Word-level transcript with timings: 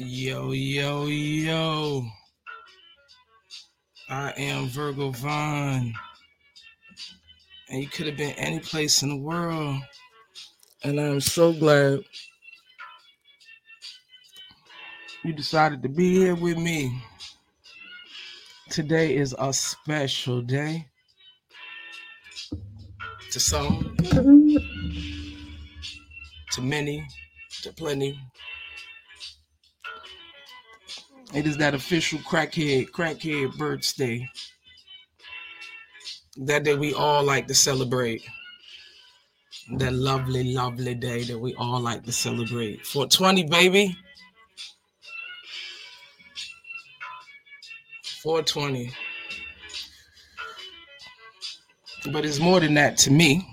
Yo, 0.00 0.52
yo, 0.52 1.06
yo. 1.06 2.06
I 4.08 4.32
am 4.36 4.68
Virgo 4.68 5.10
Vaughn. 5.10 5.92
And 7.68 7.82
you 7.82 7.88
could 7.88 8.06
have 8.06 8.16
been 8.16 8.30
any 8.34 8.60
place 8.60 9.02
in 9.02 9.08
the 9.08 9.16
world. 9.16 9.80
And 10.84 11.00
I'm 11.00 11.20
so 11.20 11.52
glad 11.52 12.04
you 15.24 15.32
decided 15.32 15.82
to 15.82 15.88
be 15.88 16.14
here 16.14 16.36
with 16.36 16.58
me. 16.58 16.96
Today 18.70 19.16
is 19.16 19.34
a 19.36 19.52
special 19.52 20.42
day. 20.42 20.86
To 23.32 23.40
some, 23.40 23.96
mm-hmm. 23.96 24.58
to 26.52 26.62
many, 26.62 27.04
to 27.62 27.72
plenty. 27.72 28.16
It 31.34 31.46
is 31.46 31.58
that 31.58 31.74
official 31.74 32.18
crackhead, 32.20 32.90
crackhead 32.90 33.56
birthday. 33.58 34.28
That 36.38 36.64
day 36.64 36.74
we 36.74 36.94
all 36.94 37.22
like 37.22 37.46
to 37.48 37.54
celebrate. 37.54 38.22
That 39.76 39.92
lovely, 39.92 40.54
lovely 40.54 40.94
day 40.94 41.24
that 41.24 41.38
we 41.38 41.54
all 41.56 41.80
like 41.80 42.04
to 42.04 42.12
celebrate. 42.12 42.86
420, 42.86 43.44
baby. 43.44 43.96
420. 48.22 48.90
But 52.10 52.24
it's 52.24 52.40
more 52.40 52.60
than 52.60 52.74
that 52.74 52.96
to 52.98 53.10
me. 53.10 53.46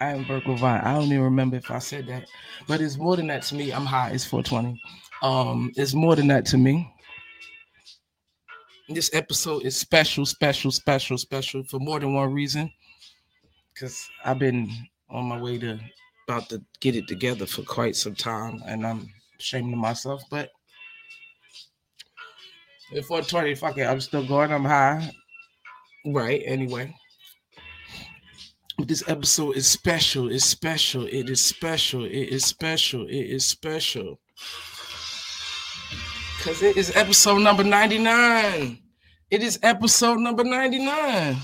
I 0.00 0.12
am 0.12 0.24
Virgo 0.24 0.56
Vine. 0.56 0.80
I 0.80 0.94
don't 0.94 1.04
even 1.04 1.20
remember 1.20 1.56
if 1.56 1.70
I 1.70 1.78
said 1.78 2.06
that. 2.08 2.26
But 2.66 2.80
it's 2.80 2.96
more 2.96 3.16
than 3.16 3.28
that 3.28 3.42
to 3.44 3.54
me. 3.54 3.70
I'm 3.72 3.84
high. 3.86 4.10
It's 4.10 4.24
420. 4.24 4.80
Um, 5.22 5.72
it's 5.76 5.94
more 5.94 6.16
than 6.16 6.28
that 6.28 6.46
to 6.46 6.58
me. 6.58 6.92
This 8.88 9.10
episode 9.12 9.64
is 9.64 9.76
special, 9.76 10.26
special, 10.26 10.70
special, 10.70 11.18
special 11.18 11.62
for 11.64 11.78
more 11.78 12.00
than 12.00 12.14
one 12.14 12.32
reason. 12.32 12.70
Cause 13.78 14.08
I've 14.24 14.38
been 14.38 14.70
on 15.08 15.26
my 15.26 15.40
way 15.40 15.58
to 15.58 15.78
about 16.28 16.48
to 16.48 16.62
get 16.80 16.96
it 16.96 17.08
together 17.08 17.46
for 17.46 17.62
quite 17.62 17.96
some 17.96 18.14
time, 18.14 18.62
and 18.66 18.86
I'm 18.86 19.08
ashamed 19.38 19.72
of 19.72 19.78
myself. 19.78 20.22
But 20.30 20.50
at 22.96 23.04
420, 23.04 23.54
fuck 23.54 23.78
it, 23.78 23.84
I'm 23.84 24.00
still 24.00 24.26
going. 24.26 24.52
I'm 24.52 24.64
high. 24.64 25.10
Right. 26.06 26.42
Anyway. 26.44 26.94
This 28.86 29.04
episode 29.08 29.56
is 29.56 29.66
special. 29.68 30.30
It's 30.30 30.44
special. 30.44 31.06
It 31.06 31.28
is 31.28 31.40
special. 31.40 32.04
It 32.06 32.28
is 32.30 32.44
special. 32.46 33.06
It 33.06 33.26
is 33.26 33.44
special. 33.44 34.18
Because 36.40 36.62
it 36.62 36.78
is 36.78 36.96
episode 36.96 37.40
number 37.40 37.62
99. 37.62 38.78
It 39.30 39.42
is 39.42 39.58
episode 39.62 40.20
number 40.20 40.42
99. 40.42 41.36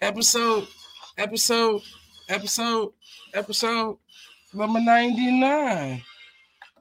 Episode, 0.00 0.66
episode, 1.16 1.82
episode, 2.28 2.92
episode 3.32 3.98
number 4.52 4.80
99. 4.80 6.02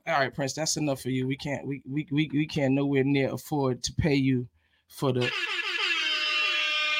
All 0.08 0.14
right, 0.16 0.33
Prince, 0.33 0.53
that's 0.53 0.77
enough 0.77 0.99
for 0.99 1.11
you. 1.11 1.27
We 1.27 1.38
can't 1.38 1.67
we 1.67 1.83
we 1.88 2.08
we, 2.11 2.27
we 2.33 2.47
can't 2.47 2.73
nowhere 2.73 3.03
near 3.03 3.31
afford 3.31 3.83
to 3.83 3.94
pay 3.94 4.16
you 4.16 4.47
for 4.89 5.14
the 5.14 5.31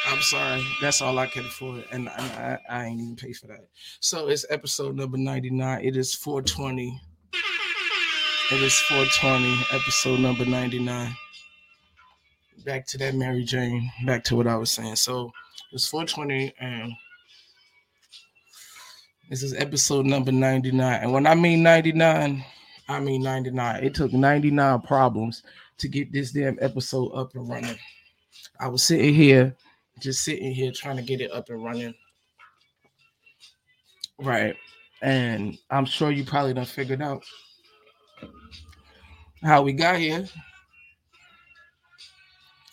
I'm 0.06 0.22
sorry, 0.22 0.64
that's 0.82 1.02
all 1.02 1.18
I 1.18 1.26
can 1.26 1.46
afford, 1.48 1.86
and 1.92 2.10
I, 2.10 2.60
I, 2.70 2.78
I 2.82 2.86
ain't 2.86 3.02
even 3.02 3.16
pay 3.16 3.34
for 3.34 3.48
that. 3.48 3.70
So 4.02 4.28
it's 4.28 4.46
episode 4.52 4.96
number 4.96 5.18
99. 5.18 5.84
It 5.84 5.98
is 5.98 6.14
420 6.14 7.02
it 8.52 8.62
is 8.62 8.78
420, 8.80 9.58
episode 9.72 10.20
number 10.20 10.46
99. 10.46 11.16
Back 12.66 12.86
to 12.88 12.98
that 12.98 13.16
Mary 13.16 13.44
Jane, 13.44 13.90
back 14.06 14.24
to 14.26 14.36
what 14.36 14.48
I 14.48 14.56
was 14.56 14.70
saying. 14.70 14.98
So 14.98 15.32
it's 15.72 15.88
420, 15.88 16.54
and 16.60 16.92
this 19.30 19.44
is 19.44 19.54
episode 19.54 20.06
number 20.06 20.32
99. 20.32 21.02
And 21.02 21.14
when 21.14 21.26
I 21.26 21.36
mean 21.36 21.64
99, 21.64 22.44
I 22.90 23.00
mean 23.00 23.24
99. 23.24 23.84
It 23.84 23.96
took 23.96 24.12
99 24.12 24.82
problems 24.82 25.44
to 25.78 25.88
get 25.88 26.12
this 26.12 26.32
damn 26.32 26.58
episode 26.62 27.10
up 27.10 27.34
and 27.36 27.50
running. 27.50 27.78
I 28.60 28.68
was 28.68 28.84
sitting 28.84 29.16
here, 29.16 29.56
just 30.00 30.24
sitting 30.24 30.54
here 30.54 30.72
trying 30.72 30.98
to 30.98 31.04
get 31.04 31.22
it 31.22 31.32
up 31.32 31.50
and 31.50 31.64
running. 31.64 31.94
Right. 34.20 34.56
And 35.02 35.58
I'm 35.70 35.86
sure 35.86 36.12
you 36.12 36.24
probably 36.24 36.54
done 36.54 36.66
figured 36.66 37.02
out 37.02 37.24
how 39.44 39.62
we 39.62 39.74
got 39.74 39.98
here, 39.98 40.28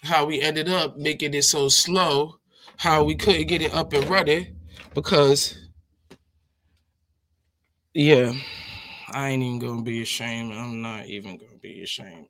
how 0.03 0.25
we 0.25 0.41
ended 0.41 0.69
up 0.69 0.97
making 0.97 1.35
it 1.35 1.43
so 1.43 1.69
slow, 1.69 2.39
how 2.77 3.05
we 3.05 3.15
couldn't 3.15 3.49
get 3.49 3.63
it 3.63 3.75
up 3.75 3.93
and 3.93 4.09
running 4.09 4.57
because, 4.95 5.59
yeah, 7.93 8.33
I 9.13 9.31
ain't 9.31 9.43
even 9.43 9.59
gonna 9.59 9.83
be 9.83 10.03
ashamed. 10.03 10.53
I'm 10.53 10.81
not 10.81 11.07
even 11.07 11.37
gonna 11.37 11.59
be 11.61 11.83
ashamed. 11.83 12.27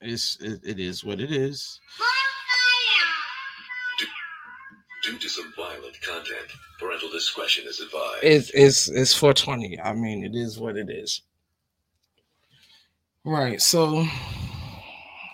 It's 0.00 0.38
it, 0.40 0.60
it 0.64 0.78
is 0.78 1.04
what 1.04 1.20
it 1.20 1.32
is. 1.32 1.80
Due 5.02 5.18
to 5.18 5.28
some 5.28 5.52
violent 5.56 5.98
content, 6.02 6.52
parental 6.78 7.08
discretion 7.10 7.64
is 7.66 7.80
advised. 7.80 8.22
It's 8.22 8.50
it's 8.50 8.88
it's 8.88 9.14
420. 9.14 9.80
I 9.80 9.94
mean, 9.94 10.24
it 10.24 10.36
is 10.36 10.58
what 10.58 10.76
it 10.76 10.90
is. 10.90 11.22
Right. 13.24 13.60
So 13.60 14.06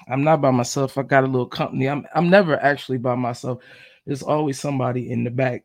I'm 0.09 0.25
not 0.25 0.41
by 0.41 0.51
myself. 0.51 0.99
I 0.99 1.03
got 1.03 1.25
a 1.25 1.29
little 1.29 1.47
company. 1.47 1.89
I'm 1.89 2.07
I'm 2.15 2.29
never 2.29 2.61
actually 2.63 2.99
by 2.99 3.15
myself. 3.15 3.63
There's 4.07 4.23
always 4.23 4.61
somebody 4.61 5.11
in 5.11 5.25
the 5.25 5.31
back. 5.31 5.65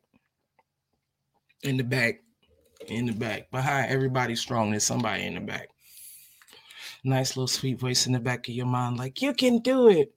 In 1.64 1.78
the 1.78 1.84
back. 1.84 2.22
In 2.88 3.06
the 3.06 3.14
back. 3.14 3.52
Behind 3.52 3.92
everybody 3.92 4.36
strong, 4.36 4.72
there's 4.72 4.84
somebody 4.84 5.24
in 5.24 5.36
the 5.36 5.42
back. 5.42 5.70
Nice 7.04 7.36
little 7.36 7.48
sweet 7.48 7.80
voice 7.80 8.08
in 8.08 8.14
the 8.14 8.20
back 8.20 8.48
of 8.48 8.54
your 8.54 8.66
mind, 8.66 8.98
like 8.98 9.22
you 9.22 9.34
can 9.34 9.60
do 9.60 9.90
it. 9.90 10.14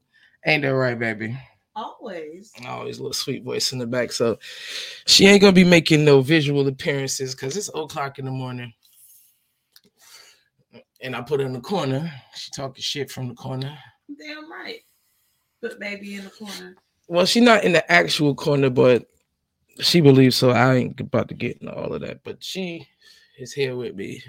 Ain't 0.47 0.63
that 0.63 0.75
right, 0.75 0.99
baby? 0.99 1.39
Always. 1.75 2.53
Always 2.67 2.99
a 2.99 3.03
little 3.03 3.13
sweet 3.13 3.45
voice 3.45 3.73
in 3.73 3.79
the 3.79 3.87
back. 3.87 4.13
So 4.13 4.39
she 5.07 5.27
ain't 5.27 5.41
gonna 5.41 5.53
be 5.53 5.65
making 5.65 6.05
no 6.05 6.21
visual 6.21 6.67
appearances 6.69 7.35
because 7.35 7.57
it's 7.57 7.69
o'clock 7.69 8.19
in 8.19 8.25
the 8.25 8.31
morning 8.31 8.73
and 11.03 11.17
I 11.17 11.21
put 11.21 11.41
her 11.41 11.47
in 11.47 11.53
the 11.53 11.61
corner. 11.61 12.11
She 12.35 12.51
talking 12.51 12.83
shit 12.83 13.11
from 13.11 13.29
the 13.29 13.35
corner. 13.35 13.77
Damn 14.19 14.51
right. 14.51 14.81
Put 15.61 15.79
baby 15.79 16.15
in 16.15 16.25
the 16.25 16.31
corner. 16.31 16.77
Well, 17.09 17.27
she's 17.27 17.43
not 17.43 17.65
in 17.65 17.73
the 17.73 17.93
actual 17.93 18.35
corner, 18.35 18.71
but 18.71 19.07
she 19.81 20.01
believes 20.01 20.37
so. 20.37 20.51
I 20.51 20.77
ain't 20.77 21.01
about 21.01 21.29
to 21.29 21.35
get 21.35 21.59
into 21.59 21.75
all 21.75 21.93
of 21.93 22.01
that. 22.03 22.23
But 22.25 22.43
she 22.43 22.87
is 23.39 23.53
here 23.53 23.77
with 23.77 23.95
me, 23.97 24.23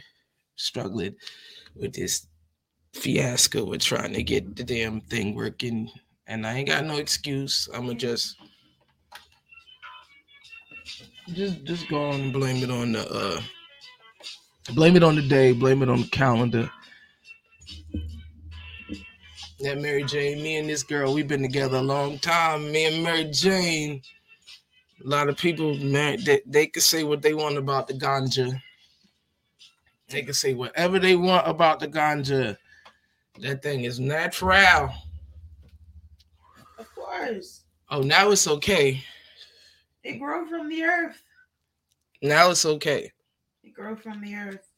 struggling 0.56 1.16
with 1.76 1.94
this 1.94 2.28
fiasco 2.94 3.66
with 3.66 3.82
trying 3.82 4.14
to 4.14 4.24
get 4.24 4.56
the 4.56 4.64
damn 4.64 5.02
thing 5.02 5.36
working. 5.36 5.90
And 6.28 6.46
I 6.46 6.56
ain't 6.56 6.70
got 6.70 6.86
no 6.86 6.98
excuse. 6.98 7.70
I'ma 7.74 7.94
just 7.94 8.38
just 11.34 11.64
just 11.64 11.88
go 11.90 12.10
on 12.10 12.20
and 12.20 12.34
blame 12.34 12.64
it 12.64 12.70
on 12.70 12.94
the 12.94 13.10
uh 13.10 13.42
Blame 14.72 14.96
it 14.96 15.04
on 15.04 15.16
the 15.16 15.22
day, 15.22 15.52
blame 15.52 15.84
it 15.84 15.90
on 15.90 16.02
the 16.02 16.08
calendar. 16.08 16.72
That 19.60 19.80
Mary 19.80 20.04
Jane, 20.04 20.42
me 20.42 20.58
and 20.58 20.68
this 20.68 20.84
girl, 20.84 21.14
we've 21.14 21.28
been 21.28 21.42
together 21.42 21.78
a 21.78 21.82
long 21.82 22.20
time. 22.20 22.72
Me 22.72 22.86
and 22.86 23.04
Mary 23.04 23.26
Jane. 23.26 24.02
A 25.04 25.08
lot 25.08 25.30
of 25.30 25.38
people, 25.38 25.76
man, 25.78 26.20
they, 26.24 26.42
they 26.46 26.68
can 26.68 26.82
say 26.82 27.04
what 27.04 27.22
they 27.22 27.34
want 27.34 27.58
about 27.58 27.88
the 27.88 27.94
ganja. 27.94 28.62
They 30.10 30.22
can 30.22 30.34
say 30.34 30.54
whatever 30.54 31.00
they 31.00 31.16
want 31.16 31.48
about 31.48 31.80
the 31.80 31.88
ganja. 31.88 32.58
That 33.40 33.64
thing 33.64 33.86
is 33.86 34.00
natural. 34.00 34.94
Of 36.78 36.94
course. 36.94 37.62
Oh, 37.90 38.02
now 38.02 38.32
it's 38.32 38.48
okay. 38.48 39.02
It 40.04 40.20
grew 40.20 40.46
from 40.50 40.68
the 40.68 40.84
earth. 40.84 41.22
Now 42.22 42.52
it's 42.52 42.66
okay. 42.66 43.13
It 43.74 43.82
grew 43.82 43.96
from 43.96 44.22
the 44.22 44.36
earth. 44.36 44.70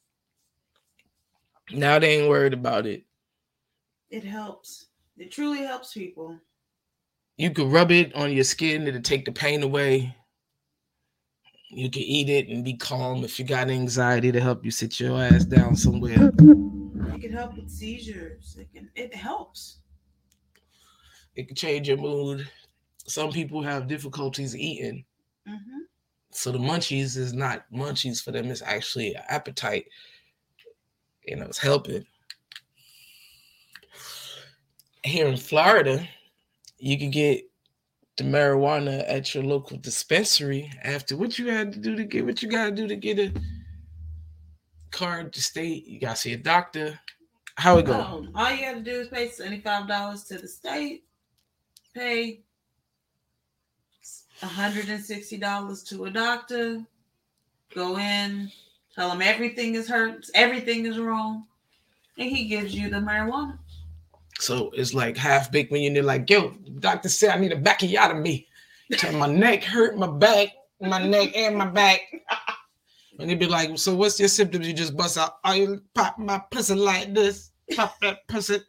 Now 1.69 1.99
they 1.99 2.17
ain't 2.17 2.29
worried 2.29 2.53
about 2.53 2.85
it. 2.85 3.03
It 4.09 4.23
helps. 4.23 4.85
It 5.17 5.33
truly 5.33 5.63
helps 5.65 5.93
people. 5.93 6.39
You 7.35 7.51
could 7.51 7.67
rub 7.67 7.91
it 7.91 8.15
on 8.15 8.31
your 8.31 8.45
skin 8.45 8.85
to 8.85 9.01
take 9.01 9.25
the 9.25 9.33
pain 9.33 9.63
away. 9.63 10.15
You 11.69 11.91
can 11.91 12.03
eat 12.03 12.29
it 12.29 12.47
and 12.47 12.63
be 12.63 12.77
calm 12.77 13.25
if 13.25 13.37
you 13.37 13.43
got 13.43 13.69
anxiety 13.69 14.31
to 14.31 14.39
help 14.39 14.63
you 14.63 14.71
sit 14.71 14.97
your 14.97 15.21
ass 15.21 15.43
down 15.43 15.75
somewhere. 15.75 16.31
It 16.31 17.19
can 17.19 17.33
help 17.33 17.57
with 17.57 17.69
seizures. 17.69 18.55
It 18.57 18.71
can 18.73 18.89
it 18.95 19.13
helps. 19.13 19.79
It 21.35 21.47
can 21.47 21.55
change 21.57 21.89
your 21.89 21.97
mood. 21.97 22.49
Some 23.07 23.31
people 23.33 23.61
have 23.61 23.87
difficulties 23.87 24.55
eating. 24.55 25.03
hmm 25.45 25.84
So 26.35 26.51
the 26.51 26.59
munchies 26.59 27.17
is 27.17 27.33
not 27.33 27.65
munchies 27.73 28.23
for 28.23 28.31
them, 28.31 28.51
it's 28.51 28.61
actually 28.61 29.15
appetite 29.15 29.85
and 31.27 31.43
I 31.43 31.47
was 31.47 31.57
helping. 31.57 32.05
Here 35.03 35.27
in 35.27 35.37
Florida, 35.37 36.07
you 36.77 36.97
can 36.97 37.11
get 37.11 37.43
the 38.17 38.23
marijuana 38.23 39.03
at 39.07 39.33
your 39.33 39.43
local 39.43 39.77
dispensary 39.77 40.71
after 40.83 41.17
what 41.17 41.37
you 41.37 41.49
had 41.49 41.73
to 41.73 41.79
do 41.79 41.95
to 41.95 42.03
get 42.05 42.25
what 42.25 42.41
you 42.41 42.49
gotta 42.49 42.71
do 42.71 42.87
to 42.87 42.95
get 42.95 43.19
a 43.19 43.33
card 44.91 45.33
to 45.33 45.41
state. 45.41 45.85
You 45.85 45.99
gotta 45.99 46.15
see 46.15 46.33
a 46.33 46.37
doctor. 46.37 46.99
How 47.57 47.77
it 47.77 47.85
go? 47.85 47.93
Um, 47.93 48.31
all 48.35 48.51
you 48.51 48.73
to 48.73 48.81
do 48.81 49.01
is 49.01 49.07
pay 49.09 49.29
seventy-five 49.29 49.87
dollars 49.87 50.23
to 50.25 50.37
the 50.37 50.47
state, 50.47 51.03
pay 51.93 52.41
hundred 54.41 54.89
and 54.89 55.03
sixty 55.03 55.37
dollars 55.37 55.83
to 55.83 56.05
a 56.05 56.11
doctor, 56.11 56.83
go 57.73 57.97
in, 57.97 58.51
tell 58.93 59.11
him 59.11 59.21
everything 59.21 59.75
is 59.75 59.87
hurt, 59.87 60.29
everything 60.35 60.85
is 60.85 60.99
wrong, 60.99 61.45
and 62.17 62.29
he 62.29 62.45
gives 62.45 62.75
you 62.75 62.89
the 62.89 62.97
marijuana. 62.97 63.57
So 64.39 64.71
it's 64.73 64.93
like 64.93 65.15
half 65.15 65.51
baked 65.51 65.71
when 65.71 65.81
you're 65.81 66.03
like, 66.03 66.29
yo, 66.29 66.51
doctor 66.79 67.09
said 67.09 67.31
I 67.31 67.39
need 67.39 67.53
a 67.53 67.61
backiotomy. 67.61 68.45
Tell 68.93 69.13
my 69.13 69.27
neck 69.27 69.63
hurt, 69.63 69.97
my 69.97 70.07
back, 70.07 70.49
my 70.79 71.05
neck 71.05 71.35
and 71.35 71.57
my 71.57 71.67
back. 71.67 72.01
And 73.17 73.29
he'd 73.29 73.39
be 73.39 73.47
like, 73.47 73.77
so 73.77 73.95
what's 73.95 74.19
your 74.19 74.27
symptoms? 74.27 74.67
You 74.67 74.73
just 74.73 74.97
bust 74.97 75.17
out, 75.17 75.37
oh, 75.45 75.53
you 75.53 75.81
pop 75.93 76.19
my 76.19 76.41
pussy 76.51 76.75
like 76.75 77.13
this, 77.13 77.51
pop 77.73 77.97
that 78.01 78.27
pussy. 78.27 78.59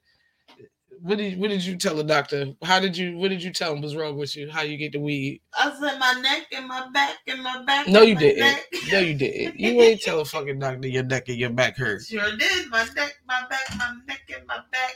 What 1.02 1.18
did 1.18 1.38
what 1.38 1.48
did 1.50 1.64
you 1.64 1.76
tell 1.76 1.94
the 1.94 2.04
doctor? 2.04 2.54
How 2.62 2.80
did 2.80 2.96
you 2.96 3.16
what 3.18 3.28
did 3.28 3.42
you 3.42 3.52
tell 3.52 3.74
him 3.74 3.82
was 3.82 3.94
wrong 3.94 4.16
with 4.16 4.34
you? 4.34 4.50
How 4.50 4.62
you 4.62 4.76
get 4.76 4.92
the 4.92 5.00
weed? 5.00 5.42
I 5.54 5.70
said 5.78 5.98
my 5.98 6.20
neck 6.20 6.46
and 6.52 6.66
my 6.66 6.88
back 6.90 7.16
and 7.26 7.42
my 7.42 7.62
back. 7.64 7.86
No, 7.88 8.02
you 8.02 8.14
didn't. 8.16 8.40
neck." 8.40 8.64
No, 8.90 8.98
you 8.98 9.14
didn't. 9.14 9.60
You 9.60 9.70
ain't 9.82 10.00
tell 10.00 10.20
a 10.20 10.24
fucking 10.24 10.58
doctor 10.58 10.88
your 10.88 11.02
neck 11.04 11.28
and 11.28 11.38
your 11.38 11.50
back 11.50 11.76
hurt. 11.76 12.02
Sure 12.04 12.36
did. 12.36 12.70
My 12.70 12.84
neck, 12.96 13.14
my 13.26 13.44
back, 13.48 13.66
my 13.76 13.94
neck, 14.08 14.22
and 14.34 14.46
my 14.46 14.60
back, 14.72 14.94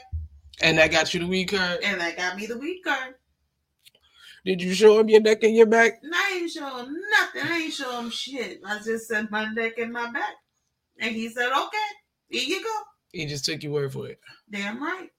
And 0.61 0.77
that 0.79 0.91
got 0.91 1.13
you 1.13 1.19
the 1.21 1.27
weed 1.27 1.45
card. 1.45 1.79
and 1.83 2.01
that 2.01 2.17
got 2.17 2.35
me 2.35 2.45
the 2.47 2.57
weed 2.57 2.81
card. 2.83 3.15
Did 4.43 4.61
you 4.61 4.73
show 4.73 4.99
him 4.99 5.07
your 5.07 5.21
neck 5.21 5.43
and 5.43 5.55
your 5.55 5.67
back? 5.67 5.99
And 6.01 6.13
I 6.15 6.37
ain't 6.37 6.51
show 6.51 6.77
him 6.77 6.97
nothing. 7.11 7.41
I 7.43 7.57
ain't 7.57 7.73
show 7.73 7.99
him 7.99 8.09
shit. 8.09 8.59
I 8.65 8.79
just 8.79 9.07
said 9.07 9.29
my 9.29 9.45
neck 9.53 9.77
and 9.77 9.93
my 9.93 10.11
back. 10.11 10.33
And 10.99 11.15
he 11.15 11.29
said, 11.29 11.51
okay, 11.51 11.77
here 12.29 12.43
you 12.43 12.63
go. 12.63 12.73
He 13.11 13.27
just 13.27 13.45
took 13.45 13.61
your 13.61 13.71
word 13.73 13.93
for 13.93 14.07
it. 14.07 14.19
Damn 14.49 14.81
right. 14.81 15.09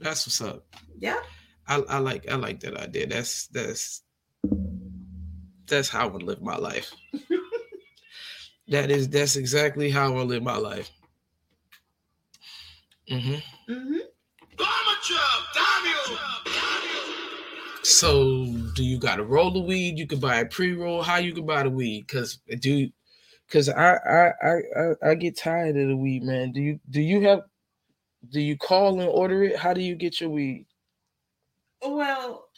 That's 0.00 0.26
what's 0.26 0.40
up. 0.40 0.66
Yeah. 0.98 1.20
I, 1.68 1.76
I 1.88 1.98
like 1.98 2.28
I 2.28 2.34
like 2.36 2.60
that 2.60 2.76
idea. 2.76 3.06
That's 3.06 3.46
that's 3.48 4.02
that's 5.66 5.88
how 5.88 6.04
I 6.04 6.10
would 6.10 6.22
live 6.22 6.42
my 6.42 6.56
life. 6.56 6.92
that 8.68 8.90
is 8.90 9.08
that's 9.08 9.36
exactly 9.36 9.90
how 9.90 10.16
I 10.16 10.22
live 10.22 10.42
my 10.42 10.56
life. 10.56 10.90
hmm 13.08 13.34
Mm-hmm. 13.68 13.98
So 17.82 18.46
do 18.74 18.82
you 18.84 18.98
got 18.98 19.16
to 19.16 19.24
roll 19.24 19.50
the 19.50 19.60
weed? 19.60 19.98
You 19.98 20.06
can 20.06 20.20
buy 20.20 20.36
a 20.36 20.46
pre-roll. 20.46 21.02
How 21.02 21.16
you 21.16 21.32
can 21.32 21.44
buy 21.44 21.62
the 21.62 21.70
weed? 21.70 22.08
Cause 22.08 22.38
do 22.60 22.88
cause 23.50 23.68
I 23.68 23.94
I 23.94 24.32
I 24.42 24.52
I, 24.76 25.10
I 25.10 25.14
get 25.14 25.36
tired 25.36 25.76
of 25.76 25.88
the 25.88 25.96
weed, 25.96 26.22
man. 26.22 26.52
Do 26.52 26.60
you 26.60 26.80
do 26.88 27.00
you 27.00 27.22
have 27.22 27.40
do 28.28 28.40
you 28.40 28.56
call 28.56 29.00
and 29.00 29.08
order 29.08 29.44
it? 29.44 29.56
How 29.56 29.72
do 29.72 29.80
you 29.80 29.94
get 29.94 30.20
your 30.20 30.30
weed? 30.30 30.66
Well, 31.82 32.48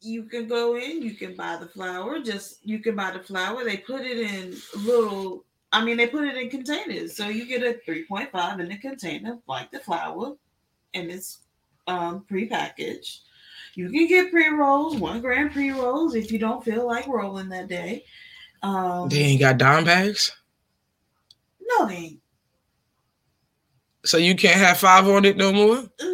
you 0.00 0.24
can 0.24 0.46
go 0.46 0.76
in, 0.76 1.02
you 1.02 1.14
can 1.14 1.34
buy 1.34 1.56
the 1.56 1.66
flour. 1.66 2.20
Just 2.20 2.64
you 2.64 2.78
can 2.80 2.94
buy 2.94 3.12
the 3.12 3.22
flour. 3.22 3.64
They 3.64 3.78
put 3.78 4.02
it 4.02 4.18
in 4.18 4.56
little. 4.84 5.44
I 5.72 5.84
mean, 5.84 5.96
they 5.96 6.06
put 6.06 6.24
it 6.24 6.36
in 6.36 6.48
containers, 6.48 7.16
so 7.16 7.28
you 7.28 7.46
get 7.46 7.62
a 7.62 7.80
three 7.84 8.04
point 8.04 8.30
five 8.30 8.60
in 8.60 8.70
a 8.70 8.78
container, 8.78 9.38
like 9.46 9.70
the 9.70 9.80
flour, 9.80 10.36
and 10.94 11.10
it's 11.10 11.38
um 11.86 12.24
prepackaged. 12.30 13.20
You 13.74 13.90
can 13.90 14.06
get 14.06 14.30
pre 14.30 14.48
rolls, 14.48 14.96
one 14.96 15.20
gram 15.20 15.50
pre 15.50 15.70
rolls, 15.70 16.14
if 16.14 16.30
you 16.30 16.38
don't 16.38 16.64
feel 16.64 16.86
like 16.86 17.06
rolling 17.06 17.48
that 17.48 17.68
day. 17.68 18.04
Um, 18.62 19.08
They 19.08 19.18
ain't 19.18 19.40
got 19.40 19.58
dime 19.58 19.84
bags, 19.84 20.32
no, 21.78 21.86
they 21.86 21.94
ain't. 21.94 22.20
So 24.06 24.16
you 24.18 24.34
can't 24.36 24.58
have 24.58 24.78
five 24.78 25.06
on 25.08 25.24
it 25.24 25.36
no 25.36 25.52
more. 25.52 25.84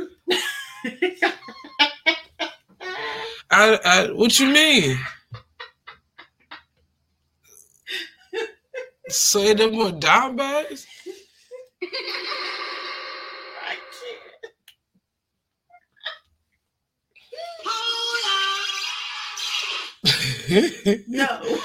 I, 3.50 3.79
I 3.85 4.11
what 4.12 4.41
you 4.41 4.47
mean? 4.49 4.99
Say 9.09 9.53
them 9.53 9.73
more 9.73 9.93
dime 9.93 10.37
bags? 10.37 10.87
I 11.83 13.77
can't. 20.49 21.05
No. 21.09 21.59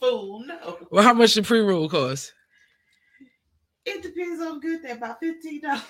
Fool, 0.00 0.44
no. 0.46 0.78
well, 0.90 1.02
how 1.04 1.14
much 1.14 1.34
the 1.34 1.42
pre-roll 1.42 1.88
cost? 1.88 2.32
It 3.86 4.02
depends 4.02 4.40
on 4.42 4.60
good. 4.60 4.82
They're 4.82 4.96
about 4.96 5.20
fifteen 5.20 5.60
dollars. 5.62 5.82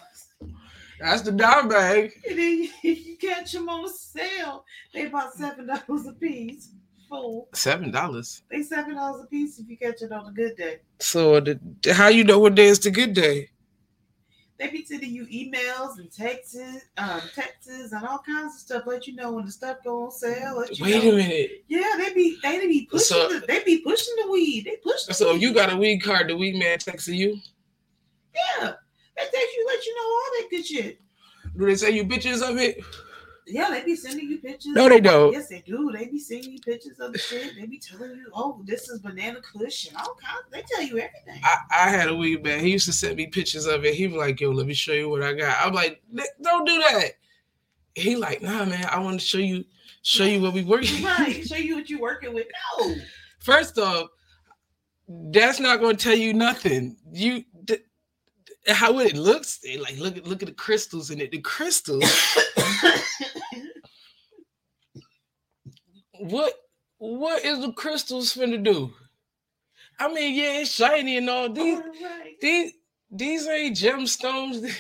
That's 1.00 1.22
the 1.22 1.32
dime 1.32 1.68
bag. 1.68 2.12
And 2.28 2.38
then 2.38 2.68
if 2.82 3.06
you 3.06 3.16
catch 3.16 3.52
them 3.52 3.68
on 3.68 3.88
sale, 3.88 4.64
they 4.92 5.06
about 5.06 5.34
seven 5.34 5.66
dollars 5.66 6.06
a 6.06 6.12
piece. 6.12 6.70
Fool. 7.08 7.48
Seven 7.52 7.90
dollars. 7.90 8.42
They 8.50 8.62
seven 8.62 8.94
dollars 8.94 9.22
a 9.24 9.26
piece 9.26 9.58
if 9.58 9.68
you 9.68 9.76
catch 9.76 10.02
it 10.02 10.10
on 10.12 10.26
a 10.26 10.32
good 10.32 10.56
day. 10.56 10.78
So 11.00 11.38
the, 11.40 11.58
how 11.92 12.08
you 12.08 12.24
know 12.24 12.38
what 12.38 12.54
day 12.54 12.66
is 12.66 12.80
the 12.80 12.90
good 12.90 13.12
day? 13.14 13.50
They 14.56 14.68
be 14.70 14.84
sending 14.84 15.10
you 15.10 15.26
emails 15.26 15.98
and 15.98 16.10
texts, 16.12 16.56
um, 16.96 17.20
texts 17.34 17.68
and 17.92 18.06
all 18.06 18.20
kinds 18.24 18.54
of 18.54 18.60
stuff. 18.60 18.84
Let 18.86 19.06
you 19.08 19.16
know 19.16 19.32
when 19.32 19.44
the 19.44 19.50
stuff 19.52 19.78
go 19.84 20.04
on 20.06 20.12
sale. 20.12 20.64
Wait 20.80 20.80
know. 21.04 21.10
a 21.10 21.16
minute. 21.16 21.64
Yeah, 21.68 21.94
they 21.98 22.14
be 22.14 22.38
they 22.42 22.60
be 22.66 22.86
pushing 22.90 23.04
So- 23.04 23.28
the, 23.40 23.44
they 23.46 23.62
be 23.64 23.78
pushing 23.82 24.14
the 24.24 24.30
weed. 24.30 24.64
They 24.64 24.76
push 24.76 25.04
the 25.04 25.12
So 25.14 25.32
weed. 25.34 25.42
you 25.42 25.52
got 25.52 25.72
a 25.72 25.76
weed 25.76 25.98
card, 26.02 26.28
the 26.28 26.36
weed 26.36 26.56
man 26.58 26.78
texting 26.78 27.16
you? 27.16 27.38
Yeah. 28.34 28.72
They 29.16 29.22
text 29.22 29.56
you, 29.56 29.66
let 29.66 29.86
you 29.86 29.94
know 29.96 30.02
all 30.02 30.30
that 30.40 30.48
good 30.50 30.66
shit. 30.66 31.00
Do 31.56 31.66
they 31.66 31.76
send 31.76 31.96
you 31.96 32.04
bitches 32.04 32.48
of 32.48 32.56
it? 32.58 32.82
Yeah, 33.46 33.68
they 33.70 33.84
be 33.84 33.94
sending 33.94 34.28
you 34.28 34.38
pictures. 34.38 34.72
No, 34.72 34.88
they 34.88 35.00
don't. 35.00 35.32
Yes, 35.32 35.48
they 35.48 35.62
do. 35.66 35.92
They 35.92 36.06
be 36.06 36.18
sending 36.18 36.52
you 36.52 36.60
pictures 36.60 36.98
of 36.98 37.12
the 37.12 37.18
shit. 37.18 37.54
They 37.56 37.66
be 37.66 37.78
telling 37.78 38.12
you, 38.12 38.30
oh, 38.32 38.62
this 38.64 38.88
is 38.88 39.00
banana 39.00 39.40
cushion. 39.42 39.94
all 39.96 40.16
kinds. 40.20 40.44
They 40.50 40.62
tell 40.62 40.82
you 40.82 40.98
everything. 40.98 41.42
I, 41.44 41.56
I 41.70 41.90
had 41.90 42.08
a 42.08 42.14
weed 42.16 42.42
man. 42.42 42.60
He 42.60 42.70
used 42.70 42.86
to 42.86 42.92
send 42.92 43.16
me 43.16 43.26
pictures 43.26 43.66
of 43.66 43.84
it. 43.84 43.94
He 43.94 44.06
was 44.06 44.16
like, 44.16 44.40
yo, 44.40 44.50
let 44.50 44.66
me 44.66 44.72
show 44.72 44.92
you 44.92 45.10
what 45.10 45.22
I 45.22 45.34
got. 45.34 45.58
I'm 45.64 45.74
like, 45.74 46.02
don't 46.42 46.66
do 46.66 46.78
that. 46.78 47.10
He 47.94 48.16
like, 48.16 48.40
nah, 48.40 48.64
man, 48.64 48.86
I 48.90 48.98
want 48.98 49.20
to 49.20 49.26
show 49.26 49.38
you, 49.38 49.64
show 50.02 50.24
you 50.24 50.40
what 50.40 50.54
we 50.54 50.64
working. 50.64 51.04
right. 51.04 51.46
Show 51.46 51.56
you 51.56 51.76
what 51.76 51.90
you're 51.90 52.00
working 52.00 52.32
with. 52.32 52.46
No. 52.78 52.94
First 53.40 53.78
off, 53.78 54.08
that's 55.06 55.60
not 55.60 55.80
going 55.80 55.96
to 55.96 56.02
tell 56.02 56.16
you 56.16 56.32
nothing. 56.32 56.96
You 57.12 57.44
how 58.68 58.98
it 58.98 59.16
looks, 59.16 59.60
eh, 59.66 59.78
like 59.80 59.98
look 59.98 60.16
at 60.16 60.26
look 60.26 60.42
at 60.42 60.48
the 60.48 60.54
crystals 60.54 61.10
in 61.10 61.20
it. 61.20 61.30
The 61.30 61.40
crystals, 61.40 62.04
what 66.20 66.54
what 66.98 67.44
is 67.44 67.60
the 67.60 67.72
crystals 67.72 68.34
finna 68.34 68.62
do? 68.62 68.92
I 69.98 70.12
mean, 70.12 70.34
yeah, 70.34 70.60
it's 70.60 70.70
shiny 70.70 71.18
and 71.18 71.30
all. 71.30 71.50
These 71.50 71.78
All 71.78 71.82
right. 71.82 72.34
these 72.40 72.72
these 73.10 73.46
ain't 73.46 73.76
gemstones. 73.76 74.64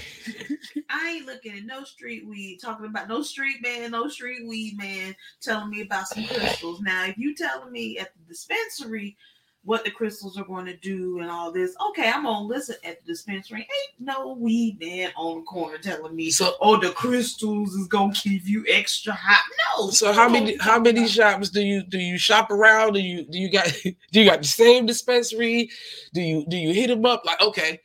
I 0.90 1.10
ain't 1.10 1.26
looking 1.26 1.56
at 1.56 1.66
no 1.66 1.84
street 1.84 2.26
weed, 2.26 2.58
talking 2.60 2.86
about 2.86 3.08
no 3.08 3.22
street 3.22 3.62
man, 3.62 3.92
no 3.92 4.08
street 4.08 4.48
weed 4.48 4.76
man 4.76 5.14
telling 5.40 5.70
me 5.70 5.82
about 5.82 6.08
some 6.08 6.24
crystals. 6.24 6.80
Now, 6.80 7.06
if 7.06 7.16
you 7.16 7.34
telling 7.34 7.70
me 7.70 7.98
at 7.98 8.10
the 8.14 8.20
dispensary 8.28 9.16
what 9.64 9.82
the 9.84 9.90
crystals 9.90 10.38
are 10.38 10.44
going 10.44 10.66
to 10.66 10.76
do 10.76 11.20
and 11.20 11.30
all 11.30 11.50
this, 11.50 11.74
okay, 11.88 12.10
I'm 12.10 12.24
gonna 12.24 12.46
listen 12.46 12.76
at 12.84 13.00
the 13.00 13.12
dispensary. 13.12 13.60
Ain't 13.60 14.00
no 14.00 14.34
weed 14.34 14.78
man 14.78 15.10
on 15.16 15.38
the 15.38 15.42
corner 15.44 15.78
telling 15.78 16.14
me, 16.14 16.30
so 16.30 16.54
oh, 16.60 16.78
the 16.78 16.90
crystals 16.90 17.74
is 17.74 17.88
gonna 17.88 18.12
keep 18.12 18.46
you 18.46 18.64
extra 18.68 19.14
hot. 19.14 19.42
No. 19.76 19.90
so 19.90 20.12
how 20.12 20.28
many 20.28 20.56
how 20.58 20.78
many 20.78 21.08
shops 21.08 21.48
do 21.48 21.62
you 21.62 21.82
do 21.82 21.98
you 21.98 22.18
shop 22.18 22.50
around? 22.50 22.92
Do 22.92 23.00
you 23.00 23.24
do 23.24 23.38
you 23.38 23.50
got 23.50 23.66
do 24.12 24.20
you 24.20 24.28
got 24.28 24.42
the 24.42 24.48
same 24.48 24.84
dispensary? 24.84 25.70
Do 26.12 26.20
you 26.20 26.44
do 26.46 26.56
you 26.56 26.74
hit 26.74 26.88
them 26.88 27.06
up 27.06 27.24
like 27.24 27.40
okay? 27.40 27.80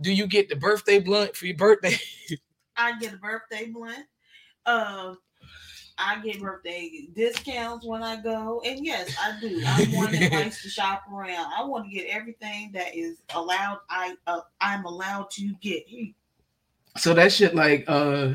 Do 0.00 0.12
you 0.12 0.26
get 0.26 0.48
the 0.48 0.56
birthday 0.56 1.00
blunt 1.00 1.36
for 1.36 1.46
your 1.46 1.56
birthday? 1.56 1.96
I 2.76 2.98
get 2.98 3.14
a 3.14 3.18
birthday 3.18 3.66
blunt. 3.66 4.06
Um, 4.66 5.18
I 5.96 6.20
get 6.20 6.40
birthday 6.40 7.08
discounts 7.14 7.86
when 7.86 8.02
I 8.02 8.20
go, 8.20 8.60
and 8.64 8.84
yes, 8.84 9.14
I 9.20 9.38
do. 9.40 9.62
I'm 9.64 9.92
one 9.92 10.12
that 10.12 10.32
likes 10.32 10.62
to 10.62 10.68
shop 10.68 11.04
around. 11.12 11.52
I 11.56 11.62
want 11.64 11.84
to 11.84 11.90
get 11.90 12.08
everything 12.08 12.72
that 12.72 12.96
is 12.96 13.18
allowed. 13.34 13.78
I 13.88 14.16
uh, 14.26 14.40
I'm 14.60 14.84
allowed 14.84 15.30
to 15.32 15.54
get. 15.60 15.84
So 16.96 17.14
that 17.14 17.32
shit 17.32 17.54
like 17.54 17.84
uh 17.86 18.34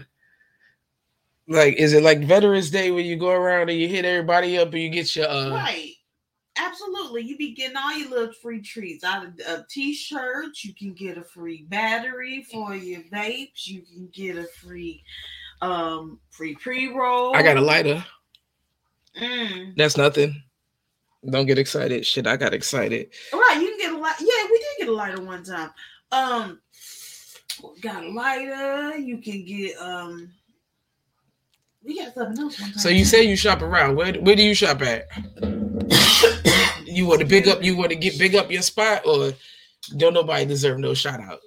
like 1.48 1.76
is 1.76 1.94
it 1.94 2.04
like 2.04 2.20
Veterans 2.22 2.70
Day 2.70 2.92
when 2.92 3.06
you 3.06 3.18
go 3.18 3.32
around 3.32 3.70
and 3.70 3.80
you 3.80 3.88
hit 3.88 4.06
everybody 4.06 4.58
up 4.58 4.72
and 4.74 4.82
you 4.82 4.90
get 4.90 5.16
your 5.16 5.28
uh 5.28 5.52
right. 5.52 5.94
Absolutely. 6.58 7.22
You 7.24 7.38
be 7.38 7.54
getting 7.54 7.78
all 7.78 7.98
your 7.98 8.10
little 8.10 8.34
free 8.34 8.62
treats 8.62 9.04
out 9.04 9.26
of 9.26 9.40
a 9.48 9.66
t-shirt. 9.70 10.62
You 10.64 10.74
can 10.74 10.94
get 10.94 11.18
a 11.18 11.24
free 11.24 11.66
battery 11.70 12.46
for 12.52 12.76
your 12.76 13.02
vapes. 13.04 13.66
You 13.66 13.82
can 13.82 14.10
get 14.12 14.38
a 14.38 14.44
free 14.44 15.04
um 15.62 16.20
free 16.30 16.56
pre-roll. 16.56 17.36
I 17.36 17.42
got 17.42 17.58
a 17.58 17.62
lighter. 17.62 18.04
Mm. 19.20 19.76
That's 19.76 19.98
nothing. 19.98 20.42
Don't 21.30 21.46
get 21.46 21.58
excited. 21.60 22.06
Shit, 22.06 22.28
I 22.28 22.38
got 22.38 22.54
excited. 22.54 23.10
Right, 23.34 23.60
you 23.62 23.70
can 23.70 23.78
get 23.78 23.94
a 23.94 23.98
light. 23.98 24.16
Yeah, 24.20 24.50
we 24.50 24.58
did 24.58 24.80
get 24.80 24.88
a 24.90 24.94
lighter 24.94 25.22
one 25.22 25.44
time. 25.44 25.72
Um 26.12 26.60
got 27.82 28.04
a 28.04 28.10
lighter. 28.10 28.98
You 28.98 29.18
can 29.18 29.46
get 29.46 29.78
um 29.78 30.32
we 31.84 31.98
got 31.98 32.14
something 32.14 32.40
else 32.40 32.60
one 32.60 32.72
time. 32.72 32.80
So 32.80 32.90
you 32.90 33.06
say 33.06 33.24
you 33.24 33.36
shop 33.36 33.62
around. 33.62 33.96
Where 33.96 34.14
where 34.14 34.36
do 34.36 34.44
you 34.44 34.54
shop 34.54 34.82
at? 34.82 35.08
You 36.92 37.06
want 37.06 37.22
to 37.22 37.28
big 37.28 37.48
up? 37.48 37.64
You 37.64 37.78
want 37.78 37.92
to 37.92 37.96
get 37.96 38.18
big 38.18 38.36
up 38.36 38.50
your 38.50 38.64
spot, 38.64 39.06
or 39.06 39.32
don't 39.98 40.14
nobody 40.14 40.46
deserve 40.46 40.80
no 40.80 40.96
shout 40.96 41.20
out? 41.20 41.40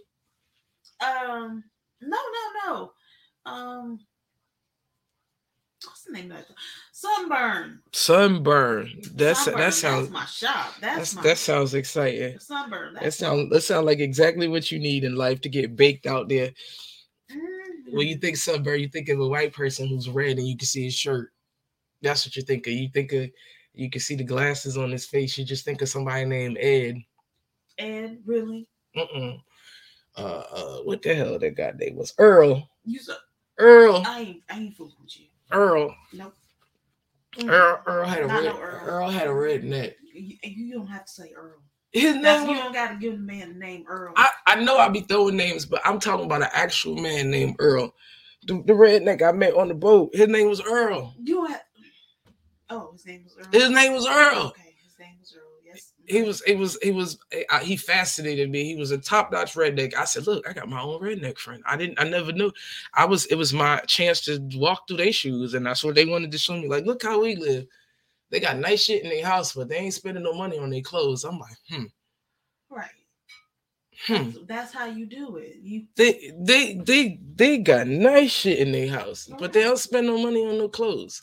Um, 1.04 1.64
no, 2.00 2.16
no, 2.16 2.73
no. 2.73 2.92
Um, 3.46 4.00
what's 5.84 6.02
the 6.04 6.12
name 6.12 6.30
of 6.30 6.38
that? 6.38 6.46
Sunburn. 6.92 7.80
Sunburn. 7.92 9.00
That's 9.14 9.44
Sunburn, 9.44 9.61
that 9.61 9.75
sounds 9.75 10.11
my 10.11 10.25
shop. 10.26 10.75
That's, 10.80 10.96
that's, 10.96 11.14
my 11.16 11.22
that 11.22 11.38
sounds 11.38 11.75
exciting. 11.75 12.38
sunburn. 12.38 12.94
That 12.94 13.02
That's 13.02 13.16
sound 13.18 13.50
that 13.50 13.62
sound 13.62 13.87
like 13.87 13.99
exactly 13.99 14.49
what 14.49 14.70
you 14.70 14.78
need 14.78 15.04
in 15.04 15.16
life 15.16 15.40
to 15.42 15.49
get 15.49 15.76
baked 15.76 16.06
out 16.06 16.28
there. 16.28 16.50
When 17.90 18.06
you 18.06 18.16
think 18.16 18.37
sunburn, 18.37 18.80
you 18.80 18.88
think 18.88 19.08
of 19.08 19.20
a 19.20 19.26
white 19.28 19.52
person 19.52 19.87
who's 19.88 20.08
red 20.08 20.38
and 20.38 20.46
you 20.49 20.56
can 20.56 20.66
see 20.66 20.84
his 20.84 20.94
shirt. 20.94 21.30
That's 22.00 22.25
what 22.26 22.37
you 22.37 22.42
think 22.42 22.66
of. 22.66 22.72
You 22.72 22.88
think 22.88 23.12
of 23.12 23.28
you 23.75 23.90
can 23.90 24.00
see 24.00 24.14
the 24.14 24.25
glasses 24.25 24.76
on 24.76 24.90
his 24.90 25.06
face. 25.06 25.37
You 25.37 25.44
just 25.44 25.64
think 25.64 25.82
of 25.82 25.88
somebody 25.88 26.25
named 26.25 26.58
Ed. 26.61 26.96
and 27.78 28.18
really, 28.25 28.68
Mm-mm. 28.96 29.38
Uh, 30.16 30.20
uh, 30.52 30.76
what 30.82 31.00
the 31.02 31.14
hell 31.14 31.38
that 31.38 31.56
guy 31.56 31.72
name 31.76 31.96
was? 31.96 32.12
Earl. 32.18 32.68
you 32.84 32.99
so 32.99 33.14
Earl. 33.62 34.02
I 34.07 34.21
ain't 34.21 34.42
I 34.50 34.59
ain't 34.59 34.76
fooling 34.76 34.95
with 35.02 35.19
you. 35.21 35.26
Earl. 35.52 35.95
Nope. 36.12 36.35
Earl. 37.47 37.81
Earl 37.87 38.04
had 38.07 38.23
a 38.23 38.26
Not 38.26 38.42
red. 38.42 38.54
no 38.54 38.61
Earl. 38.61 38.81
Earl 38.87 39.11
had 39.11 39.26
a 39.28 39.33
red 39.35 39.64
neck. 39.64 39.95
You, 40.12 40.37
you 40.42 40.75
don't 40.75 40.87
have 40.88 41.04
to 41.07 41.12
say 41.12 41.33
Earl. 41.37 41.62
His 41.92 42.21
That's, 42.21 42.42
name. 42.45 42.57
you 42.57 42.62
don't 42.62 42.73
got 42.73 42.88
to 42.88 42.97
give 42.97 43.12
the 43.14 43.19
man 43.21 43.52
the 43.52 43.59
name 43.59 43.85
Earl. 43.88 44.14
I, 44.16 44.31
I 44.47 44.64
know 44.64 44.78
I 44.78 44.88
be 44.88 45.00
throwing 45.00 45.37
names, 45.37 45.64
but 45.66 45.81
I'm 45.85 45.99
talking 46.00 46.25
about 46.26 46.42
an 46.42 46.49
actual 46.52 46.97
man 46.97 47.31
named 47.31 47.57
Earl. 47.59 47.95
The, 48.47 48.54
the 48.66 48.73
redneck 48.73 49.23
I 49.23 49.31
met 49.33 49.54
on 49.54 49.69
the 49.69 49.75
boat, 49.75 50.11
his 50.14 50.28
name 50.28 50.49
was 50.49 50.61
Earl. 50.61 51.14
you 51.23 51.37
don't 51.37 51.50
have. 51.50 51.62
Oh, 52.71 52.92
his 52.92 53.07
name 53.07 53.25
was 53.25 53.37
Earl. 53.38 53.47
His 53.52 53.71
name 53.71 53.92
was 53.92 54.07
Earl. 54.09 54.47
Okay, 54.49 54.75
his 54.83 54.99
name 54.99 55.16
was 55.21 55.35
Earl. 55.37 55.51
Yes. 55.72 55.92
He 56.06 56.22
was, 56.22 56.42
he 56.42 56.54
was, 56.56 56.78
he 56.82 56.90
was, 56.90 57.18
I, 57.48 57.62
he 57.62 57.76
fascinated 57.76 58.50
me. 58.50 58.64
He 58.64 58.76
was 58.76 58.90
a 58.90 58.98
top 58.98 59.30
notch 59.30 59.54
redneck. 59.54 59.94
I 59.96 60.04
said, 60.04 60.26
look, 60.26 60.46
I 60.48 60.52
got 60.52 60.68
my 60.68 60.80
own 60.82 61.00
redneck 61.00 61.38
friend. 61.38 61.62
I 61.64 61.76
didn't, 61.76 62.00
I 62.00 62.04
never 62.08 62.32
knew. 62.32 62.50
I 62.94 63.04
was, 63.04 63.26
it 63.26 63.36
was 63.36 63.52
my 63.52 63.78
chance 63.86 64.20
to 64.22 64.40
walk 64.54 64.88
through 64.88 64.96
their 64.98 65.12
shoes, 65.12 65.54
and 65.54 65.64
that's 65.64 65.84
what 65.84 65.94
they 65.94 66.04
wanted 66.04 66.32
to 66.32 66.38
show 66.38 66.54
me. 66.54 66.68
Like, 66.68 66.84
look 66.86 67.02
how 67.02 67.22
we 67.22 67.36
live. 67.36 67.66
They 68.30 68.40
got 68.40 68.58
nice 68.58 68.82
shit 68.82 69.04
in 69.04 69.10
their 69.10 69.24
house, 69.24 69.52
but 69.52 69.68
they 69.68 69.76
ain't 69.76 69.94
spending 69.94 70.24
no 70.24 70.32
money 70.32 70.58
on 70.58 70.70
their 70.70 70.80
clothes. 70.82 71.24
I'm 71.24 71.38
like, 71.38 71.56
hmm, 71.70 71.84
Right. 72.70 72.90
hmm. 74.06 74.30
That's 74.46 74.72
how 74.72 74.86
you 74.86 75.06
do 75.06 75.36
it. 75.36 75.56
You 75.62 75.86
They, 75.96 76.32
they, 76.38 76.74
they, 76.74 77.20
they 77.36 77.58
got 77.58 77.86
nice 77.86 78.30
shit 78.32 78.58
in 78.58 78.72
their 78.72 78.88
house, 78.88 79.30
but 79.38 79.52
they 79.52 79.62
don't 79.62 79.78
spend 79.78 80.06
no 80.08 80.18
money 80.18 80.44
on 80.44 80.58
no 80.58 80.68
clothes. 80.68 81.22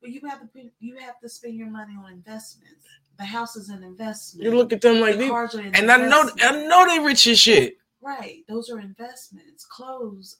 Well, 0.00 0.10
you 0.10 0.20
have 0.28 0.40
to 0.40 0.70
you 0.80 0.96
have 0.98 1.18
to 1.20 1.28
spend 1.28 1.54
your 1.56 1.70
money 1.70 1.94
on 1.96 2.12
investments. 2.12 2.84
The 3.18 3.24
house 3.24 3.56
is 3.56 3.68
an 3.68 3.82
investment. 3.82 4.44
You 4.44 4.56
look 4.56 4.72
at 4.72 4.80
them 4.80 5.00
like 5.00 5.14
the 5.14 5.24
they, 5.24 5.28
are 5.30 5.50
an 5.54 5.74
and 5.74 5.90
I 5.90 5.96
know. 5.96 6.30
I 6.40 6.66
know 6.66 6.86
they 6.86 7.04
rich 7.04 7.26
as 7.26 7.40
shit. 7.40 7.76
right. 8.00 8.44
Those 8.48 8.70
are 8.70 8.78
investments. 8.80 9.64
Clothes, 9.66 10.36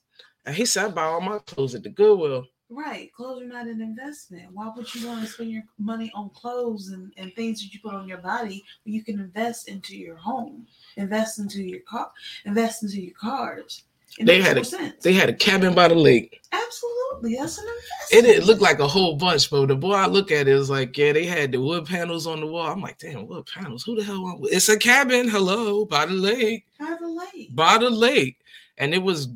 And 0.47 0.54
he 0.54 0.64
said, 0.64 0.87
I 0.87 0.88
buy 0.90 1.02
all 1.04 1.20
my 1.20 1.38
clothes 1.40 1.75
at 1.75 1.82
the 1.82 1.88
Goodwill. 1.90 2.47
right? 2.70 3.12
Clothes 3.14 3.42
are 3.42 3.47
not 3.47 3.66
an 3.66 3.80
investment. 3.80 4.52
Why 4.52 4.70
would 4.76 4.94
you 4.94 5.08
want 5.08 5.23
to 5.23 5.26
spend 5.26 5.50
your 5.50 5.64
money 5.78 6.12
on 6.14 6.30
clothes 6.30 6.88
and, 6.90 7.12
and 7.16 7.35
things 7.35 7.61
that 7.61 7.73
you 7.75 7.80
put 7.82 7.94
on 7.94 8.06
your 8.06 8.18
body 8.18 8.64
when 8.85 8.94
you 8.94 9.02
can 9.02 9.18
invest 9.18 9.68
into 9.68 9.97
your 9.97 10.16
home, 10.16 10.66
invest 10.97 11.40
into 11.40 11.62
your 11.62 11.80
car, 11.80 12.12
invest 12.44 12.85
into 12.85 13.00
your 13.00 13.14
cars? 13.20 13.82
It 14.18 14.26
They 14.26 14.40
had 14.42 14.58
a- 14.58 14.64
sense. 14.64 15.02
They 15.02 15.12
had 15.12 15.28
a 15.28 15.32
cabin 15.34 15.75
by 15.75 15.88
the 15.88 15.94
lake. 15.94 16.40
Absolutely, 16.52 17.37
that's 17.37 17.58
an 17.58 17.64
It 17.66 17.70
investment. 17.70 18.25
didn't 18.26 18.46
look 18.46 18.60
like 18.60 18.78
a 18.80 18.88
whole 18.88 19.16
bunch, 19.16 19.50
but 19.50 19.66
the 19.66 19.76
boy 19.76 19.92
I 19.92 20.06
look 20.06 20.30
at 20.30 20.48
it 20.48 20.54
was 20.54 20.70
like, 20.70 20.96
yeah, 20.96 21.12
they 21.12 21.25
had 21.26 21.52
the 21.52 21.60
wood 21.60 21.87
panels 21.87 22.26
on 22.26 22.40
the 22.40 22.46
wall. 22.46 22.66
I'm 22.70 22.80
like, 22.80 22.98
damn, 22.98 23.26
wood 23.26 23.46
panels. 23.46 23.84
Who 23.84 23.94
the 23.96 24.02
hell 24.04 24.22
want? 24.22 24.44
It's 24.50 24.68
a 24.68 24.76
cabin. 24.78 25.28
Hello, 25.28 25.84
by 25.84 26.06
the 26.06 26.14
lake, 26.14 26.66
by 26.78 26.96
the 27.00 27.08
lake. 27.08 27.54
by 27.54 27.78
the 27.78 27.90
lake, 27.90 28.38
and 28.78 28.92
it 28.94 29.02
was. 29.02 29.28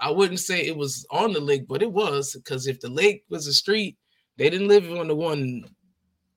I 0.00 0.10
wouldn't 0.10 0.40
say 0.40 0.60
it 0.66 0.76
was 0.76 1.06
on 1.10 1.32
the 1.32 1.40
lake, 1.40 1.66
but 1.68 1.82
it 1.82 1.90
was 1.90 2.34
because 2.34 2.66
if 2.66 2.80
the 2.80 2.90
lake 2.90 3.24
was 3.30 3.46
a 3.46 3.54
street, 3.54 3.96
they 4.36 4.50
didn't 4.50 4.68
live 4.68 4.90
on 4.90 5.08
the 5.08 5.14
one 5.14 5.64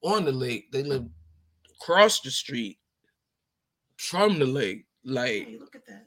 on 0.04 0.24
the 0.26 0.32
lake. 0.32 0.72
They 0.72 0.84
lived 0.84 1.10
across 1.82 2.22
the 2.22 2.32
street 2.32 2.78
from 3.98 4.40
the 4.40 4.46
lake, 4.46 4.86
like 5.04 5.48
Hey, 5.48 5.58
look 5.60 5.76
at 5.76 5.86
that. 5.88 6.06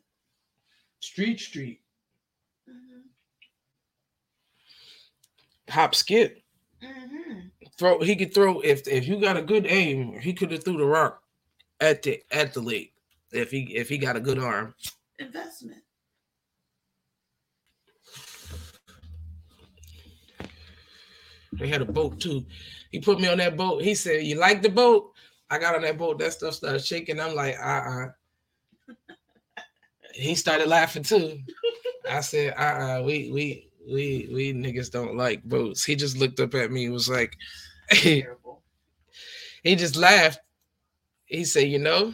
Street 1.00 1.40
street. 1.40 1.80
hmm 2.69 3.00
Hop 5.69 5.95
skip. 5.95 6.42
hmm 6.83 7.40
throw 7.78 8.00
he 8.00 8.16
could 8.16 8.35
throw 8.35 8.61
if 8.61 8.87
if 8.88 9.07
you 9.07 9.21
got 9.21 9.37
a 9.37 9.42
good 9.42 9.66
aim 9.66 10.19
he 10.21 10.33
could 10.33 10.50
have 10.50 10.64
threw 10.64 10.76
the 10.76 10.85
rock 10.85 11.23
at 11.80 12.02
the 12.02 12.23
at 12.30 12.52
the 12.54 12.61
lake 12.61 12.92
if 13.33 13.50
he 13.50 13.62
if 13.76 13.88
he 13.88 13.99
got 13.99 14.16
a 14.16 14.21
good 14.21 14.38
arm. 14.38 14.75
Investment. 15.19 15.83
they 21.52 21.69
had 21.69 21.83
a 21.83 21.87
boat 21.87 22.21
too. 22.21 22.45
He 22.90 23.00
put 23.00 23.21
me 23.21 23.28
on 23.28 23.38
that 23.38 23.57
boat. 23.57 23.83
He 23.83 23.95
said 23.95 24.25
you 24.25 24.37
like 24.37 24.62
the 24.62 24.71
boat? 24.71 25.12
I 25.50 25.59
got 25.59 25.75
on 25.75 25.83
that 25.83 25.99
boat. 25.99 26.19
That 26.19 26.33
stuff 26.33 26.54
started 26.54 26.85
shaking. 26.85 27.21
I'm 27.21 27.35
like 27.35 27.57
uh-uh 27.59 28.09
he 30.14 30.35
started 30.35 30.69
laughing 30.69 31.02
too 31.02 31.38
i 32.11 32.21
said 32.21 32.55
uh-uh 32.57 33.02
we 33.05 33.31
we 33.33 33.69
we 33.90 34.29
we 34.33 34.52
niggas 34.52 34.90
don't 34.90 35.17
like 35.17 35.43
boats 35.45 35.85
he 35.85 35.95
just 35.95 36.17
looked 36.17 36.40
up 36.40 36.55
at 36.55 36.71
me 36.71 36.85
and 36.85 36.93
was 36.93 37.09
like 37.09 37.35
he 37.93 38.25
just 39.64 39.97
laughed 39.97 40.40
he 41.26 41.45
said 41.45 41.69
you 41.69 41.79
know 41.79 42.12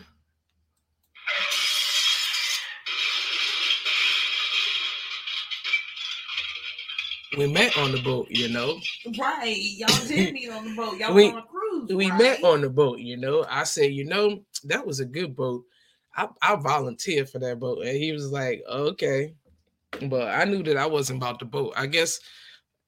we 7.37 7.47
met 7.47 7.77
on 7.77 7.93
the 7.93 8.01
boat, 8.03 8.29
you 8.31 8.49
know. 8.49 8.79
Right. 9.19 9.57
Y'all 9.59 9.89
did 10.09 10.33
meet 10.33 10.49
on 10.51 10.65
the 10.69 10.75
boat. 10.75 10.99
Y'all 10.99 11.15
We- 11.15 11.31
on 11.31 11.39
a 11.39 11.43
cruise. 11.43 11.91
We 11.93 12.11
right? 12.11 12.19
met 12.19 12.45
on 12.45 12.63
the 12.63 12.71
boat, 12.71 12.99
you 12.99 13.17
know. 13.17 13.45
I 13.49 13.65
said, 13.65 13.93
you 13.93 14.05
know, 14.05 14.41
that 14.65 14.87
was 14.87 15.01
a 15.01 15.05
good 15.05 15.37
boat. 15.37 15.65
I, 16.17 16.29
I 16.43 16.57
volunteered 16.57 17.29
for 17.29 17.39
that 17.41 17.59
boat. 17.61 17.85
And 17.85 17.97
he 17.97 18.13
was 18.13 18.31
like, 18.33 18.63
okay. 18.69 19.35
But 20.09 20.29
I 20.29 20.45
knew 20.45 20.63
that 20.65 20.77
I 20.77 20.87
wasn't 20.87 21.19
about 21.19 21.39
the 21.39 21.45
boat. 21.45 21.75
I 21.77 21.87
guess 21.87 22.19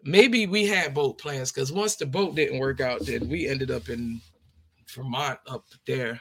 maybe 0.03 0.47
we 0.47 0.67
had 0.67 0.95
boat 0.95 1.19
plans 1.19 1.53
because 1.53 1.73
once 1.73 1.97
the 1.97 2.07
boat 2.07 2.35
didn't 2.35 2.59
work 2.59 2.81
out, 2.81 3.05
then 3.07 3.29
we 3.29 3.47
ended 3.49 3.71
up 3.71 3.89
in 3.89 4.21
Vermont 4.95 5.39
up 5.47 5.65
there. 5.87 6.21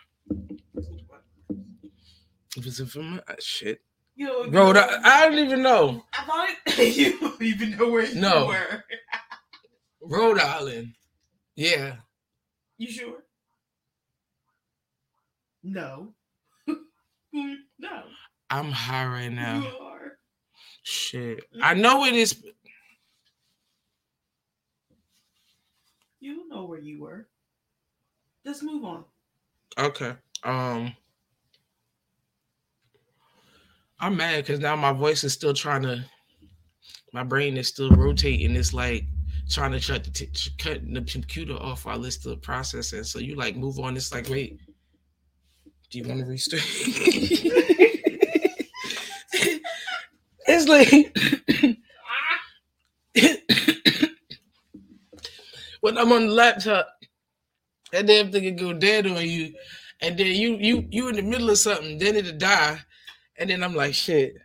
It 2.56 2.66
was 2.66 2.80
in 2.80 2.86
Vermont. 2.88 3.24
ah, 3.30 3.36
Shit. 3.40 3.82
You 4.16 4.26
know, 4.28 4.44
you 4.46 4.52
Rhode 4.52 4.76
know- 4.76 5.00
I, 5.04 5.24
I 5.24 5.30
don't 5.30 5.38
even 5.40 5.62
know. 5.62 6.04
I 6.14 6.24
thought 6.26 6.50
it, 6.80 6.96
you 6.98 7.20
don't 7.20 7.42
even 7.42 7.78
know 7.78 7.90
where 7.90 8.06
you 8.06 8.20
No. 8.20 8.48
were. 8.48 8.84
Rhode 10.02 10.40
Island. 10.40 10.94
Yeah. 11.56 11.98
You 12.78 12.90
sure? 12.92 13.24
No. 15.64 16.14
Hmm, 17.38 17.54
no. 17.78 18.02
I'm 18.50 18.72
high 18.72 19.06
right 19.06 19.30
now. 19.30 19.60
You 19.60 19.78
are. 19.80 20.18
Shit. 20.82 21.44
I 21.62 21.76
know 21.76 22.04
it 22.06 22.16
is. 22.16 22.44
You 26.20 26.50
know 26.50 26.66
where 26.66 26.80
you 26.80 27.00
were. 27.00 27.28
Let's 28.44 28.64
move 28.64 28.84
on. 28.86 29.06
Okay. 29.78 30.14
Um 30.44 30.96
I'm 34.00 34.18
mad 34.18 34.44
because 34.44 34.60
now 34.60 34.76
my 34.76 34.94
voice 34.94 35.24
is 35.24 35.34
still 35.34 35.54
trying 35.54 35.84
to 35.84 36.04
my 37.14 37.24
brain 37.24 37.56
is 37.58 37.68
still 37.68 37.92
rotating. 37.92 38.56
It's 38.56 38.74
like 38.74 39.04
trying 39.48 39.74
to 39.74 39.80
shut 39.80 40.04
the 40.04 40.10
t- 40.10 40.52
cut 40.58 40.82
the 40.92 41.02
computer 41.02 41.54
off 41.54 41.86
while 41.86 42.04
it's 42.04 42.16
still 42.16 42.38
processing. 42.38 43.04
So 43.04 43.20
you 43.20 43.36
like 43.36 43.56
move 43.56 43.78
on. 43.80 43.96
It's 43.96 44.12
like, 44.12 44.28
wait, 44.28 44.60
do 45.90 46.00
you 46.00 46.08
want 46.08 46.20
to 46.20 46.26
restart? 46.26 46.62
it's 50.48 50.68
like 50.68 50.90
when 55.82 55.98
I'm 55.98 56.12
on 56.12 56.28
the 56.28 56.34
laptop, 56.34 56.88
that 57.92 58.06
damn 58.06 58.32
thing 58.32 58.44
can 58.44 58.56
go 58.58 58.74
dead 58.74 59.08
on 59.08 59.26
you, 59.28 59.54
and 60.02 60.18
then 60.18 60.28
you 60.28 60.58
you 60.58 60.86
you 60.90 61.08
in 61.10 61.16
the 61.16 61.22
middle 61.22 61.50
of 61.50 61.58
something, 61.58 61.98
then 61.98 62.16
it'll 62.16 62.38
die, 62.38 62.80
and 63.38 63.50
then 63.50 63.64
I'm 63.64 63.76
like, 63.76 63.94
shit. 63.94 64.36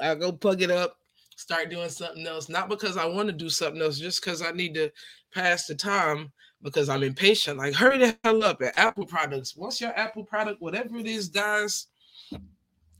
I 0.00 0.14
go 0.14 0.32
plug 0.32 0.62
it 0.62 0.70
up, 0.70 0.96
start 1.36 1.68
doing 1.70 1.90
something 1.90 2.26
else, 2.26 2.48
not 2.48 2.70
because 2.70 2.96
I 2.96 3.04
want 3.04 3.28
to 3.28 3.34
do 3.34 3.50
something 3.50 3.82
else, 3.82 3.98
just 3.98 4.24
because 4.24 4.40
I 4.40 4.50
need 4.50 4.74
to 4.74 4.90
pass 5.32 5.66
the 5.66 5.74
time 5.74 6.32
because 6.64 6.88
I'm 6.88 7.02
impatient. 7.04 7.58
Like, 7.58 7.74
hurry 7.74 7.98
the 7.98 8.18
hell 8.24 8.42
up 8.42 8.60
at 8.62 8.76
Apple 8.76 9.06
products. 9.06 9.54
Once 9.54 9.80
your 9.80 9.96
Apple 9.96 10.24
product, 10.24 10.60
whatever 10.60 10.96
it 10.96 11.06
is, 11.06 11.28
dies, 11.28 11.86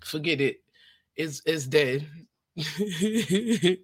forget 0.05 0.41
it. 0.41 0.61
It's 1.17 1.43
it's 1.45 1.67
dead. 1.67 2.07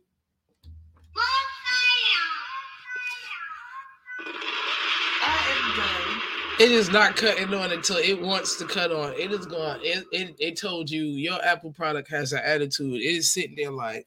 It 6.60 6.72
is 6.72 6.90
not 6.90 7.16
cutting 7.16 7.54
on 7.54 7.72
until 7.72 7.96
it 7.96 8.20
wants 8.20 8.56
to 8.58 8.66
cut 8.66 8.92
on. 8.92 9.14
It 9.14 9.32
is 9.32 9.46
going. 9.46 9.80
It, 9.82 10.04
it 10.12 10.36
it 10.38 10.60
told 10.60 10.90
you 10.90 11.04
your 11.04 11.42
Apple 11.42 11.72
product 11.72 12.10
has 12.10 12.34
an 12.34 12.42
attitude. 12.44 13.00
It 13.00 13.16
is 13.16 13.32
sitting 13.32 13.56
there 13.56 13.70
like, 13.70 14.06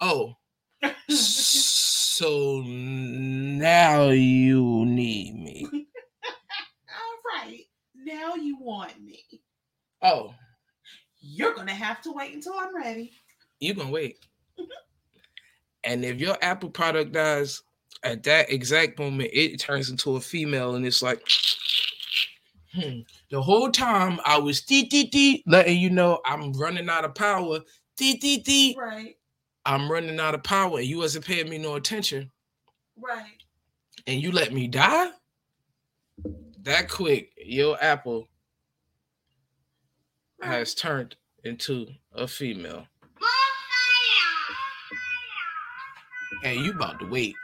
oh, 0.00 0.36
so 1.08 2.62
now 2.66 4.08
you 4.10 4.84
need 4.86 5.34
me. 5.36 5.66
All 5.72 7.18
right. 7.34 7.60
Now 7.94 8.34
you 8.34 8.58
want 8.60 9.00
me. 9.02 9.22
Oh, 10.02 10.34
You're 11.20 11.54
gonna 11.54 11.74
have 11.74 12.00
to 12.02 12.12
wait 12.12 12.34
until 12.34 12.54
I'm 12.58 12.74
ready. 12.74 13.12
you 13.60 13.74
gonna 13.74 13.90
wait. 13.90 14.18
and 15.84 16.04
if 16.04 16.20
your 16.20 16.36
Apple 16.42 16.70
product 16.70 17.12
dies 17.12 17.62
at 18.04 18.22
that 18.24 18.50
exact 18.50 18.98
moment, 18.98 19.30
it 19.32 19.58
turns 19.58 19.90
into 19.90 20.16
a 20.16 20.20
female, 20.20 20.76
and 20.76 20.86
it's 20.86 21.02
like, 21.02 21.22
hmm. 22.74 23.00
The 23.30 23.42
whole 23.42 23.70
time 23.70 24.20
I 24.24 24.38
was 24.38 24.62
tee 24.62 24.88
tee 24.88 25.08
tee, 25.10 25.42
letting 25.46 25.78
you 25.78 25.90
know 25.90 26.20
I'm 26.24 26.52
running 26.54 26.88
out 26.88 27.04
of 27.04 27.14
power. 27.14 27.60
Tee 27.98 28.16
tee 28.18 28.42
tee. 28.42 28.76
Right. 28.78 29.16
I'm 29.64 29.90
running 29.90 30.20
out 30.20 30.34
of 30.34 30.42
power. 30.42 30.80
You 30.80 30.98
wasn't 30.98 31.26
paying 31.26 31.48
me 31.48 31.58
no 31.58 31.74
attention, 31.76 32.30
Right. 32.96 33.42
and 34.06 34.20
you 34.22 34.32
let 34.32 34.52
me 34.52 34.68
die 34.68 35.10
that 36.62 36.88
quick. 36.90 37.32
Your 37.38 37.82
Apple 37.82 38.28
has 40.42 40.74
turned 40.74 41.16
into 41.44 41.88
a 42.14 42.28
female, 42.28 42.86
and 46.44 46.60
you 46.60 46.72
about 46.72 47.00
to 47.00 47.06
wait 47.06 47.34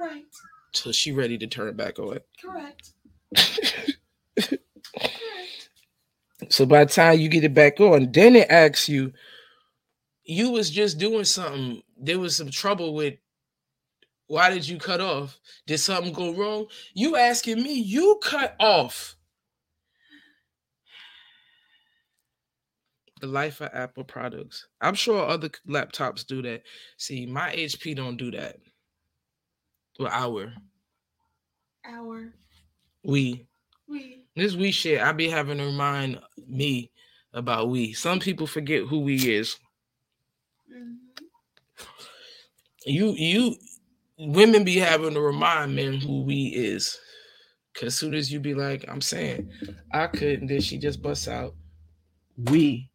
Right. 0.00 0.24
till 0.72 0.92
she 0.92 1.12
ready 1.12 1.38
to 1.38 1.46
turn 1.46 1.76
back 1.76 1.98
on. 1.98 2.20
Correct. 2.42 2.92
So 6.50 6.66
by 6.66 6.84
the 6.84 6.92
time 6.92 7.18
you 7.20 7.28
get 7.28 7.44
it 7.44 7.54
back 7.54 7.80
on, 7.80 8.12
then 8.12 8.36
it 8.36 8.50
asks 8.50 8.88
you, 8.88 9.12
you 10.24 10.50
was 10.50 10.70
just 10.70 10.98
doing 10.98 11.24
something. 11.24 11.82
There 11.96 12.18
was 12.18 12.36
some 12.36 12.50
trouble 12.50 12.94
with 12.94 13.14
why 14.26 14.50
did 14.50 14.66
you 14.66 14.78
cut 14.78 15.00
off? 15.00 15.38
Did 15.66 15.78
something 15.78 16.12
go 16.12 16.34
wrong? 16.34 16.66
You 16.94 17.16
asking 17.16 17.62
me, 17.62 17.74
you 17.74 18.18
cut 18.22 18.56
off. 18.58 19.16
The 23.20 23.26
life 23.26 23.60
of 23.60 23.70
Apple 23.72 24.04
products. 24.04 24.66
I'm 24.80 24.94
sure 24.94 25.26
other 25.26 25.50
laptops 25.68 26.26
do 26.26 26.42
that. 26.42 26.62
See, 26.96 27.26
my 27.26 27.54
HP 27.54 27.96
don't 27.96 28.16
do 28.16 28.30
that. 28.32 28.56
Well, 29.98 30.10
our 30.10 30.52
Our 31.86 32.32
we 33.04 33.46
we 33.86 34.24
This 34.34 34.56
we 34.56 34.72
shit, 34.72 35.00
I 35.00 35.12
be 35.12 35.28
having 35.28 35.58
to 35.58 35.64
remind 35.64 36.18
me 36.48 36.90
about 37.32 37.68
we. 37.68 37.92
Some 37.92 38.18
people 38.18 38.46
forget 38.46 38.82
who 38.82 39.00
we 39.00 39.16
is. 39.36 39.56
Mhm. 40.74 40.96
You 42.86 43.12
you 43.12 43.56
women 44.18 44.64
be 44.64 44.76
having 44.76 45.14
to 45.14 45.20
remind 45.20 45.74
men 45.74 45.94
who 45.94 46.22
we 46.22 46.46
is. 46.46 46.98
Cause 47.74 47.94
soon 47.96 48.14
as 48.14 48.30
you 48.30 48.38
be 48.38 48.54
like, 48.54 48.84
I'm 48.88 49.00
saying 49.00 49.50
I 49.92 50.06
couldn't, 50.06 50.46
then 50.46 50.60
she 50.60 50.78
just 50.78 51.02
busts 51.02 51.26
out. 51.26 51.54
We. 52.36 52.90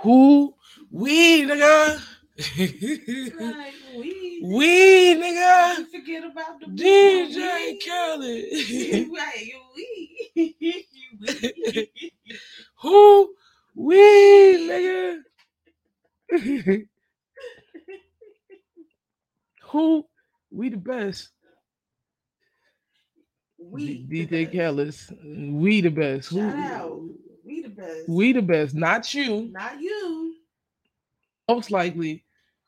Who? 0.00 0.54
We 0.90 1.42
nigga. 1.44 2.00
Right. 2.36 3.72
We 3.96 4.42
we 4.44 5.14
nigga. 5.14 5.86
Forget 5.90 6.24
about 6.24 6.60
the 6.60 6.66
DJ. 6.66 7.78
Khaled. 7.86 9.10
right. 9.12 9.52
We. 9.76 10.36
we. 11.26 11.90
Who? 12.82 13.34
We, 13.74 13.96
nigga. 13.96 15.20
Who? 19.70 20.06
We 20.50 20.68
the 20.70 20.76
best. 20.76 21.30
We. 23.58 24.06
DJ 24.08 24.50
best. 24.50 24.52
Khaled. 24.52 24.88
Mm, 25.24 25.54
we 25.60 25.80
the 25.80 25.90
best. 25.90 26.28
Who? 26.30 26.40
Out. 26.42 27.02
We 27.44 27.62
the 27.62 27.68
best. 27.68 28.08
We 28.08 28.32
the 28.32 28.42
best. 28.42 28.74
Not 28.74 29.12
you. 29.14 29.52
Not 29.52 29.80
you. 29.80 30.34
Most 31.48 31.70
likely, 31.70 32.24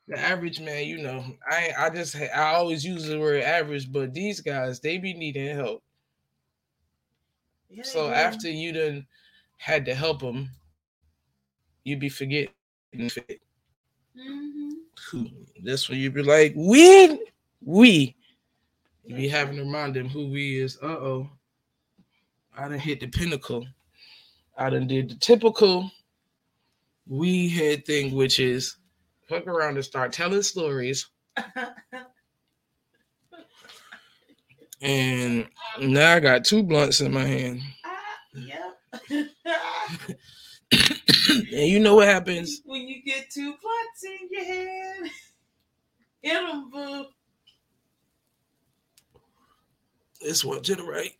the 0.07 0.17
average 0.19 0.59
man. 0.59 0.85
You 0.85 0.97
know, 1.01 1.23
I 1.49 1.71
I 1.77 1.89
just 1.89 2.15
I 2.15 2.53
always 2.55 2.83
use 2.85 3.07
the 3.07 3.19
word 3.19 3.43
average, 3.43 3.91
but 3.91 4.13
these 4.13 4.41
guys 4.41 4.79
they 4.79 4.97
be 4.97 5.13
needing 5.13 5.55
help. 5.55 5.83
Yeah, 7.69 7.83
So 7.83 8.07
do. 8.07 8.13
after 8.13 8.49
you 8.49 8.71
done 8.73 9.07
had 9.57 9.85
to 9.85 9.95
help 9.95 10.21
them, 10.21 10.49
you 11.83 11.97
be 11.97 12.09
forgetting. 12.09 12.53
Mhm. 14.17 15.31
That's 15.63 15.89
when 15.89 15.99
you 15.99 16.11
be 16.11 16.23
like, 16.23 16.53
we, 16.55 17.19
we. 17.61 18.15
You 19.05 19.15
be 19.15 19.27
having 19.27 19.55
to 19.57 19.63
remind 19.63 19.95
them 19.95 20.09
who 20.09 20.27
we 20.29 20.59
is. 20.59 20.77
Uh 20.81 20.87
oh. 20.87 21.29
I 22.57 22.67
done 22.67 22.79
hit 22.79 22.99
the 22.99 23.07
pinnacle. 23.07 23.65
I 24.57 24.69
done 24.69 24.87
did 24.87 25.09
the 25.09 25.15
typical 25.15 25.91
we 27.07 27.49
head 27.49 27.85
thing, 27.85 28.13
which 28.15 28.39
is 28.39 28.77
hook 29.29 29.47
around 29.47 29.75
and 29.75 29.85
start 29.85 30.11
telling 30.11 30.41
stories. 30.41 31.07
And 34.79 35.47
now 35.81 36.15
I 36.15 36.19
got 36.19 36.45
two 36.45 36.61
blunts 36.61 37.01
in 37.01 37.11
my 37.11 37.25
hand. 37.25 37.61
Ah, 37.83 37.99
yep. 38.35 38.77
And 41.29 41.67
you 41.67 41.79
know 41.79 41.95
what 41.95 42.07
happens? 42.07 42.61
Hit 46.27 46.43
'em, 46.43 46.69
boo. 46.69 47.05
This 50.21 50.43
one 50.43 50.61
to 50.63 50.75
the 50.75 50.83
right. 50.83 51.15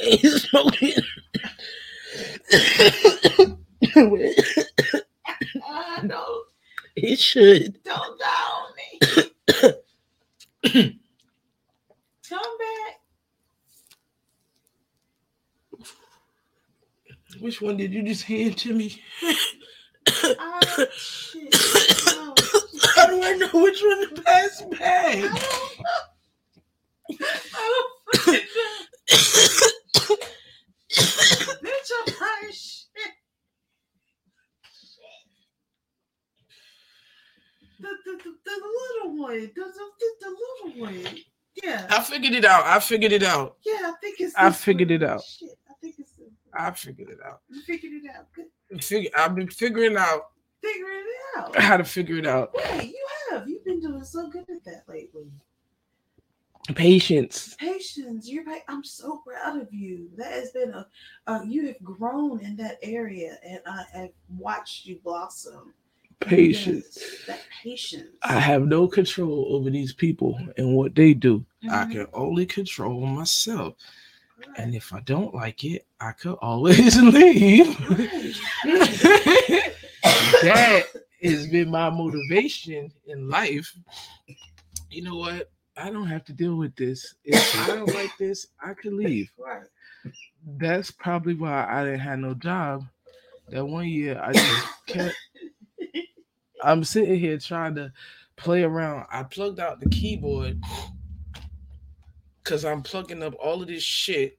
He's 0.00 0.42
smoking. 0.48 0.92
Ah, 5.66 6.00
don't, 6.06 6.46
he 6.94 7.16
should. 7.16 7.82
don't 7.84 8.18
die 8.18 8.26
on 8.56 8.72
me. 8.76 8.98
Come 12.28 12.58
back. 12.58 13.00
Which 17.40 17.60
one 17.60 17.76
did 17.76 17.92
you 17.92 18.02
just 18.02 18.24
hand 18.24 18.56
to 18.58 18.72
me? 18.74 19.02
Ah, 20.38 20.60
shit. 20.96 21.54
Oh, 22.08 22.34
shit. 22.38 22.90
How 22.96 23.06
do 23.06 23.22
I 23.22 23.32
know 23.34 23.48
which 23.52 23.82
one 23.82 24.14
to 24.14 24.22
pass 24.22 24.62
I 24.62 25.20
don't 25.20 25.22
know. 25.22 25.38
I 27.54 27.70
don't 27.70 28.16
fucking 28.16 28.40
know. 28.56 30.16
Bitch, 31.62 31.90
I'm 31.98 32.14
high 32.14 32.50
shit. 32.50 33.12
The, 37.80 37.88
the, 38.04 38.12
the, 38.24 38.30
the 38.44 38.56
little 39.04 39.22
one. 39.22 39.40
The, 39.40 39.46
the, 39.54 39.54
the, 39.54 39.70
the 40.20 40.30
little 40.30 40.80
one. 40.80 41.18
Yeah. 41.62 41.86
I 41.90 42.02
figured 42.02 42.34
it 42.34 42.44
out. 42.44 42.64
I 42.66 42.78
figured 42.80 43.12
it 43.12 43.22
out. 43.22 43.56
Yeah, 43.64 43.74
I 43.84 43.92
think 44.00 44.20
it's. 44.20 44.34
I 44.36 44.50
figured 44.50 44.90
one. 44.90 45.02
it 45.02 45.04
out. 45.04 45.22
Shit, 45.22 45.50
I 45.68 45.72
think 45.80 45.96
it's. 45.98 46.10
I 46.56 46.70
figured 46.70 47.10
it 47.10 47.18
out. 47.24 47.40
You 47.48 47.60
figured 47.62 47.92
it 47.92 48.10
out. 48.16 48.26
Good. 48.34 48.46
Figure, 48.78 49.10
I've 49.16 49.34
been 49.34 49.48
figuring 49.48 49.96
out 49.96 50.30
Figuring 50.62 51.04
it 51.06 51.38
out. 51.38 51.56
how 51.60 51.76
to 51.76 51.84
figure 51.84 52.16
it 52.16 52.26
out. 52.26 52.50
Yeah, 52.54 52.82
you 52.82 53.06
have. 53.30 53.48
You've 53.48 53.64
been 53.64 53.80
doing 53.80 54.02
so 54.04 54.28
good 54.30 54.44
at 54.50 54.64
that 54.64 54.84
lately. 54.88 55.26
Patience. 56.74 57.54
Patience, 57.58 58.26
you're 58.30 58.44
right. 58.44 58.62
I'm 58.68 58.82
so 58.82 59.18
proud 59.26 59.60
of 59.60 59.68
you. 59.72 60.08
That 60.16 60.32
has 60.32 60.50
been 60.52 60.70
a, 60.72 60.86
uh, 61.26 61.40
you 61.46 61.66
have 61.66 61.82
grown 61.82 62.40
in 62.40 62.56
that 62.56 62.78
area, 62.82 63.36
and 63.46 63.60
I 63.66 63.84
have 63.92 64.10
watched 64.38 64.86
you 64.86 64.98
blossom. 65.04 65.74
patience. 66.20 66.96
Yes, 66.98 67.26
that 67.26 67.40
patience. 67.62 68.08
I 68.22 68.38
have 68.40 68.62
no 68.62 68.88
control 68.88 69.48
over 69.50 69.68
these 69.68 69.92
people 69.92 70.38
and 70.56 70.74
what 70.74 70.94
they 70.94 71.12
do. 71.12 71.44
I 71.64 71.84
Mhm. 71.84 71.90
can 71.92 72.06
only 72.14 72.46
control 72.46 73.00
myself. 73.04 73.74
And 74.56 74.74
if 74.74 74.92
I 74.92 75.00
don't 75.00 75.34
like 75.34 75.64
it, 75.64 75.86
I 76.00 76.12
could 76.12 76.36
always 76.40 77.00
leave. 77.02 77.78
That 80.42 80.84
has 81.22 81.46
been 81.46 81.70
my 81.70 81.88
motivation 81.88 82.92
in 83.06 83.30
life. 83.30 83.74
You 84.90 85.02
know 85.02 85.16
what? 85.16 85.50
I 85.76 85.90
don't 85.90 86.06
have 86.06 86.24
to 86.26 86.32
deal 86.34 86.56
with 86.56 86.76
this. 86.76 87.14
If 87.24 87.60
I 87.60 87.74
don't 87.74 87.94
like 87.94 88.10
this, 88.18 88.48
I 88.62 88.74
could 88.74 88.92
leave. 88.92 89.30
That's 90.46 90.90
probably 90.90 91.34
why 91.34 91.66
I 91.66 91.84
didn't 91.84 92.00
have 92.00 92.18
no 92.18 92.34
job. 92.34 92.84
That 93.48 93.64
one 93.64 93.88
year 93.88 94.20
I 94.22 94.32
just 94.32 94.66
kept 94.86 95.14
I'm 96.62 96.82
sitting 96.84 97.18
here 97.18 97.38
trying 97.38 97.74
to 97.74 97.92
play 98.36 98.62
around. 98.62 99.06
I 99.10 99.22
plugged 99.22 99.60
out 99.60 99.80
the 99.80 99.88
keyboard 99.90 100.60
because 102.44 102.64
I'm 102.64 102.82
plugging 102.82 103.22
up 103.22 103.34
all 103.42 103.62
of 103.62 103.68
this 103.68 103.82
shit. 103.82 104.38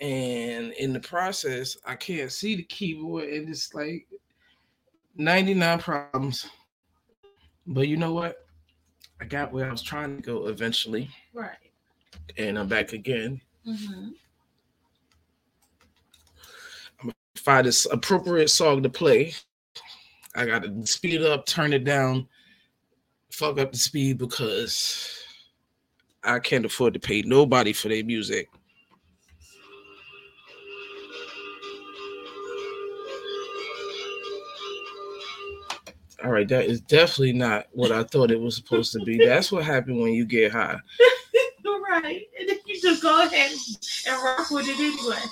And 0.00 0.72
in 0.74 0.92
the 0.92 1.00
process, 1.00 1.76
I 1.84 1.96
can't 1.96 2.30
see 2.30 2.54
the 2.54 2.62
keyboard, 2.62 3.24
and 3.30 3.48
it's 3.48 3.74
like 3.74 4.06
99 5.16 5.80
problems. 5.80 6.48
But 7.66 7.88
you 7.88 7.96
know 7.96 8.12
what? 8.12 8.36
I 9.20 9.24
got 9.24 9.52
where 9.52 9.66
I 9.66 9.72
was 9.72 9.82
trying 9.82 10.16
to 10.16 10.22
go 10.22 10.46
eventually, 10.46 11.10
Right. 11.34 11.56
and 12.36 12.56
I'm 12.56 12.68
back 12.68 12.92
again. 12.92 13.40
Mm-hmm. 13.66 14.10
I'm 17.00 17.06
gonna 17.06 17.14
find 17.34 17.66
this 17.66 17.86
appropriate 17.90 18.48
song 18.50 18.84
to 18.84 18.88
play. 18.88 19.34
I 20.36 20.46
gotta 20.46 20.86
speed 20.86 21.14
it 21.14 21.26
up, 21.26 21.44
turn 21.46 21.72
it 21.72 21.82
down, 21.82 22.28
fuck 23.32 23.58
up 23.58 23.72
the 23.72 23.78
speed 23.78 24.18
because 24.18 25.24
I 26.24 26.38
can't 26.38 26.64
afford 26.64 26.94
to 26.94 27.00
pay 27.00 27.22
nobody 27.22 27.72
for 27.72 27.88
their 27.88 28.04
music. 28.04 28.48
All 36.24 36.32
right, 36.32 36.48
that 36.48 36.66
is 36.66 36.80
definitely 36.80 37.32
not 37.32 37.66
what 37.70 37.92
I 37.92 38.02
thought 38.02 38.32
it 38.32 38.40
was 38.40 38.56
supposed 38.56 38.92
to 38.92 39.04
be. 39.04 39.18
That's 39.18 39.52
what 39.52 39.64
happened 39.64 40.00
when 40.00 40.12
you 40.14 40.24
get 40.24 40.50
high. 40.50 40.76
All 41.66 41.80
right. 41.80 42.22
And 42.38 42.48
then 42.48 42.58
you 42.66 42.80
just 42.80 43.02
go 43.02 43.24
ahead 43.24 43.52
and 43.52 44.22
rock 44.24 44.50
with 44.50 44.66
it 44.68 44.78
anyway. 44.80 45.22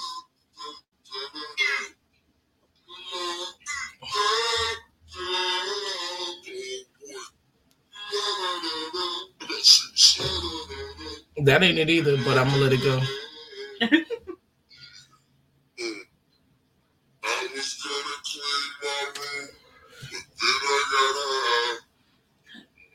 That 11.47 11.63
ain't 11.63 11.79
it 11.79 11.89
either, 11.89 12.17
but 12.25 12.37
I'm 12.39 12.49
gonna 12.49 12.63
let 12.63 12.73
it 12.73 12.83
go. 12.83 13.01
I 17.25 17.49
was 17.55 17.85
gonna 17.85 18.17
clean 18.25 18.69
my 18.83 19.05
room, 19.15 19.49
but 20.11 20.25
then 20.41 20.61
I 20.67 20.85
got 20.93 21.17
high. 21.23 21.79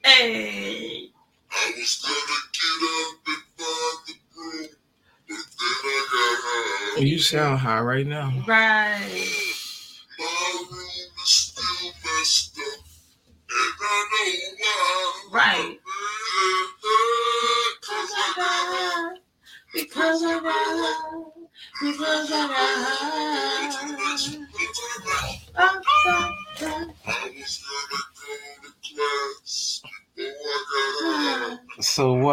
Hey. 0.05 1.09
I 1.51 1.73
was 1.77 2.01
gonna 2.03 2.39
get 2.57 2.83
up 2.91 3.27
and 3.27 3.43
find 3.57 3.99
the 4.07 4.15
broom, 4.35 4.69
but 5.29 5.37
then 5.59 5.77
I 5.85 6.07
got 6.11 6.37
high. 6.43 7.01
You 7.01 7.19
sound 7.19 7.59
high 7.59 7.81
right 7.81 8.07
now. 8.07 8.33
Right. 8.45 9.50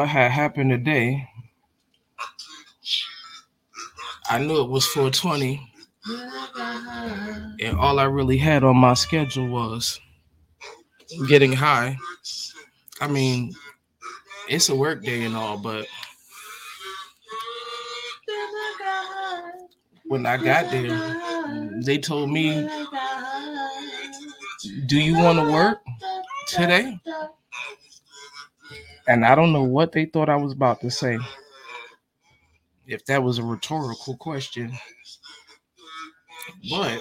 Had 0.09 0.31
happened 0.33 0.71
today? 0.71 1.29
I 4.31 4.38
knew 4.38 4.61
it 4.62 4.68
was 4.71 4.87
420, 4.87 5.61
Because 6.05 6.21
I 6.21 6.49
got 6.55 6.83
high. 6.85 7.53
and 7.61 7.79
all 7.79 7.99
I 7.99 8.05
really 8.05 8.37
had 8.38 8.64
on 8.64 8.77
my 8.77 8.94
schedule 8.94 9.49
was 9.49 10.01
getting 11.29 11.53
high. 11.53 11.97
I 13.01 13.09
mean, 13.09 13.55
it's 14.49 14.68
a 14.68 14.75
work 14.77 15.03
day 15.03 15.25
and 15.25 15.37
all, 15.37 15.59
but 15.59 15.87
when 20.07 20.27
I 20.27 20.37
got 20.37 20.71
there, 20.71 21.81
they 21.83 21.99
told 21.99 22.31
me. 22.31 22.68
"Do 24.87 24.99
you 24.99 25.14
want 25.14 25.38
to 25.38 25.44
work 25.53 25.79
today?" 26.49 26.99
And 29.09 29.25
I 29.25 29.35
don't 29.35 29.55
know 29.55 29.62
what 29.62 29.92
they 29.92 30.05
thought 30.05 30.29
I 30.29 30.37
was 30.37 30.53
about 30.53 30.83
to 30.83 30.90
say. 30.90 31.18
If 32.87 33.07
that 33.07 33.23
was 33.23 33.38
a 33.38 33.42
rhetorical 33.42 34.16
question, 34.18 34.73
but 36.71 37.01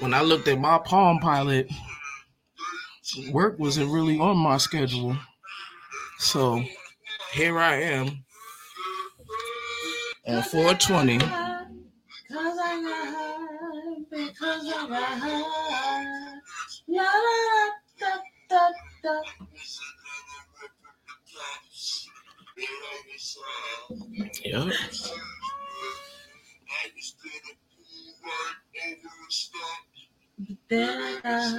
when 0.00 0.12
I 0.12 0.20
looked 0.20 0.46
at 0.48 0.60
my 0.60 0.78
Palm 0.78 1.20
Pilot, 1.20 1.70
work 3.32 3.58
wasn't 3.58 3.90
really 3.90 4.18
on 4.18 4.36
my 4.36 4.58
schedule. 4.58 5.16
So 6.18 6.62
here 7.32 7.58
I 7.58 7.76
am 7.76 8.24
on 10.26 10.42
420. 10.42 11.18
Because 11.18 11.26
I 12.36 12.82
got 12.82 13.06
high. 13.08 13.96
Because 14.10 14.66
I 14.66 14.88
got 14.88 15.18
high. 15.18 16.34
Da. 19.08 19.22
Yep. 24.44 24.72
High. 31.24 31.58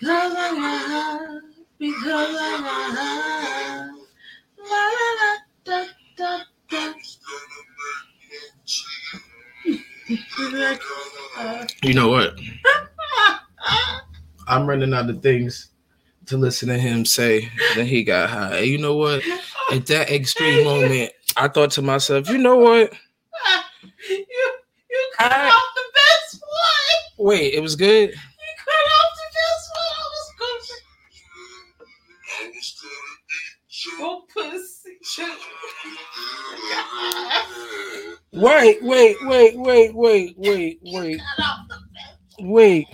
Because 0.00 0.34
I 0.36 0.54
got 0.56 0.86
high. 0.86 1.40
Because 1.78 2.36
I 2.38 2.60
got 2.62 3.95
You 11.82 11.94
know 11.94 12.08
what? 12.08 12.38
I'm 14.48 14.66
running 14.66 14.94
out 14.94 15.10
of 15.10 15.22
things 15.22 15.70
to 16.26 16.36
listen 16.36 16.68
to 16.68 16.78
him 16.78 17.04
say 17.04 17.50
that 17.74 17.86
he 17.86 18.04
got 18.04 18.30
high. 18.30 18.60
You 18.60 18.78
know 18.78 18.96
what? 18.96 19.22
At 19.72 19.86
that 19.86 20.10
extreme 20.10 20.64
moment, 20.64 21.12
I 21.36 21.48
thought 21.48 21.72
to 21.72 21.82
myself, 21.82 22.28
you 22.28 22.38
know 22.38 22.56
what? 22.56 22.92
you 24.08 24.24
you 24.90 25.10
cut 25.18 25.32
I- 25.32 25.48
off 25.48 25.62
the 25.74 25.82
best 25.94 26.40
one. 26.42 27.26
Wait, 27.26 27.54
it 27.54 27.60
was 27.60 27.74
good. 27.76 28.10
You 28.10 28.16
cut 28.64 28.86
off 28.94 29.12
the 29.16 29.28
best 29.34 29.70
one. 29.74 29.96
I 29.98 30.06
was 30.14 30.32
going 30.38 30.62
to 33.88 33.98
go 33.98 34.15
pussy. 34.15 34.15
Wait, 38.32 38.82
wait, 38.82 39.16
wait, 39.22 39.58
wait, 39.58 39.94
wait, 39.94 40.36
wait, 40.36 40.78
wait, 40.82 41.20
Cut 41.20 41.44
off 41.44 41.68
the 41.68 41.76
best. 41.94 42.18
wait, 42.40 42.86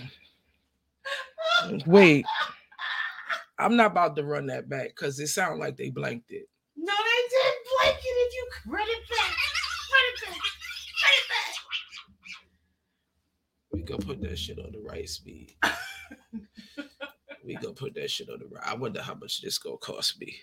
wait. 1.85 2.25
I'm 3.59 3.75
not 3.75 3.91
about 3.91 4.15
to 4.15 4.23
run 4.23 4.47
that 4.47 4.69
back 4.69 4.89
because 4.89 5.19
it 5.19 5.27
sounded 5.27 5.59
like 5.59 5.77
they 5.77 5.89
blanked 5.89 6.31
it. 6.31 6.47
No, 6.77 6.93
they 6.93 7.29
didn't 7.29 7.57
blank 7.77 7.97
it. 7.97 8.07
If 8.07 8.33
you 8.33 8.47
run 8.73 8.87
it 8.87 9.09
back, 9.09 9.37
run 9.91 10.05
it 10.07 10.21
back, 10.21 10.31
run 11.03 11.13
it 11.13 11.27
back. 11.29 11.55
We 13.71 13.83
gonna 13.83 14.05
put 14.05 14.21
that 14.21 14.39
shit 14.39 14.59
on 14.59 14.71
the 14.71 14.79
right 14.79 15.09
speed. 15.09 15.55
we 17.45 17.55
gonna 17.55 17.73
put 17.73 17.95
that 17.95 18.09
shit 18.09 18.29
on 18.29 18.39
the 18.39 18.45
right. 18.45 18.63
I 18.65 18.75
wonder 18.75 19.01
how 19.01 19.15
much 19.15 19.41
this 19.41 19.57
gonna 19.57 19.77
cost 19.77 20.19
me. 20.19 20.33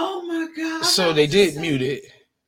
Oh 0.00 0.22
my 0.22 0.46
god! 0.56 0.84
So 0.84 1.12
they 1.12 1.26
did 1.26 1.56
mute 1.56 1.82
it. 1.82 2.02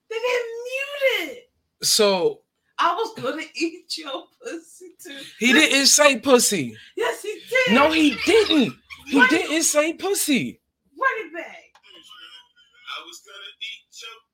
They 0.09 0.17
didn't 0.17 0.57
mute 0.65 1.29
it. 1.31 1.51
So 1.83 2.43
I 2.79 2.95
was 2.95 3.13
gonna 3.21 3.43
eat 3.55 3.99
your 3.99 4.25
pussy 4.43 4.95
too. 5.03 5.19
He 5.39 5.53
didn't 5.53 5.87
say 5.87 6.19
pussy. 6.19 6.77
Yes, 6.97 7.23
he 7.23 7.41
did. 7.51 7.75
No, 7.75 7.91
he 7.91 8.17
didn't. 8.25 8.75
He 9.07 9.27
didn't 9.27 9.65
say 9.65 9.95
pussy. 9.95 10.61
Run 10.99 11.27
it 11.27 11.35
back. 11.35 11.65
I 11.75 13.07
was 13.07 13.21
gonna 13.27 13.53
eat 13.61 14.01
your 14.01 14.30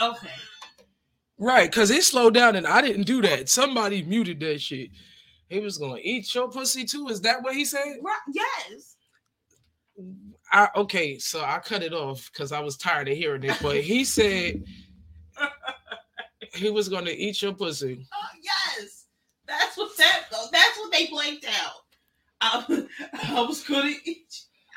Okay. 0.00 0.28
Right, 1.38 1.70
because 1.70 1.90
it 1.90 2.04
slowed 2.04 2.34
down 2.34 2.56
and 2.56 2.66
I 2.66 2.80
didn't 2.80 3.04
do 3.04 3.22
that. 3.22 3.48
Somebody 3.48 4.02
muted 4.02 4.40
that 4.40 4.60
shit. 4.60 4.90
He 5.48 5.60
was 5.60 5.76
gonna 5.76 6.00
eat 6.02 6.34
your 6.34 6.50
pussy 6.50 6.84
too. 6.84 7.08
Is 7.08 7.20
that 7.22 7.42
what 7.42 7.54
he 7.54 7.64
said? 7.64 7.96
Right. 8.02 8.16
Yes. 8.32 8.96
I 10.52 10.68
okay, 10.76 11.18
so 11.18 11.42
I 11.42 11.58
cut 11.58 11.82
it 11.82 11.92
off 11.92 12.30
because 12.32 12.52
I 12.52 12.60
was 12.60 12.76
tired 12.76 13.08
of 13.08 13.16
hearing 13.16 13.44
it. 13.44 13.58
But 13.60 13.80
he 13.82 14.04
said 14.04 14.64
he 16.54 16.70
was 16.70 16.88
gonna 16.88 17.10
eat 17.10 17.42
your 17.42 17.54
pussy. 17.54 18.06
Oh, 18.12 18.28
yes. 18.42 19.06
That's 19.46 19.76
what 19.76 19.96
that. 19.98 20.24
That's 20.52 20.78
what 20.78 20.92
they 20.92 21.06
blanked 21.08 21.46
out. 21.46 21.82
I, 22.40 22.86
I 23.24 23.40
was 23.42 23.62
gonna 23.62 23.92
eat. 24.04 24.21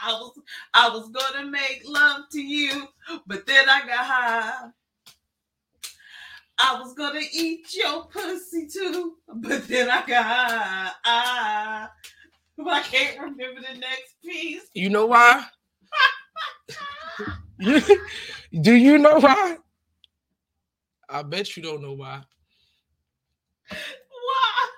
I 0.06 0.12
was 0.14 0.40
I 0.74 0.90
was 0.90 1.10
gonna 1.10 1.50
make 1.50 1.82
love 1.84 2.30
to 2.32 2.40
you, 2.40 2.88
but 3.26 3.48
then 3.48 3.68
I 3.68 3.80
got 3.88 4.06
high. 4.06 4.70
I 6.60 6.80
was 6.80 6.94
gonna 6.94 7.22
eat 7.34 7.74
your 7.74 8.06
pussy 8.06 8.68
too, 8.68 9.16
but 9.28 9.68
then 9.68 9.90
I 9.90 10.06
got 10.06 10.26
high. 10.26 10.92
Ah, 11.06 11.92
I 12.68 12.82
can't 12.84 13.20
remember 13.20 13.62
the 13.62 13.80
next 13.80 14.22
piece. 14.24 14.68
You 14.76 14.90
know 14.92 15.08
why? 15.08 15.44
Do 18.62 18.76
you 18.76 19.00
know 19.00 19.18
why? 19.20 19.58
I 21.10 21.24
bet 21.24 21.58
you 21.58 21.64
don't 21.64 21.82
know 21.82 21.94
why. 21.94 22.22
Why? 23.70 24.70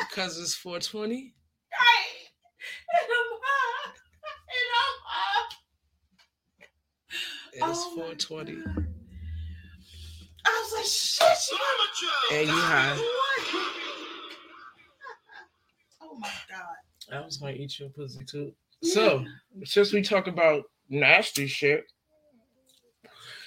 Because 0.00 0.40
it's 0.40 0.54
420. 0.54 1.34
Right. 1.72 2.22
And 2.88 3.10
I'm 3.10 3.38
high. 3.42 3.71
And 7.54 7.64
I'm. 7.64 7.70
It's 7.70 7.80
Oh 7.86 7.90
my 7.90 8.14
420. 8.14 8.52
God. 8.56 8.86
I 10.44 10.62
was 10.64 10.72
like, 10.72 10.84
shit, 10.84 11.38
she 11.38 12.36
And 12.36 12.48
you 12.48 12.54
high. 12.54 12.98
Oh 16.02 16.18
my 16.18 16.30
god. 16.48 17.16
I 17.16 17.24
was 17.24 17.36
gonna 17.36 17.52
eat 17.52 17.78
your 17.78 17.90
pussy 17.90 18.24
too. 18.24 18.52
So 18.82 19.24
since 19.64 19.92
we 19.92 20.02
talk 20.02 20.26
about 20.26 20.64
nasty 20.88 21.46
shit, 21.46 21.84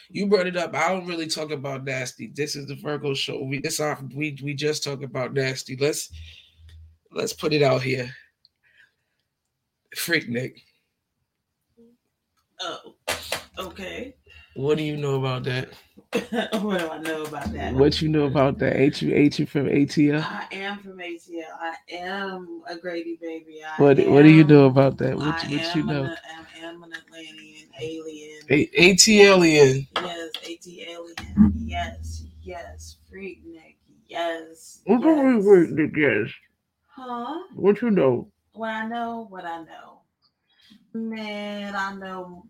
you 0.10 0.28
brought 0.28 0.48
it 0.48 0.56
up. 0.56 0.74
I 0.76 0.90
don't 0.90 1.08
really 1.08 1.28
talk 1.28 1.52
about 1.52 1.84
nasty. 1.84 2.32
This 2.34 2.56
is 2.56 2.68
the 2.68 2.76
Virgo 2.76 3.14
show. 3.14 3.44
We 3.44 3.60
this 3.60 3.80
off. 3.80 4.02
We 4.14 4.38
we 4.44 4.54
just 4.54 4.84
talk 4.84 5.04
about 5.04 5.34
nasty. 5.34 5.76
Let's 5.76 6.10
let's 7.12 7.34
put 7.34 7.54
it 7.54 7.62
out 7.62 7.82
here. 7.82 8.10
Freaknik, 9.96 10.62
Oh, 12.62 12.95
okay. 13.58 14.16
what 14.56 14.78
do 14.78 14.84
you 14.84 14.98
know 14.98 15.16
about 15.16 15.44
that? 15.44 15.70
what 16.62 16.80
do 16.80 16.90
I 16.90 16.98
know 17.00 17.24
about 17.24 17.52
that? 17.54 17.74
What 17.74 18.02
you 18.02 18.10
know 18.10 18.26
about 18.26 18.60
that? 18.60 18.76
Ain't 18.78 19.02
you 19.02 19.14
ain't 19.14 19.38
you 19.38 19.46
from 19.46 19.66
ATL? 19.66 20.24
I 20.24 20.48
am 20.52 20.80
from 20.80 20.98
ATL. 20.98 21.44
I 21.60 21.76
am 21.94 22.62
a 22.68 22.78
Grady 22.78 23.18
baby. 23.22 23.62
I 23.64 23.82
What 23.82 23.98
what 24.08 24.24
do 24.24 24.30
you 24.30 24.44
know 24.44 24.66
about 24.66 24.98
that? 25.00 25.16
What, 25.16 25.28
I 25.28 25.48
what 25.50 25.76
you 25.76 25.84
know? 25.84 26.04
An, 26.04 26.18
I 26.56 26.66
am 26.66 26.84
an 26.84 26.94
Atlantean 26.94 27.68
alien. 27.80 28.42
A- 28.50 28.94
ATLian. 28.94 29.88
Yes, 29.96 30.32
AT 30.44 30.68
alien. 30.68 31.54
Yes, 31.58 32.24
yes. 32.44 32.98
Freaknik. 33.12 33.76
Yes. 34.08 34.82
What 34.86 35.02
yes. 35.02 35.70
Nick? 35.72 35.92
Yes. 35.96 36.30
Huh? 36.88 37.40
What 37.56 37.82
you 37.82 37.92
know? 37.92 38.32
What 38.54 38.70
I 38.70 38.88
know, 38.88 39.28
what 39.30 39.44
I 39.44 39.64
know. 39.64 40.02
Man, 40.94 41.76
I 41.76 41.94
know 41.96 42.46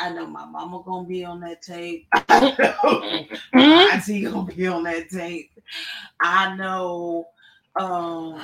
I 0.00 0.10
know 0.12 0.26
my 0.26 0.44
mama 0.44 0.82
gonna 0.84 1.06
be 1.06 1.24
on 1.24 1.40
that 1.40 1.62
tape. 1.62 2.06
I 2.12 2.56
know 2.58 3.26
Auntie 3.54 4.22
gonna 4.24 4.52
be 4.52 4.66
on 4.66 4.82
that 4.84 5.08
tape. 5.10 5.50
I 6.20 6.56
know 6.56 7.28
um 7.78 8.40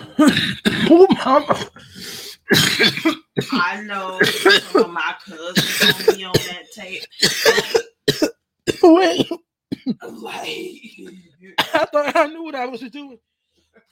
Oh, 0.91 1.07
mama. 1.25 1.71
I 3.53 3.81
know 3.83 4.21
some 4.23 4.85
of 4.85 4.91
my 4.91 5.15
cousins 5.25 5.79
gonna 5.79 6.17
be 6.17 6.25
on 6.25 6.33
that 6.33 6.71
tape. 6.73 7.03
Wait, 8.83 9.31
Like 10.03 10.81
I 11.75 11.87
thought 11.87 12.17
I 12.17 12.27
knew 12.29 12.45
what 12.45 12.55
I 12.55 12.67
was 12.67 12.81
doing. 12.81 13.19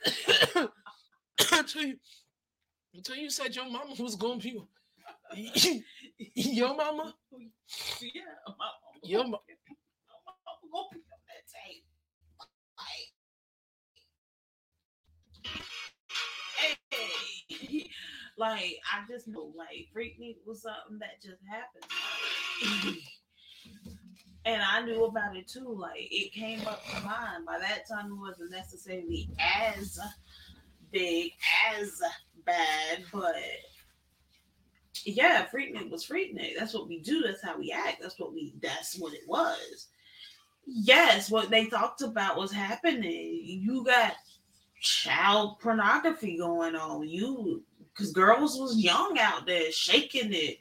until, 1.53 1.83
you, 1.83 1.97
until 2.95 3.17
you 3.17 3.31
said 3.31 3.55
your 3.55 3.67
mama 3.67 3.95
was 3.99 4.17
gonna 4.17 4.39
be 4.39 4.63
your 6.35 6.75
mama, 6.77 7.15
yeah, 8.01 8.23
my 8.47 8.55
mama 8.59 8.73
your 9.03 9.25
ma- 9.25 9.31
mama 9.31 9.41
gonna 10.73 10.89
be 10.93 10.99
on 10.99 11.23
that 11.29 11.45
tape. 11.51 11.85
Like 12.79 13.13
hey, 16.91 17.91
like 18.39 18.79
I 18.93 19.05
just 19.11 19.29
know 19.29 19.53
like 19.57 19.89
Freaknik 19.95 20.37
was 20.47 20.63
something 20.63 20.99
that 21.01 21.23
just 21.23 21.43
happened. 21.51 22.97
and 24.45 24.63
I 24.63 24.83
knew 24.83 25.05
about 25.05 25.37
it 25.37 25.49
too. 25.49 25.77
Like 25.79 26.09
it 26.11 26.33
came 26.33 26.67
up 26.67 26.85
to 26.87 27.01
mind. 27.05 27.47
By 27.47 27.59
that 27.59 27.89
time, 27.89 28.13
it 28.13 28.21
wasn't 28.21 28.51
necessarily 28.53 29.29
as 29.41 29.99
big, 30.93 31.33
as 31.77 32.01
bad, 32.45 33.05
but 33.13 33.35
yeah, 35.05 35.47
Freaknik 35.47 35.91
was 35.91 36.07
Freaknik. 36.07 36.53
That's 36.59 36.75
what 36.75 36.89
we 36.89 37.01
do. 37.01 37.23
That's 37.23 37.43
how 37.43 37.59
we 37.59 37.73
act. 37.73 37.99
That's 38.01 38.19
what 38.19 38.33
we. 38.33 38.55
That's 38.61 38.99
what 38.99 39.15
it 39.15 39.27
was. 39.27 39.89
Yes, 40.67 41.31
what 41.31 41.51
they 41.51 41.67
talked 41.67 42.03
about 42.03 42.37
was 42.37 42.53
happening. 42.53 43.41
You 43.45 43.85
got 43.85 44.15
child 44.81 45.61
pornography 45.61 46.37
going 46.39 46.75
on. 46.77 47.09
You 47.09 47.63
because 47.93 48.13
girls 48.13 48.59
was 48.59 48.79
young 48.79 49.19
out 49.19 49.47
there 49.47 49.71
shaking 49.71 50.33
it, 50.33 50.59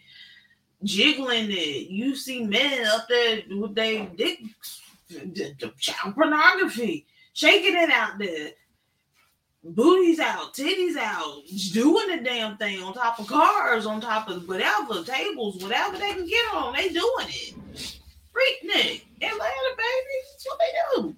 jiggling 0.84 1.52
it. 1.52 1.90
You 1.90 2.16
see 2.16 2.44
men 2.44 2.86
up 2.88 3.08
there 3.08 3.42
with 3.50 3.76
their 3.76 4.08
dick, 4.08 4.40
child 5.80 6.16
pornography, 6.16 7.06
shaking 7.34 7.76
it 7.76 7.90
out 7.90 8.18
there. 8.18 8.52
Booties 9.64 10.20
out, 10.20 10.54
titties 10.56 10.98
out, 10.98 11.44
doing 11.72 12.08
the 12.18 12.24
damn 12.24 12.58
thing 12.58 12.82
on 12.82 12.94
top 12.96 13.20
of 13.20 13.28
cars, 13.28 13.86
on 13.86 14.02
top 14.02 14.28
of 14.28 14.48
whatever, 14.48 15.04
tables, 15.04 15.62
whatever 15.62 15.98
they 16.00 16.14
can 16.14 16.26
get 16.26 16.54
on, 16.54 16.74
they 16.74 16.90
doing 16.90 17.28
it. 17.28 17.54
Freaknik, 18.34 19.04
Atlanta, 19.22 19.72
baby. 19.78 20.18
That's 20.32 20.46
what 20.48 20.60
they 20.60 21.02
do. 21.02 21.16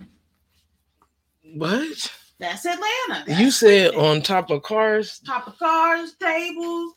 what? 1.57 2.11
That's 2.39 2.65
Atlanta. 2.65 3.23
That's 3.27 3.39
You 3.39 3.49
said 3.51 3.93
Freaknik. 3.93 3.97
on 4.03 4.21
top 4.21 4.49
of 4.49 4.61
cars, 4.63 5.19
top 5.25 5.47
of 5.47 5.57
cars, 5.57 6.13
tables, 6.21 6.93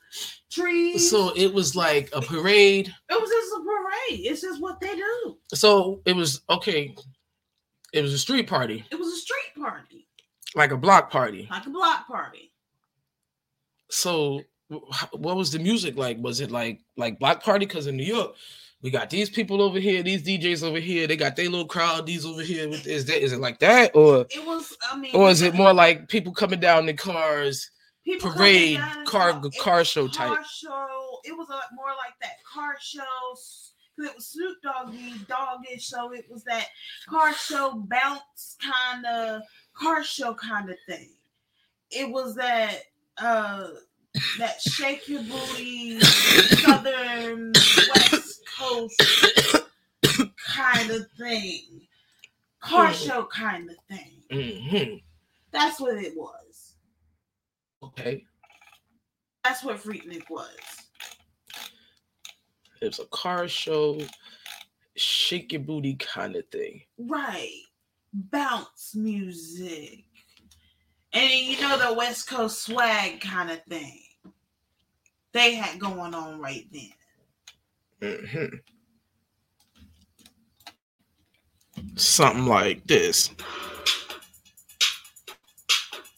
trees. 0.50 1.08
so 1.08 1.32
it 1.36 1.52
was 1.54 1.76
like 1.76 2.10
a 2.12 2.20
parade. 2.22 2.88
it 3.08 3.20
was 3.20 3.30
just 3.30 3.52
a 3.54 3.60
parade. 3.60 4.26
It's 4.26 4.40
just 4.40 4.60
what 4.60 4.80
they 4.80 4.96
do. 4.96 5.36
So 5.54 6.00
it 6.06 6.16
was 6.16 6.40
okay. 6.50 6.96
It 7.92 8.02
was 8.02 8.12
a 8.12 8.18
street 8.18 8.48
party, 8.48 8.84
It 8.90 8.98
was 8.98 9.08
a 9.08 9.16
street 9.16 9.62
party, 9.62 10.05
like 10.54 10.70
a 10.70 10.76
block 10.76 11.10
party. 11.10 11.48
like 11.50 11.66
a 11.66 11.70
block 11.70 12.06
party. 12.06 12.52
So 13.90 14.42
what 14.68 15.36
was 15.36 15.52
the 15.52 15.58
music 15.58 15.96
like? 15.96 16.18
Was 16.18 16.40
it 16.40 16.50
like 16.50 16.80
like 16.96 17.18
block 17.18 17.42
party? 17.42 17.66
Because 17.66 17.86
in 17.86 17.96
New 17.96 18.04
York, 18.04 18.34
we 18.82 18.90
got 18.90 19.10
these 19.10 19.30
people 19.30 19.62
over 19.62 19.78
here, 19.78 20.02
these 20.02 20.22
DJs 20.22 20.62
over 20.62 20.80
here. 20.80 21.06
They 21.06 21.16
got 21.16 21.36
their 21.36 21.48
little 21.48 21.66
crowd. 21.66 22.06
These 22.06 22.26
over 22.26 22.42
here. 22.42 22.68
Is 22.68 23.04
that 23.06 23.22
is 23.22 23.32
it 23.32 23.40
like 23.40 23.58
that 23.60 23.94
or 23.94 24.26
It 24.30 24.44
was. 24.46 24.76
I 24.90 24.96
mean, 24.96 25.14
or 25.14 25.30
is 25.30 25.42
it 25.42 25.54
more 25.54 25.72
like 25.72 26.08
people 26.08 26.32
coming 26.32 26.60
down 26.60 26.88
in 26.88 26.96
cars? 26.96 27.70
people 28.06 28.30
parade, 28.30 28.78
car- 29.04 29.42
car 29.58 29.78
was 29.78 29.88
show 29.88 30.08
car 30.08 30.36
type? 30.36 30.46
show. 30.46 31.18
It 31.24 31.36
was 31.36 31.48
a, 31.50 31.74
more 31.74 31.88
like 31.88 32.14
that 32.22 32.36
car 32.52 32.76
show. 32.80 33.02
Cause 33.98 34.08
it 34.08 34.14
was 34.14 34.26
Snoop 34.26 34.58
Doggy 34.62 35.14
doggish, 35.26 35.88
so 35.88 36.12
it 36.12 36.26
was 36.30 36.44
that 36.44 36.66
car 37.08 37.32
show 37.32 37.82
bounce 37.88 38.56
kind 38.62 39.06
of 39.06 39.42
car 39.78 40.02
show 40.02 40.34
kind 40.34 40.70
of 40.70 40.76
thing. 40.86 41.10
It 41.90 42.10
was 42.10 42.34
that 42.36 42.82
uh 43.18 43.68
that 44.38 44.60
shake 44.60 45.08
your 45.08 45.22
booty 45.22 46.00
southern 46.00 47.52
west 47.94 48.40
coast 48.58 49.02
kind 50.54 50.90
of 50.90 51.06
thing. 51.18 51.82
Car 52.60 52.92
show 52.92 53.24
kind 53.24 53.70
of 53.70 53.76
thing. 53.88 54.22
Mhm. 54.30 55.02
That's 55.52 55.80
what 55.80 55.96
it 55.96 56.16
was. 56.16 56.74
Okay. 57.82 58.24
That's 59.44 59.62
what 59.62 59.76
Freaknik 59.76 60.28
was. 60.28 60.48
It 62.80 62.86
was 62.86 62.98
a 62.98 63.06
car 63.06 63.48
show, 63.48 64.00
shake 64.96 65.52
your 65.52 65.62
booty 65.62 65.94
kind 65.94 66.36
of 66.36 66.46
thing. 66.48 66.82
Right. 66.98 67.62
Bounce 68.12 68.94
music. 68.94 70.04
And 71.12 71.30
you 71.30 71.60
know 71.60 71.78
the 71.78 71.94
West 71.94 72.28
Coast 72.28 72.62
swag 72.62 73.20
kind 73.20 73.50
of 73.50 73.62
thing. 73.64 74.02
They 75.32 75.54
had 75.54 75.78
going 75.78 76.14
on 76.14 76.40
right 76.40 76.66
then. 76.72 76.92
Mm-hmm. 78.00 78.56
Something 81.94 82.46
like 82.46 82.86
this. 82.86 83.30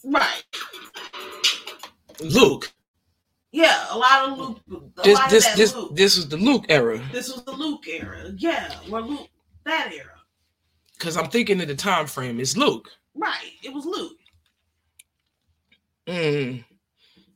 Right. 0.03 0.43
Luke. 2.21 2.71
Yeah, 3.51 3.85
a 3.91 3.97
lot 3.97 4.29
of 4.29 4.37
Luke. 4.37 4.95
This 5.03 5.19
this 5.29 5.47
this 5.55 5.75
Luke. 5.75 5.95
this 5.95 6.15
was 6.15 6.29
the 6.29 6.37
Luke 6.37 6.65
era. 6.69 7.01
This 7.11 7.29
was 7.33 7.43
the 7.43 7.51
Luke 7.51 7.87
era. 7.87 8.31
Yeah, 8.37 8.71
where 8.89 9.01
Luke 9.01 9.27
that 9.65 9.91
era. 9.93 10.18
Cause 10.99 11.15
I'm 11.17 11.29
thinking 11.29 11.61
of 11.61 11.67
the 11.67 11.75
time 11.75 12.07
frame. 12.07 12.39
It's 12.39 12.57
Luke. 12.57 12.89
Right. 13.15 13.51
It 13.63 13.73
was 13.73 13.85
Luke. 13.85 14.17
Mm. 16.07 16.65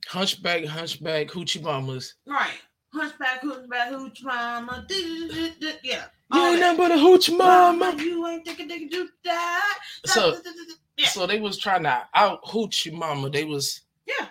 Hunchback, 0.08 0.66
hunchback, 0.66 1.28
hoochie 1.28 1.62
mamas. 1.62 2.16
Right. 2.28 2.60
Hunchback, 2.94 3.42
hunchback, 3.42 3.90
hooch 3.90 4.22
mama. 4.24 4.86
Yeah. 4.90 6.06
You 6.34 6.46
ain't 6.46 6.60
nothing 6.60 6.78
but 6.78 6.92
a 6.92 6.98
hooch 6.98 7.32
mama. 7.32 7.96
You 7.98 8.28
ain't 8.28 8.46
thinking, 8.46 8.68
thinking, 8.68 8.90
do 8.90 9.08
that. 9.26 9.80
So- 10.06 10.38
Yeah. 10.98 11.08
So 11.08 11.26
they 11.26 11.40
was 11.40 11.58
trying 11.58 11.84
to 11.84 12.08
out 12.14 12.40
hooch 12.44 12.86
your 12.86 12.96
mama. 12.96 13.30
They 13.30 13.46
was 13.46 13.82
Yeah. 14.06 14.28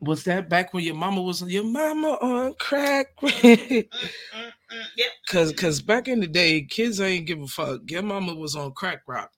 Was 0.00 0.24
that 0.24 0.48
back 0.48 0.72
when 0.72 0.82
your 0.82 0.94
mama 0.94 1.20
was 1.22 1.42
your 1.42 1.62
mama 1.64 2.18
on 2.22 2.54
crack? 2.54 3.14
Mm, 3.20 3.88
mm, 3.88 4.52
mm, 4.72 4.84
Yep. 4.96 5.08
Cause 5.28 5.52
cause 5.52 5.80
back 5.80 6.08
in 6.08 6.20
the 6.20 6.26
day, 6.26 6.62
kids 6.62 7.00
ain't 7.00 7.26
give 7.26 7.40
a 7.40 7.46
fuck. 7.46 7.80
Your 7.90 8.02
mama 8.02 8.34
was 8.34 8.56
on 8.56 8.72
crack 8.72 9.02
rock. 9.06 9.30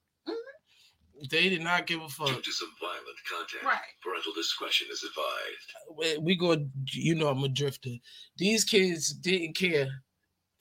They 1.29 1.47
did 1.47 1.61
not 1.61 1.87
give 1.87 1.99
a 2.01 2.03
Due 2.03 2.09
fuck. 2.09 2.43
to 2.43 2.51
some 2.51 2.71
violent 2.81 3.05
content, 3.31 3.63
Right. 3.63 3.79
parental 4.01 4.33
discretion 4.33 4.87
is 4.91 5.03
advised. 5.03 5.97
We- 5.97 6.17
We 6.17 6.35
go, 6.35 6.69
you 6.91 7.15
know, 7.15 7.29
I'm 7.29 7.43
a 7.43 7.47
drifter. 7.47 7.91
These 8.37 8.65
kids 8.65 9.13
didn't 9.13 9.53
care. 9.55 10.03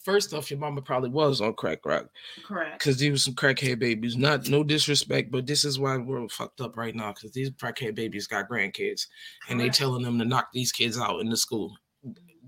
First 0.04 0.32
off, 0.34 0.50
your 0.50 0.60
mama 0.60 0.82
probably 0.82 1.10
was 1.10 1.40
on 1.40 1.54
crack 1.54 1.84
rock 1.84 2.08
Correct. 2.44 2.78
because 2.78 2.96
these 2.98 3.10
were 3.10 3.18
some 3.18 3.34
crackhead 3.34 3.78
babies. 3.80 4.16
Not 4.16 4.48
no 4.48 4.62
disrespect, 4.64 5.30
but 5.32 5.46
this 5.46 5.64
is 5.64 5.78
why 5.78 5.96
we're 5.96 6.28
fucked 6.28 6.60
up 6.60 6.76
right 6.76 6.94
now 6.94 7.12
because 7.12 7.32
these 7.32 7.50
crackhead 7.50 7.94
babies 7.96 8.26
got 8.28 8.48
grandkids 8.48 9.06
and 9.48 9.58
they 9.60 9.68
telling 9.68 10.02
them 10.02 10.18
to 10.18 10.24
knock 10.24 10.48
these 10.52 10.70
kids 10.72 10.98
out 10.98 11.20
in 11.20 11.28
the 11.28 11.36
school. 11.36 11.76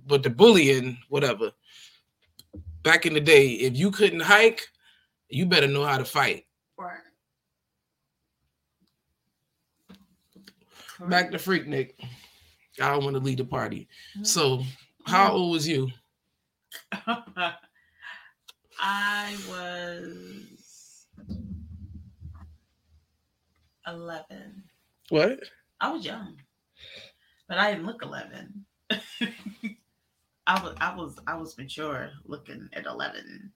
But 0.07 0.23
the 0.25 0.31
bullying, 0.31 0.99
whatever. 1.09 1.53
Back 2.85 3.07
in 3.07 3.15
the 3.15 3.21
day, 3.21 3.49
if 3.49 3.77
you 3.77 3.91
couldn't 3.91 4.21
hike, 4.21 4.61
you 5.31 5.47
better 5.47 5.67
know 5.67 5.85
how 5.85 5.97
to 5.97 6.05
fight. 6.05 6.45
Right. 6.79 6.99
Back 11.09 11.31
to 11.31 11.39
Freaknik. 11.39 11.93
I 12.81 12.91
don't 12.93 13.03
want 13.03 13.17
to 13.17 13.23
lead 13.23 13.39
the 13.39 13.45
party. 13.47 13.89
Mhm. 14.19 14.27
So, 14.27 14.63
how 15.07 15.33
old 15.33 15.53
was 15.53 15.67
you? 15.67 15.89
I 18.79 19.37
was 19.49 21.07
11. 23.87 24.63
What? 25.09 25.41
I 25.81 25.91
was 25.91 26.05
young, 26.05 26.37
but 27.49 27.57
I 27.59 27.71
didn't 27.73 27.87
look 27.87 28.03
11. 28.03 28.67
I 30.47 30.63
was, 30.63 30.75
I 30.81 30.95
was, 30.95 31.19
I 31.27 31.37
was 31.37 31.57
mature 31.57 32.11
looking 32.27 32.69
at 32.75 32.87
11. 32.87 33.53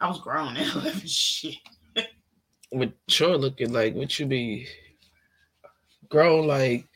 I 0.00 0.08
was 0.08 0.20
grown 0.20 0.56
at 0.56 0.74
11. 0.74 1.00
Shit. 1.06 1.56
Mature 2.72 3.36
looking 3.36 3.72
like 3.72 3.94
what 3.94 4.18
you 4.18 4.26
be 4.26 4.66
grown 6.08 6.46
like. 6.46 6.86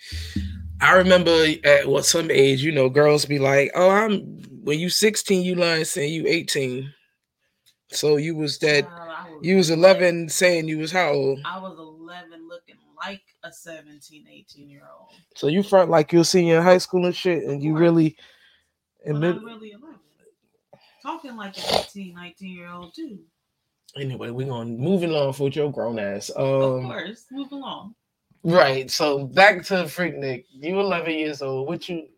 I 0.81 0.95
remember 0.95 1.47
at 1.65 1.87
what 1.87 2.05
some 2.05 2.31
age, 2.31 2.63
you 2.63 2.73
know, 2.73 2.89
girls 2.89 3.25
be 3.25 3.39
like, 3.39 3.71
"Oh, 3.75 3.91
I'm 3.91 4.21
when 4.63 4.79
you 4.79 4.89
16, 4.89 5.43
you 5.43 5.55
lying 5.57 5.85
saying 5.85 6.13
you 6.13 6.27
18." 6.27 6.93
So 7.91 8.17
you 8.17 8.37
was 8.37 8.59
that 8.59 8.85
I 8.85 9.31
was 9.31 9.41
you 9.43 9.57
was 9.57 9.71
11 9.71 10.29
saying 10.29 10.69
you 10.69 10.79
was 10.79 10.93
how 10.93 11.11
old? 11.11 11.41
I 11.45 11.59
was 11.59 11.79
11 11.79 12.49
looking 12.49 12.77
like 12.97 13.23
a 13.43 13.53
17, 13.53 14.27
18 14.31 14.69
year 14.69 14.83
old. 14.99 15.11
So 15.37 15.49
you 15.49 15.63
front 15.63 15.91
like 15.91 16.13
you're 16.13 16.25
senior 16.25 16.59
in 16.59 16.63
high 16.63 16.79
school 16.79 17.07
and 17.07 17.15
shit, 17.15 17.45
and 17.45 17.63
you 17.63 17.77
really 17.77 18.17
Admit. 19.07 19.37
I'm 19.37 19.45
really 19.45 19.71
11. 19.73 19.97
Talking 21.03 21.37
like 21.37 21.57
an 21.59 21.81
18, 21.81 22.15
19 22.15 22.57
year 22.57 22.71
old, 22.71 22.95
too. 22.95 23.19
Anyway, 23.97 24.31
we're 24.31 24.49
gonna 24.49 24.71
moving 24.71 25.13
on 25.15 25.35
with 25.39 25.55
your 25.55 25.71
grown 25.71 25.99
ass. 25.99 26.31
of 26.31 26.63
Um, 26.81 26.87
course. 26.87 27.27
Move 27.31 27.53
along. 27.53 27.95
right. 28.43 28.91
So 28.91 29.25
back 29.27 29.63
to 29.67 29.75
Freaknik. 29.85 30.47
You 30.51 30.81
11 30.81 31.13
years 31.15 31.43
old. 31.43 31.69
What 31.69 31.89
you? 31.89 32.09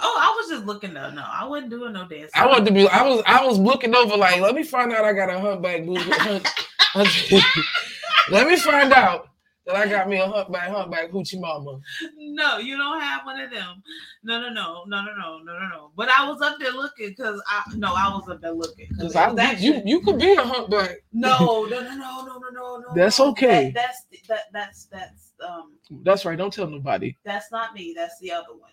Oh, 0.00 0.18
I 0.22 0.34
was 0.40 0.48
just 0.50 0.64
looking 0.64 0.94
though. 0.94 1.10
No, 1.10 1.22
I 1.22 1.44
wasn't 1.44 1.70
doing 1.70 1.92
no 1.92 2.06
dance. 2.08 2.30
I 2.34 2.46
want 2.46 2.64
to 2.66 2.72
be. 2.72 2.88
I 2.88 3.02
was. 3.02 3.22
I 3.26 3.44
was 3.44 3.58
looking 3.58 3.94
over 3.94 4.16
like, 4.16 4.40
let 4.40 4.54
me 4.54 4.62
find 4.62 4.90
out 4.92 5.04
I 5.04 5.12
got 5.12 5.28
a 5.28 5.38
humpback 5.38 5.84
booty. 5.84 6.00
hunt- 6.12 6.46
hunt- 6.94 7.44
let 8.30 8.46
me 8.46 8.56
find 8.56 8.92
out 8.94 9.28
that 9.66 9.76
I 9.76 9.86
got 9.86 10.08
me 10.08 10.18
a 10.18 10.26
humpback, 10.26 10.68
humpback 10.70 11.10
hoochie 11.10 11.40
mama. 11.40 11.78
No, 12.16 12.58
you 12.58 12.76
don't 12.76 13.00
have 13.00 13.24
one 13.24 13.38
of 13.40 13.50
them. 13.50 13.82
No, 14.24 14.40
no, 14.40 14.48
no, 14.50 14.84
no, 14.86 15.02
no, 15.02 15.14
no, 15.14 15.38
no, 15.38 15.52
no, 15.58 15.68
no. 15.68 15.90
But 15.96 16.08
I 16.08 16.28
was 16.28 16.40
up 16.42 16.58
there 16.58 16.72
looking 16.72 17.10
because 17.10 17.40
I 17.48 17.62
no, 17.76 17.94
I 17.94 18.08
was 18.08 18.28
up 18.28 18.40
there 18.40 18.52
looking. 18.52 18.88
'cause 18.98 19.12
Cause 19.12 19.16
I, 19.16 19.42
actually- 19.42 19.66
you, 19.66 19.82
you 19.84 20.00
could 20.00 20.18
be 20.18 20.32
a 20.32 20.42
humpback. 20.42 20.98
no, 21.12 21.66
no, 21.70 21.80
no, 21.80 21.80
no, 21.80 22.24
no, 22.24 22.38
no, 22.38 22.48
no, 22.50 22.76
no. 22.78 22.94
That's 22.94 23.20
okay. 23.20 23.70
That, 23.70 23.94
that's 24.10 24.26
that, 24.28 24.40
that's 24.52 24.84
that's 24.86 25.32
um 25.46 25.72
That's 26.02 26.24
right. 26.24 26.36
Don't 26.38 26.52
tell 26.52 26.66
nobody. 26.68 27.16
that's 27.24 27.50
not 27.52 27.74
me. 27.74 27.92
That's 27.96 28.18
the 28.20 28.32
other 28.32 28.54
one. 28.58 28.70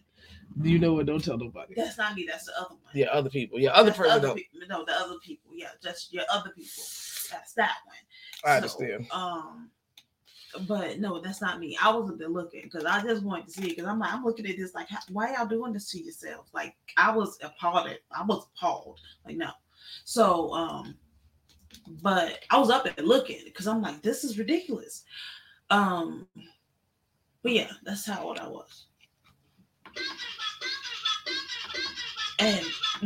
You 0.62 0.80
know 0.80 0.94
what? 0.94 1.06
Don't 1.06 1.24
tell 1.24 1.38
nobody. 1.38 1.74
That's 1.76 1.98
not 1.98 2.16
me. 2.16 2.26
That's 2.30 2.46
the 2.46 2.54
other 2.60 2.70
one. 2.76 2.80
Yeah, 2.94 3.08
other 3.08 3.30
people. 3.30 3.60
Yeah, 3.60 3.70
other 3.72 3.92
That's 3.92 3.98
person. 4.00 4.12
other 4.26 4.34
people. 4.34 4.60
No, 4.68 4.84
the 4.84 4.94
other 4.94 5.16
people. 5.24 5.52
Yeah, 5.54 5.70
just 5.82 6.12
your 6.12 6.24
other 6.32 6.50
people. 6.50 6.84
That's 7.32 7.54
that 7.54 7.76
one. 7.86 7.96
I 8.44 8.50
So, 8.50 8.56
understand. 8.56 9.08
um, 9.12 9.70
but 10.68 11.00
no, 11.00 11.20
that's 11.20 11.42
not 11.42 11.60
me. 11.60 11.78
I 11.82 11.92
was 11.92 12.10
a 12.10 12.14
bit 12.14 12.32
looking 12.32 12.64
because 12.64 12.86
I 12.86 13.02
just 13.02 13.24
wanted 13.24 13.48
to 13.48 13.52
see 13.52 13.70
because 13.70 13.86
I'm 13.86 14.00
like 14.00 14.14
I'm 14.14 14.24
looking 14.24 14.48
at 14.48 14.58
this 14.58 14.74
like 14.74 14.90
how, 14.90 15.00
why 15.12 15.34
y'all 15.34 15.46
doing 15.46 15.74
this 15.74 15.90
to 15.92 16.00
yourselves? 16.02 16.50
Like 16.54 16.76
I 16.98 17.12
was 17.16 17.38
appalled. 17.42 17.90
I 18.12 18.24
was 18.24 18.48
appalled. 18.56 19.00
Like 19.26 19.38
no. 19.38 19.52
So 20.06 20.54
um, 20.54 20.96
but 22.02 22.40
I 22.50 22.58
was 22.58 22.70
up 22.70 22.86
and 22.86 23.08
looking 23.08 23.42
because 23.46 23.68
I'm 23.68 23.82
like 23.82 24.02
this 24.02 24.24
is 24.24 24.38
ridiculous. 24.40 25.04
Um, 25.70 26.28
but 27.44 27.52
yeah, 27.54 27.72
that's 27.84 28.06
how 28.06 28.24
old 28.24 28.40
I 28.40 28.48
was. 28.48 28.86
And 32.40 32.66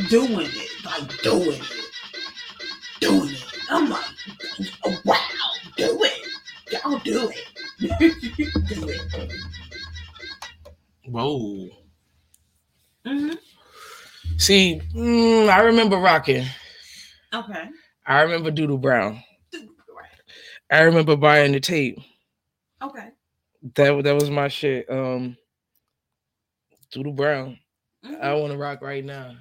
doing 0.09 0.47
it, 0.49 0.85
like 0.85 1.21
doing 1.21 1.59
it, 1.59 1.89
doing 2.99 3.29
it. 3.29 3.45
I'm 3.69 3.89
like, 3.89 4.05
wow, 5.05 5.17
do 5.75 5.97
it. 6.03 6.22
Y'all 6.73 6.99
do 6.99 7.29
it. 7.29 7.37
do 8.67 8.89
it. 8.89 9.33
Whoa. 11.05 11.69
hmm 13.05 13.33
See, 14.37 14.81
mm, 14.95 15.49
I 15.49 15.61
remember 15.61 15.97
rocking. 15.97 16.45
Okay. 17.33 17.69
I 18.07 18.21
remember 18.23 18.49
Doo 18.51 18.67
Doo 18.67 18.77
Brown. 18.79 19.23
Right. 19.53 20.09
I 20.71 20.81
remember 20.81 21.15
buying 21.15 21.51
the 21.51 21.59
tape. 21.59 21.99
Okay. 22.81 23.09
That 23.75 24.03
that 24.03 24.15
was 24.15 24.31
my 24.31 24.47
shit. 24.47 24.89
Um, 24.89 25.37
Doo 26.91 27.03
Doo 27.03 27.13
Brown. 27.13 27.59
Mhm. 28.03 28.19
I 28.21 28.33
want 28.33 28.51
to 28.51 28.57
rock 28.57 28.81
right 28.81 29.05
now. 29.05 29.35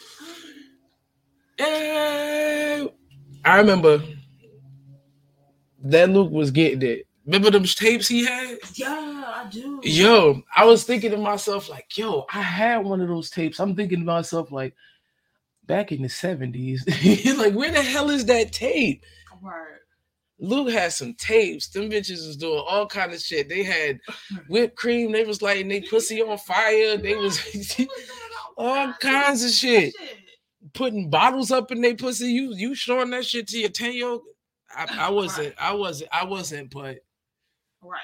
Eh, 1.59 2.87
remember 3.45 4.03
that 5.83 6.09
Luke 6.09 6.31
was 6.31 6.51
getting 6.51 6.81
it. 6.81 7.07
Remember 7.25 7.51
them 7.51 7.65
tapes 7.65 8.07
he 8.07 8.25
had? 8.25 8.57
Yeah, 8.75 8.87
I 8.89 9.49
do. 9.49 9.81
Yo, 9.83 10.41
I 10.55 10.63
was 10.63 10.85
thinking 10.85 11.11
to 11.11 11.17
myself, 11.17 11.69
like, 11.69 11.97
yo, 11.97 12.25
I 12.31 12.41
had 12.41 12.85
one 12.85 13.01
of 13.01 13.09
those 13.09 13.29
tapes. 13.29 13.59
I'm 13.59 13.75
thinking 13.75 13.99
to 13.99 14.05
myself, 14.05 14.51
like, 14.51 14.73
back 15.65 15.91
in 15.91 16.01
the 16.01 16.07
70s, 16.07 16.87
like, 17.37 17.53
where 17.53 17.71
the 17.71 17.81
hell 17.81 18.09
is 18.09 18.25
that 18.25 18.53
tape? 18.53 19.03
Right. 19.41 19.77
Luke 20.39 20.69
had 20.69 20.93
some 20.93 21.15
tapes. 21.15 21.67
Them 21.67 21.89
bitches 21.89 22.25
was 22.25 22.37
doing 22.37 22.63
all 22.65 22.85
kind 22.85 23.11
of 23.11 23.19
shit. 23.19 23.49
They 23.49 23.63
had 23.63 23.99
whipped 24.49 24.77
cream. 24.77 25.11
They 25.11 25.23
was 25.23 25.41
lighting 25.41 25.67
they 25.67 25.81
pussy 25.81 26.21
on 26.21 26.37
fire. 26.37 26.97
They 26.97 27.15
was 27.15 27.41
all 28.57 28.93
kinds 28.93 29.43
of 29.43 29.51
shit. 29.51 29.93
Putting 30.73 31.09
bottles 31.09 31.51
up 31.51 31.71
in 31.71 31.81
their 31.81 31.95
pussy. 31.95 32.27
You 32.27 32.53
you 32.55 32.75
showing 32.75 33.09
that 33.11 33.25
shit 33.25 33.47
to 33.49 33.59
your 33.59 33.69
10 33.69 33.93
year 33.93 34.07
old? 34.07 34.21
I, 34.75 34.87
I 35.07 35.09
wasn't, 35.11 35.55
I 35.59 35.73
wasn't, 35.73 36.09
I 36.13 36.23
wasn't, 36.25 36.71
but 36.71 36.97
Right. 37.81 37.99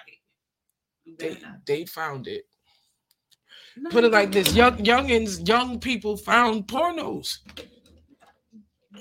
They 1.20 1.38
they 1.66 1.86
found 1.86 2.28
it. 2.28 2.46
No, 3.76 3.90
put 3.90 4.04
it 4.04 4.12
like 4.12 4.32
this: 4.32 4.54
young 4.54 4.78
youngins, 4.78 5.46
young 5.48 5.80
people 5.80 6.16
found 6.16 6.68
pornos. 6.68 7.40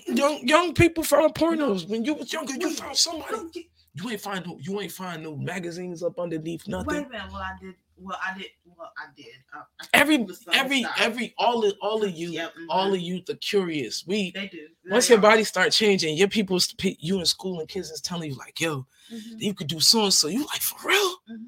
Young 0.06 0.46
young 0.48 0.72
people 0.74 1.04
found 1.04 1.34
pornos. 1.34 1.86
When 1.88 2.04
you 2.04 2.14
was 2.14 2.32
younger, 2.32 2.54
you 2.54 2.70
found 2.70 2.96
somebody. 2.96 3.36
you- 3.54 3.64
You 3.94 4.08
ain't 4.10 4.22
find 4.22 4.46
no, 4.46 4.56
you 4.58 4.80
ain't 4.80 4.90
find 4.90 5.22
no 5.22 5.36
magazines 5.36 6.02
up 6.02 6.18
underneath 6.18 6.66
nothing. 6.66 6.86
Wait 6.86 7.06
a 7.06 7.08
minute. 7.10 7.30
Well, 7.30 7.42
I 7.42 7.52
did. 7.60 7.74
Well, 8.02 8.18
I 8.24 8.36
did. 8.38 8.46
Well, 8.64 8.92
I 8.98 9.06
did. 9.16 9.26
I, 9.52 9.58
I 9.80 9.86
Every 9.94 10.26
every 10.52 10.86
every 10.98 11.34
all 11.38 11.64
of 11.64 11.74
all 11.80 12.02
of 12.04 12.10
you, 12.10 12.30
Yep, 12.30 12.54
mhm. 12.54 12.66
all 12.68 12.92
of 12.92 13.00
you, 13.00 13.22
the 13.26 13.36
curious. 13.36 14.04
We 14.06 14.32
They 14.32 14.48
do. 14.48 14.68
once 14.88 15.08
They 15.08 15.14
your 15.14 15.18
are. 15.18 15.22
body 15.22 15.44
start 15.44 15.72
changing, 15.72 16.16
your 16.16 16.28
people, 16.28 16.58
you 16.98 17.18
in 17.20 17.26
school 17.26 17.60
and 17.60 17.68
kids 17.68 17.90
is 17.90 18.00
telling 18.00 18.30
you 18.30 18.36
like, 18.36 18.60
yo, 18.60 18.86
Mhm, 19.12 19.40
you 19.40 19.54
could 19.54 19.68
do 19.68 19.80
so 19.80 20.04
and 20.04 20.12
so. 20.14 20.28
You 20.28 20.44
like 20.46 20.62
for 20.62 20.88
real? 20.88 21.16
mhm. 21.30 21.46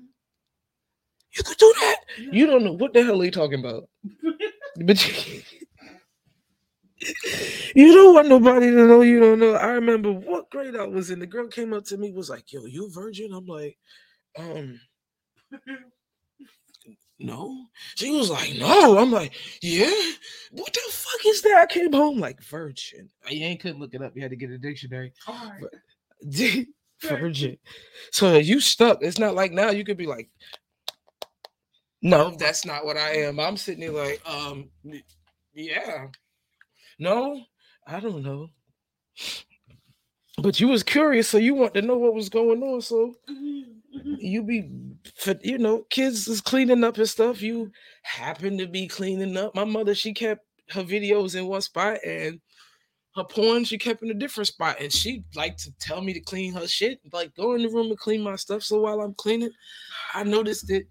You 1.36 1.42
could 1.42 1.56
do 1.58 1.74
that? 1.80 1.96
Yeah. 2.18 2.30
You 2.32 2.46
don't 2.46 2.64
know 2.64 2.72
what 2.72 2.92
the 2.92 3.02
hell 3.02 3.20
are 3.20 3.24
you 3.24 3.30
talking 3.30 3.60
about. 3.60 3.88
But 4.84 5.06
you, 5.06 5.42
you 7.74 7.92
don't 7.94 8.14
want 8.14 8.28
nobody 8.28 8.70
to 8.70 8.86
know 8.86 9.02
you 9.02 9.20
don't 9.20 9.38
know. 9.38 9.54
I 9.54 9.68
remember 9.72 10.12
what 10.12 10.50
grade 10.50 10.76
I 10.76 10.86
was 10.86 11.10
in. 11.10 11.18
The 11.18 11.26
girl 11.26 11.48
came 11.48 11.72
up 11.72 11.84
to 11.86 11.96
me, 11.96 12.12
was 12.12 12.30
like, 12.30 12.52
"Yo, 12.52 12.66
you 12.66 12.86
a 12.86 12.90
virgin?" 12.90 13.32
I'm 13.32 13.46
like, 13.46 13.76
um, 14.38 14.80
no. 17.18 17.66
She 17.94 18.10
was 18.10 18.30
like, 18.30 18.56
no. 18.56 18.98
I'm 18.98 19.10
like, 19.10 19.34
yeah. 19.62 19.90
What 20.52 20.72
the 20.72 20.80
fuck 20.90 21.20
is 21.26 21.42
that? 21.42 21.56
I 21.62 21.66
came 21.66 21.92
home 21.92 22.18
like 22.18 22.42
virgin. 22.42 23.08
You 23.28 23.44
ain't 23.46 23.60
couldn't 23.60 23.80
look 23.80 23.94
it 23.94 24.02
up. 24.02 24.12
You 24.16 24.22
had 24.22 24.30
to 24.30 24.36
get 24.36 24.50
a 24.50 24.58
dictionary. 24.58 25.12
All 25.26 25.34
right. 25.50 25.60
But- 25.60 26.66
virgin. 27.02 27.58
So 28.12 28.36
you 28.38 28.60
stuck. 28.60 28.98
It's 29.02 29.18
not 29.18 29.34
like 29.34 29.52
now 29.52 29.70
you 29.70 29.84
could 29.84 29.96
be 29.98 30.06
like, 30.06 30.30
no, 32.02 32.34
that's 32.38 32.64
not 32.64 32.84
what 32.84 32.96
I 32.96 33.10
am. 33.18 33.38
I'm 33.40 33.56
sitting 33.56 33.80
there 33.80 33.90
like, 33.92 34.20
um, 34.28 34.70
yeah, 35.54 36.06
no, 36.98 37.42
I 37.86 38.00
don't 38.00 38.22
know. 38.22 38.48
But 40.42 40.60
you 40.60 40.68
was 40.68 40.82
curious, 40.82 41.28
so 41.28 41.38
you 41.38 41.54
want 41.54 41.74
to 41.74 41.82
know 41.82 41.96
what 41.96 42.14
was 42.14 42.28
going 42.28 42.62
on. 42.62 42.80
So 42.82 43.14
Mhm, 43.28 43.64
mhm. 43.66 43.73
Mm-hmm. 43.94 44.14
you 44.18 44.42
be, 44.42 44.70
you 45.42 45.58
know, 45.58 45.84
kids 45.90 46.26
is 46.26 46.40
cleaning 46.40 46.82
up 46.82 46.98
and 46.98 47.08
stuff. 47.08 47.40
You 47.40 47.70
happen 48.02 48.58
to 48.58 48.66
be 48.66 48.88
cleaning 48.88 49.36
up. 49.36 49.54
My 49.54 49.64
mother, 49.64 49.94
she 49.94 50.12
kept 50.12 50.44
her 50.70 50.82
videos 50.82 51.36
in 51.36 51.46
one 51.46 51.60
spot 51.60 51.98
and 52.04 52.40
her 53.16 53.24
porn 53.24 53.64
she 53.64 53.78
kept 53.78 54.02
in 54.02 54.10
a 54.10 54.14
different 54.14 54.48
spot. 54.48 54.80
And 54.80 54.92
she 54.92 55.24
liked 55.36 55.60
to 55.64 55.72
tell 55.78 56.00
me 56.00 56.12
to 56.12 56.20
clean 56.20 56.52
her 56.54 56.66
shit, 56.66 56.98
like 57.12 57.34
go 57.36 57.54
in 57.54 57.62
the 57.62 57.68
room 57.68 57.88
and 57.88 57.98
clean 57.98 58.22
my 58.22 58.36
stuff. 58.36 58.62
So 58.62 58.80
while 58.80 59.00
I'm 59.00 59.14
cleaning, 59.14 59.50
I 60.12 60.24
noticed 60.24 60.66
that 60.68 60.84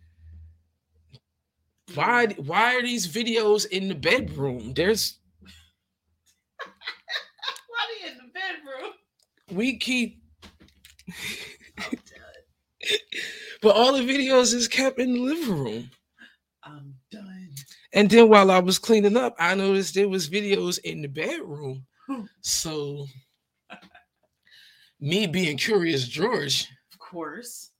why 1.95 2.27
why 2.37 2.75
are 2.75 2.81
these 2.81 3.07
videos 3.07 3.67
in 3.67 3.89
the 3.89 3.95
bedroom? 3.95 4.73
There's 4.73 5.19
Why 7.67 7.79
are 7.79 8.05
you 8.05 8.11
in 8.11 8.17
the 8.17 8.31
bedroom? 8.33 8.93
we 9.51 9.77
keep 9.77 10.21
done. 11.77 11.87
Oh, 11.91 11.91
but 13.61 13.75
all 13.75 13.93
the 13.93 13.99
videos 14.03 14.53
is 14.53 14.67
kept 14.67 14.99
in 14.99 15.13
the 15.13 15.19
living 15.19 15.57
room. 15.63 15.91
I'm 16.63 16.95
done. 17.11 17.49
And 17.93 18.09
then 18.09 18.29
while 18.29 18.49
I 18.51 18.59
was 18.59 18.79
cleaning 18.79 19.17
up, 19.17 19.35
I 19.37 19.53
noticed 19.55 19.93
there 19.95 20.09
was 20.09 20.29
videos 20.29 20.79
in 20.79 21.01
the 21.01 21.07
bedroom. 21.07 21.85
So 22.41 23.05
me 24.99 25.27
being 25.27 25.57
curious 25.57 26.07
George, 26.07 26.67
Of 26.93 26.99
course. 26.99 27.71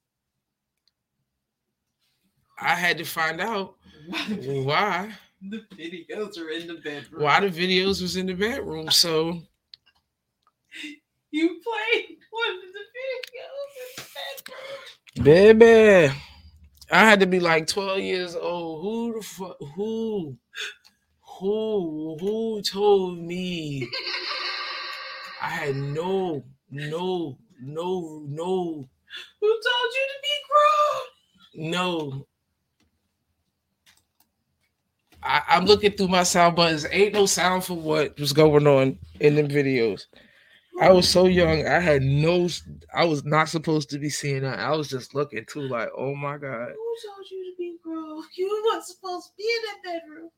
I 2.59 2.75
had 2.75 2.97
to 2.99 3.03
find 3.05 3.41
out 3.41 3.75
Why 4.07 4.25
the, 4.29 4.61
why 4.63 5.11
the 5.41 5.63
videos 5.75 6.37
are 6.37 6.49
in 6.49 6.67
the 6.67 6.75
bedroom? 6.83 7.21
why 7.23 7.39
the 7.39 7.49
videos 7.49 8.01
was 8.01 8.15
in 8.15 8.25
the 8.27 8.33
bedroom. 8.33 8.89
So 8.91 9.41
you 11.33 11.47
played 11.47 12.17
one 12.29 12.57
of 12.57 12.73
the 12.73 12.79
videos 12.93 13.97
the 13.97 15.23
bedroom? 15.25 15.57
baby, 15.57 16.13
I 16.91 16.99
had 17.09 17.19
to 17.21 17.25
be 17.25 17.39
like 17.39 17.65
12 17.67 17.99
years 17.99 18.35
old. 18.35 18.83
Who 18.83 19.19
the 19.19 19.25
fuck 19.25 19.57
who 19.75 20.37
who 21.39 22.17
who 22.19 22.61
told 22.61 23.17
me 23.17 23.89
I 25.41 25.49
had 25.49 25.75
no 25.75 26.45
no 26.69 27.37
no 27.61 28.25
no 28.29 28.89
Who 29.41 29.47
told 29.47 29.93
you 29.95 30.07
to 30.07 30.19
be 30.21 30.29
grown? 30.49 31.71
No. 31.71 32.27
I, 35.23 35.41
I'm 35.47 35.65
looking 35.65 35.93
through 35.93 36.09
my 36.09 36.23
sound 36.23 36.55
buttons. 36.55 36.85
Ain't 36.91 37.13
no 37.13 37.25
sound 37.25 37.63
for 37.63 37.75
what 37.75 38.19
was 38.19 38.33
going 38.33 38.67
on 38.67 38.99
in 39.19 39.35
them 39.35 39.47
videos. 39.47 40.05
I 40.81 40.91
was 40.91 41.07
so 41.07 41.25
young. 41.25 41.67
I 41.67 41.79
had 41.79 42.01
no. 42.01 42.49
I 42.93 43.05
was 43.05 43.23
not 43.23 43.49
supposed 43.49 43.89
to 43.91 43.99
be 43.99 44.09
seeing 44.09 44.41
that. 44.41 44.59
I 44.59 44.71
was 44.71 44.89
just 44.89 45.13
looking 45.13 45.45
too, 45.45 45.61
like, 45.61 45.89
oh 45.95 46.15
my 46.15 46.37
god. 46.37 46.69
Who 46.69 46.95
told 47.05 47.31
you 47.31 47.51
to 47.51 47.57
be 47.57 47.77
grown? 47.83 48.23
You 48.35 48.63
weren't 48.71 48.83
supposed 48.83 49.27
to 49.27 49.33
be 49.37 49.43
in 49.43 49.61
that 49.65 50.01
bedroom. 50.01 50.29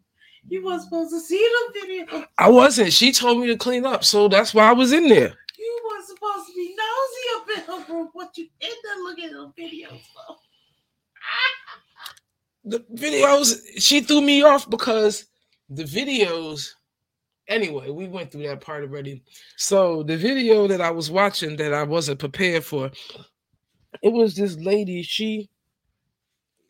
You 0.48 0.64
weren't 0.64 0.84
supposed 0.84 1.12
to 1.12 1.20
see 1.20 1.50
them 1.74 1.82
video. 1.82 2.26
I 2.38 2.50
wasn't. 2.50 2.94
She 2.94 3.12
told 3.12 3.40
me 3.40 3.48
to 3.48 3.58
clean 3.58 3.86
up, 3.86 4.04
so 4.04 4.28
that's 4.28 4.54
why 4.54 4.70
I 4.70 4.74
was 4.74 4.92
in 4.92 5.08
there. 5.08 5.34
You 5.58 5.90
weren't 5.90 6.06
supposed 6.06 6.48
to 6.48 6.54
be 6.56 6.76
nosy 6.76 7.26
up 7.36 7.50
in 7.58 7.86
her 7.88 7.94
room. 7.94 8.10
What 8.14 8.38
you 8.38 8.48
end 8.62 8.74
up 8.92 8.98
looking 9.04 9.26
at 9.26 9.32
them 9.32 9.54
videos 9.58 10.02
for? 10.14 10.36
the 12.66 12.80
videos 12.94 13.62
she 13.78 14.02
threw 14.02 14.22
me 14.22 14.42
off 14.42 14.70
because 14.70 15.26
the 15.70 15.84
videos 15.84 16.72
anyway 17.48 17.90
we 17.90 18.08
went 18.08 18.32
through 18.32 18.44
that 18.48 18.62
part 18.62 18.84
already. 18.84 19.24
So 19.58 20.04
the 20.04 20.18
video 20.18 20.68
that 20.68 20.82
i 20.82 20.92
was 20.92 21.12
watching 21.12 21.56
that 21.58 21.74
i 21.74 21.84
wasn't 21.84 22.20
prepared 22.20 22.64
for 22.64 22.92
it 24.02 24.10
was 24.10 24.36
this 24.36 24.56
lady 24.58 25.02
she, 25.02 25.50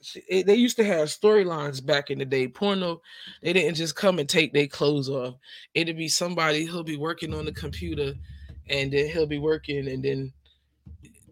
she 0.01 0.43
they 0.43 0.55
used 0.55 0.78
to 0.78 0.84
have 0.84 1.07
storylines 1.07 1.84
back 1.84 2.11
in 2.11 2.19
the 2.19 2.26
day. 2.26 2.47
Porno 2.47 3.01
they 3.41 3.53
didn't 3.53 3.76
just 3.76 3.95
come 3.95 4.19
and 4.19 4.30
take 4.30 4.53
their 4.53 4.67
clothes 4.67 5.09
off. 5.09 5.36
It'd 5.73 5.97
be 5.97 6.07
somebody 6.07 6.65
who'll 6.65 6.84
be 6.84 6.97
working 6.97 7.34
on 7.34 7.45
the 7.45 7.51
computer 7.51 8.13
and 8.69 8.91
then 8.91 9.09
he'll 9.09 9.28
be 9.28 9.39
working 9.39 9.88
and 9.88 10.03
then 10.03 10.34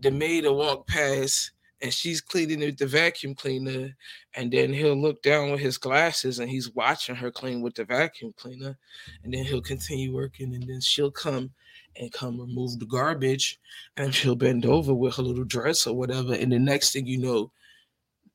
the 0.01 0.11
maid 0.11 0.43
will 0.43 0.57
walk 0.57 0.87
past 0.87 1.51
and 1.83 1.93
she's 1.93 2.21
cleaning 2.21 2.61
with 2.61 2.77
the 2.77 2.87
vacuum 2.87 3.35
cleaner 3.35 3.95
and 4.35 4.51
then 4.51 4.73
he'll 4.73 4.95
look 4.95 5.21
down 5.21 5.51
with 5.51 5.59
his 5.59 5.77
glasses 5.77 6.39
and 6.39 6.49
he's 6.49 6.73
watching 6.73 7.13
her 7.13 7.29
clean 7.29 7.61
with 7.61 7.75
the 7.75 7.83
vacuum 7.83 8.33
cleaner 8.37 8.77
and 9.23 9.33
then 9.33 9.43
he'll 9.43 9.61
continue 9.61 10.13
working 10.13 10.55
and 10.55 10.63
then 10.63 10.79
she'll 10.81 11.11
come 11.11 11.51
and 11.97 12.11
come 12.11 12.39
remove 12.39 12.79
the 12.79 12.85
garbage 12.85 13.59
and 13.97 14.15
she'll 14.15 14.35
bend 14.35 14.65
over 14.65 14.93
with 14.93 15.15
her 15.15 15.21
little 15.21 15.43
dress 15.43 15.85
or 15.85 15.95
whatever 15.95 16.33
and 16.33 16.51
the 16.51 16.57
next 16.57 16.93
thing 16.93 17.05
you 17.05 17.19
know 17.19 17.51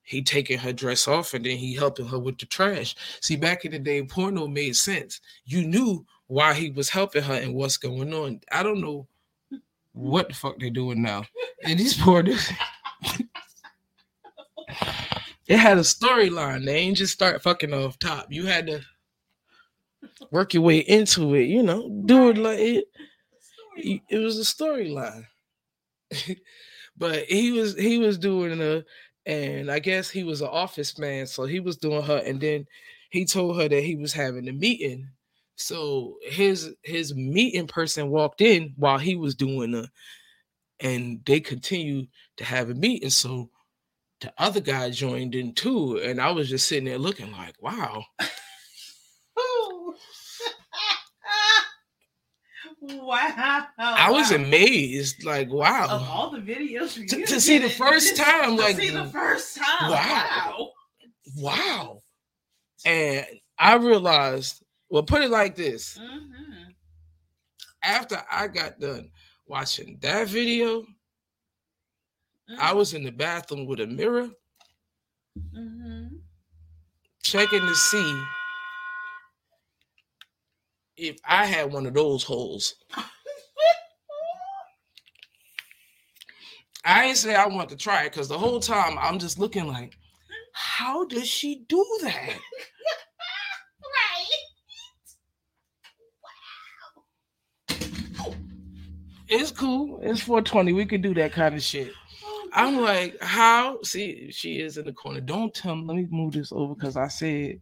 he 0.02 0.22
taking 0.22 0.58
her 0.58 0.72
dress 0.72 1.06
off 1.06 1.34
and 1.34 1.44
then 1.44 1.58
he 1.58 1.74
helping 1.74 2.06
her 2.06 2.18
with 2.18 2.38
the 2.38 2.46
trash. 2.46 2.96
See 3.20 3.36
back 3.36 3.66
in 3.66 3.72
the 3.72 3.78
day 3.78 4.02
porno 4.02 4.48
made 4.48 4.74
sense. 4.74 5.20
You 5.44 5.66
knew 5.66 6.06
why 6.28 6.54
he 6.54 6.70
was 6.70 6.88
helping 6.88 7.24
her 7.24 7.34
and 7.34 7.54
what's 7.54 7.76
going 7.76 8.14
on. 8.14 8.40
I 8.50 8.62
don't 8.62 8.80
know 8.80 9.06
what 9.92 10.28
the 10.28 10.34
fuck 10.34 10.58
they're 10.58 10.70
doing 10.70 11.02
now. 11.02 11.24
And 11.62 11.78
these 11.78 11.94
pornos 11.98 12.50
it 15.46 15.58
had 15.58 15.78
a 15.78 15.82
storyline. 15.82 16.64
They 16.64 16.76
ain't 16.76 16.96
just 16.96 17.12
start 17.12 17.42
fucking 17.42 17.72
off 17.72 17.98
top. 17.98 18.26
You 18.30 18.46
had 18.46 18.66
to 18.66 18.82
work 20.30 20.54
your 20.54 20.62
way 20.62 20.78
into 20.78 21.34
it, 21.34 21.44
you 21.44 21.62
know, 21.62 21.88
do 22.04 22.30
it 22.30 22.38
like 22.38 22.58
it. 22.58 22.84
It 24.08 24.18
was 24.18 24.38
a 24.38 24.42
storyline. 24.42 25.26
but 26.96 27.24
he 27.24 27.52
was 27.52 27.76
he 27.76 27.98
was 27.98 28.18
doing 28.18 28.60
a 28.60 28.84
and 29.26 29.70
I 29.70 29.78
guess 29.78 30.08
he 30.08 30.24
was 30.24 30.40
an 30.40 30.48
office 30.48 30.98
man, 30.98 31.26
so 31.26 31.44
he 31.44 31.60
was 31.60 31.76
doing 31.76 32.02
her, 32.02 32.22
and 32.24 32.40
then 32.40 32.66
he 33.10 33.26
told 33.26 33.60
her 33.60 33.68
that 33.68 33.82
he 33.82 33.94
was 33.94 34.12
having 34.12 34.48
a 34.48 34.52
meeting. 34.52 35.08
So 35.56 36.16
his 36.22 36.74
his 36.82 37.14
meeting 37.14 37.66
person 37.66 38.10
walked 38.10 38.40
in 38.40 38.74
while 38.76 38.98
he 38.98 39.16
was 39.16 39.34
doing 39.34 39.74
a 39.74 39.90
and 40.80 41.20
they 41.26 41.40
continued 41.40 42.08
to 42.36 42.44
have 42.44 42.70
a 42.70 42.74
meeting. 42.74 43.10
So 43.10 43.50
the 44.20 44.32
other 44.38 44.60
guy 44.60 44.90
joined 44.90 45.34
in 45.34 45.54
too, 45.54 45.98
and 45.98 46.20
I 46.20 46.30
was 46.32 46.48
just 46.48 46.68
sitting 46.68 46.84
there 46.84 46.98
looking 46.98 47.32
like, 47.32 47.54
wow. 47.62 48.04
Wow. 52.80 53.66
I 53.78 54.10
was 54.10 54.30
wow. 54.30 54.36
amazed, 54.36 55.24
like, 55.24 55.48
of 55.48 55.52
wow. 55.54 56.06
all 56.10 56.30
the 56.30 56.38
videos 56.38 56.94
To- 57.08 57.40
see 57.40 57.58
the 57.58 57.68
first 57.70 58.16
time, 58.16 58.56
to 58.56 58.62
like, 58.62 58.76
see 58.76 58.90
the 58.90 59.06
first 59.06 59.56
time. 59.56 59.90
wow. 59.90 60.70
Wow. 61.36 61.52
Wow. 61.56 62.02
And 62.84 63.26
I 63.58 63.76
realized, 63.76 64.62
well, 64.88 65.02
put 65.02 65.22
it 65.22 65.30
like 65.30 65.56
this. 65.56 65.98
Mhm. 65.98 66.74
After 67.82 68.22
I 68.30 68.48
got 68.48 68.78
done 68.80 69.10
watching 69.46 69.98
that 70.02 70.28
video, 70.28 70.84
I 72.56 72.72
Mhm. 72.72 72.76
was 72.76 72.94
in 72.94 73.02
the 73.02 73.12
bathroom 73.12 73.66
with 73.66 73.80
a 73.80 73.86
mirror, 73.86 74.30
Mhm. 75.38 76.22
checking 77.22 77.60
to 77.60 77.74
see 77.74 78.22
if 80.96 81.18
I 81.24 81.46
had 81.46 81.72
one 81.72 81.86
of 81.86 81.94
those 81.94 82.24
holes. 82.24 82.74
I 86.84 87.06
ain't 87.06 87.18
say 87.18 87.34
I 87.34 87.46
want 87.46 87.68
to 87.70 87.76
try 87.76 88.04
it 88.04 88.12
because 88.12 88.28
the 88.28 88.38
whole 88.38 88.60
time 88.60 88.98
I'm 88.98 89.18
just 89.18 89.38
looking 89.38 89.66
like, 89.66 89.98
how 90.52 91.04
does 91.04 91.28
she 91.28 91.64
do 91.68 91.84
that? 92.02 92.38
Right. 93.82 94.26
Wow. 96.22 97.02
It's 99.28 99.50
cool. 99.50 100.00
It's 100.02 100.20
420. 100.22 100.72
We 100.72 100.86
could 100.86 101.02
do 101.02 101.14
that 101.14 101.32
kind 101.32 101.54
of 101.54 101.62
shit. 101.62 101.92
I'm 102.52 102.80
like, 102.80 103.20
how? 103.20 103.78
See, 103.82 104.30
she 104.30 104.60
is 104.60 104.78
in 104.78 104.86
the 104.86 104.92
corner. 104.92 105.20
Don't 105.20 105.54
tell 105.54 105.76
me. 105.76 105.84
Let 105.86 105.96
me 105.96 106.06
move 106.10 106.32
this 106.32 106.52
over 106.52 106.74
because 106.74 106.96
I 106.96 107.08
said, 107.08 107.60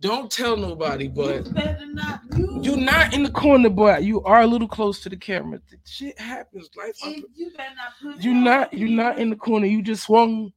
don't 0.00 0.30
tell 0.30 0.56
nobody, 0.56 1.08
but 1.08 1.46
you 1.46 1.94
not. 1.94 2.20
You, 2.36 2.60
you're 2.62 2.76
not 2.76 3.14
in 3.14 3.22
the 3.22 3.30
corner, 3.30 3.70
but 3.70 4.04
you 4.04 4.22
are 4.24 4.42
a 4.42 4.46
little 4.46 4.68
close 4.68 5.00
to 5.00 5.08
the 5.08 5.16
camera. 5.16 5.58
The 5.70 5.78
shit 5.84 6.18
happens. 6.18 6.68
Life. 6.76 6.96
you 7.02 7.50
better 7.56 7.70
not 7.74 8.14
put. 8.14 8.22
You're 8.22 8.34
not. 8.34 8.74
You're 8.74 8.90
not 8.90 9.18
in 9.18 9.30
the 9.30 9.36
corner. 9.36 9.66
You 9.66 9.80
just 9.82 10.04
swung. 10.04 10.52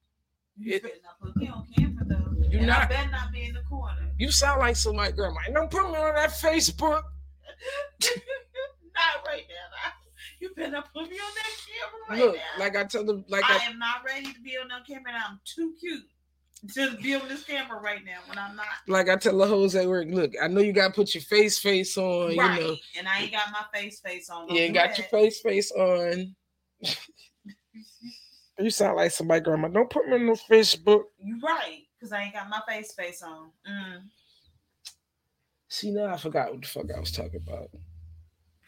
You 0.57 0.73
it- 0.75 0.83
better 0.83 0.95
not 1.03 1.19
put 1.21 1.37
me 1.37 1.47
on 1.47 1.65
camera 1.77 2.03
though. 2.05 2.47
You're 2.49 2.61
and 2.63 2.71
I 2.71 2.79
not- 2.79 2.89
better 2.89 3.09
not 3.11 3.31
be 3.31 3.45
in 3.45 3.53
the 3.53 3.61
corner. 3.61 3.95
You 4.17 4.29
sound 4.31 4.59
like 4.59 4.75
somebody, 4.75 5.13
grandma. 5.13 5.39
Don't 5.53 5.71
put 5.71 5.89
me 5.89 5.95
on 5.97 6.15
that 6.15 6.31
Facebook. 6.31 7.01
not 8.01 9.25
right 9.25 9.45
now. 9.47 9.91
You 10.39 10.51
better 10.55 10.71
not 10.71 10.93
put 10.93 11.09
me 11.09 11.17
on 11.17 11.31
that 11.35 11.51
camera 11.67 12.01
right 12.09 12.19
Look, 12.19 12.35
now. 12.35 12.63
like 12.63 12.75
I 12.75 12.83
tell 12.85 13.03
them, 13.03 13.25
like 13.27 13.43
I, 13.43 13.57
I, 13.57 13.69
am 13.69 13.77
not 13.77 14.03
ready 14.05 14.31
to 14.31 14.39
be 14.41 14.57
on 14.57 14.69
that 14.69 14.87
camera. 14.87 15.11
And 15.13 15.23
I'm 15.27 15.39
too 15.43 15.73
cute 15.79 16.05
to 16.73 16.95
be 16.97 17.15
on 17.15 17.27
this 17.27 17.43
camera 17.43 17.79
right 17.79 18.03
now 18.05 18.19
when 18.27 18.37
I'm 18.37 18.55
not. 18.55 18.65
like 18.87 19.09
I 19.09 19.15
tell 19.17 19.37
the 19.37 19.45
hoes 19.45 19.75
at 19.75 19.87
work. 19.87 20.07
Look, 20.09 20.33
I 20.41 20.47
know 20.47 20.61
you 20.61 20.73
gotta 20.73 20.93
put 20.93 21.13
your 21.13 21.23
face 21.23 21.59
face 21.59 21.97
on. 21.97 22.37
right. 22.37 22.61
You 22.61 22.67
know, 22.67 22.75
And 22.97 23.07
I 23.07 23.21
ain't 23.21 23.31
got 23.31 23.51
my 23.51 23.63
face 23.73 23.99
face 23.99 24.29
on. 24.29 24.47
Don't 24.47 24.55
you 24.55 24.63
ain't 24.63 24.73
got 24.73 24.97
your 24.97 25.07
face 25.07 25.41
face 25.41 25.71
on. 25.71 26.35
You 28.59 28.69
sound 28.69 28.97
like 28.97 29.11
somebody, 29.11 29.39
grandma. 29.39 29.69
Don't 29.69 29.89
put 29.89 30.05
me 30.05 30.15
on 30.15 30.25
no 30.25 30.33
Facebook. 30.33 31.03
You 31.17 31.39
right, 31.41 31.83
because 31.97 32.11
I 32.11 32.23
ain't 32.23 32.33
got 32.33 32.49
my 32.49 32.61
face 32.67 32.93
face 32.93 33.23
on. 33.23 33.51
Mm. 33.65 34.01
See 35.69 35.91
now 35.91 36.13
I 36.13 36.17
forgot 36.17 36.51
what 36.51 36.61
the 36.61 36.67
fuck 36.67 36.91
I 36.93 36.99
was 36.99 37.11
talking 37.11 37.41
about. 37.47 37.69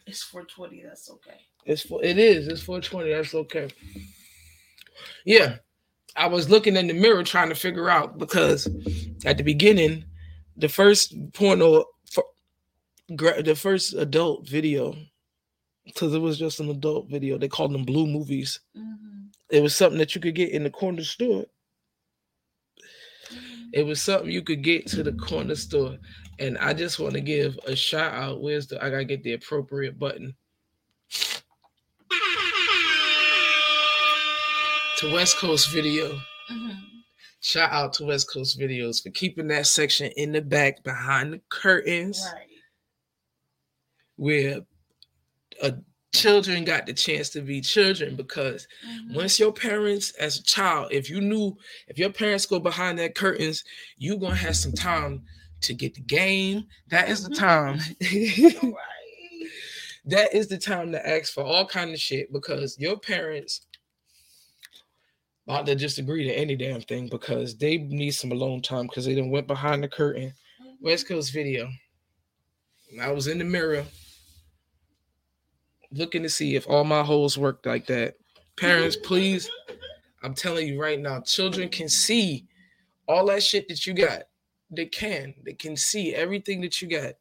It's 0.06 0.22
420. 0.22 0.82
That's 0.84 1.10
okay. 1.10 1.40
It's 1.64 1.82
for 1.82 2.02
it 2.02 2.18
is. 2.18 2.48
It's 2.48 2.62
420. 2.62 3.12
That's 3.12 3.34
okay. 3.34 3.68
Yeah. 5.24 5.56
I 6.16 6.26
was 6.26 6.50
looking 6.50 6.76
in 6.76 6.88
the 6.88 6.92
mirror 6.92 7.22
trying 7.22 7.48
to 7.48 7.54
figure 7.54 7.88
out 7.88 8.18
because 8.18 8.68
at 9.24 9.38
the 9.38 9.42
beginning, 9.42 10.04
the 10.56 10.68
first 10.68 11.14
porno 11.32 11.86
for, 12.10 12.24
the 13.08 13.56
first 13.56 13.94
adult 13.94 14.46
video, 14.46 14.94
because 15.86 16.12
it 16.14 16.18
was 16.18 16.38
just 16.38 16.60
an 16.60 16.68
adult 16.68 17.08
video, 17.08 17.38
they 17.38 17.48
called 17.48 17.72
them 17.72 17.84
blue 17.84 18.06
movies. 18.06 18.60
Mm-hmm. 18.76 19.28
It 19.50 19.62
was 19.62 19.74
something 19.74 19.98
that 19.98 20.14
you 20.14 20.20
could 20.20 20.34
get 20.34 20.50
in 20.50 20.64
the 20.64 20.70
corner 20.70 21.04
store. 21.04 21.46
Mm-hmm. 23.32 23.68
It 23.72 23.86
was 23.86 24.02
something 24.02 24.30
you 24.30 24.42
could 24.42 24.62
get 24.62 24.86
to 24.88 25.02
the 25.02 25.12
corner 25.12 25.54
store. 25.54 25.96
And 26.38 26.58
I 26.58 26.72
just 26.72 26.98
want 26.98 27.14
to 27.14 27.20
give 27.20 27.58
a 27.66 27.76
shout 27.76 28.12
out. 28.14 28.40
Where's 28.40 28.66
the 28.66 28.82
I 28.82 28.90
gotta 28.90 29.04
get 29.04 29.22
the 29.22 29.34
appropriate 29.34 29.98
button. 29.98 30.34
To 34.98 35.12
West 35.12 35.36
Coast 35.36 35.70
Video. 35.72 36.20
Mhm. 36.50 36.76
Shout 37.40 37.72
out 37.72 37.92
to 37.94 38.04
West 38.04 38.30
Coast 38.30 38.58
Videos 38.58 39.02
for 39.02 39.10
keeping 39.10 39.48
that 39.48 39.66
section 39.66 40.12
in 40.16 40.30
the 40.32 40.40
back 40.40 40.82
behind 40.84 41.32
the 41.32 41.40
curtains 41.48 42.22
Right. 42.32 42.46
where 44.16 44.60
uh, 45.60 45.72
children 46.14 46.64
got 46.64 46.86
the 46.86 46.92
chance 46.92 47.30
to 47.30 47.40
be 47.40 47.60
children 47.60 48.14
because 48.16 48.66
Mhm. 48.86 49.14
once 49.14 49.38
your 49.40 49.52
parents 49.52 50.10
as 50.12 50.38
a 50.38 50.42
child 50.42 50.92
if 50.92 51.08
you 51.10 51.20
knew 51.20 51.56
if 51.88 51.98
your 51.98 52.10
parents 52.12 52.46
go 52.46 52.58
behind 52.60 52.98
that 52.98 53.14
curtains 53.14 53.64
you 53.96 54.16
gonna 54.18 54.34
have 54.36 54.56
some 54.56 54.72
time 54.72 55.24
to 55.62 55.74
get 55.74 55.94
the 55.94 56.00
game. 56.00 56.64
That 56.88 57.08
is 57.08 57.26
the 57.26 57.34
time. 57.34 57.78
That 60.04 60.34
is 60.34 60.48
the 60.48 60.58
time 60.58 60.90
to 60.92 61.08
ask 61.08 61.32
for 61.32 61.44
all 61.44 61.64
kind 61.64 61.92
of 61.92 62.00
shit 62.00 62.32
because 62.32 62.76
your 62.76 62.98
parents 62.98 63.66
about 65.46 65.64
to 65.66 65.76
just 65.76 65.98
agree 65.98 66.24
to 66.24 66.32
any 66.32 66.56
damn 66.56 66.80
thing 66.80 67.06
because 67.06 67.56
they 67.56 67.76
need 67.78 68.10
some 68.10 68.32
alone 68.32 68.62
time 68.62 68.88
because 68.88 69.04
they 69.04 69.14
done 69.14 69.30
went 69.30 69.46
behind 69.46 69.80
the 69.82 69.88
curtain. 69.88 70.34
Mhm. 70.60 70.74
west 70.80 71.06
coast 71.06 71.32
video. 71.32 71.70
I 73.00 73.12
was 73.12 73.28
in 73.28 73.38
the 73.38 73.44
mirror 73.44 73.84
looking 75.92 76.24
to 76.24 76.28
see 76.28 76.56
if 76.56 76.68
all 76.68 76.82
my 76.82 77.04
holes 77.04 77.38
worked 77.38 77.66
like 77.66 77.86
that. 77.86 78.16
Parents 78.56 78.96
please 78.96 79.48
i'm 80.24 80.34
telling 80.34 80.66
you 80.68 80.80
right 80.80 81.00
now 81.00 81.20
children 81.20 81.68
can 81.68 81.88
see 81.88 82.46
all 83.08 83.26
that 83.26 83.42
shit 83.42 83.66
that 83.68 83.86
you 83.86 83.92
got 83.94 84.22
they 84.72 84.86
can 84.86 85.34
they 85.44 85.52
can 85.52 85.76
see 85.76 86.14
everything 86.14 86.60
that 86.60 86.80
you 86.80 86.88
got 86.88 87.14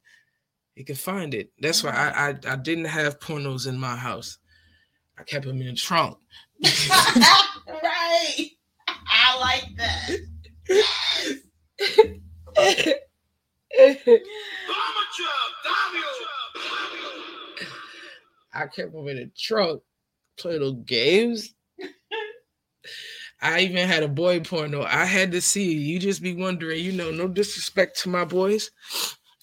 they 0.76 0.84
can 0.84 0.96
find 0.96 1.34
it 1.34 1.52
that's 1.60 1.84
why 1.84 1.92
mm. 1.92 1.96
I, 1.96 2.30
I 2.30 2.54
i 2.54 2.56
didn't 2.56 2.86
have 2.86 3.20
pornos 3.20 3.68
in 3.68 3.80
my 3.80 3.96
house 3.96 4.38
i 5.18 5.24
kept 5.24 5.46
them 5.46 5.62
in 5.62 5.68
the 5.68 5.74
trunk 5.76 6.18
right. 7.68 8.48
I 9.14 9.40
like 9.40 9.68
that. 9.78 10.18
I 18.54 18.68
kept 18.68 18.94
them 18.94 19.08
in 19.08 19.18
the 19.18 19.32
trunk, 19.38 19.82
play 20.38 20.54
little 20.54 20.74
games. 20.74 21.54
I 23.42 23.62
even 23.62 23.88
had 23.88 24.04
a 24.04 24.08
boy 24.08 24.40
porno. 24.42 24.84
I 24.84 25.06
had 25.06 25.32
to 25.32 25.42
see. 25.42 25.74
You 25.74 26.00
just 26.00 26.22
be 26.22 26.34
wondering, 26.36 26.84
you 26.84 26.92
know, 26.92 27.12
no 27.12 27.28
disrespect 27.28 28.00
to 28.02 28.10
my 28.10 28.24
boys. 28.24 28.70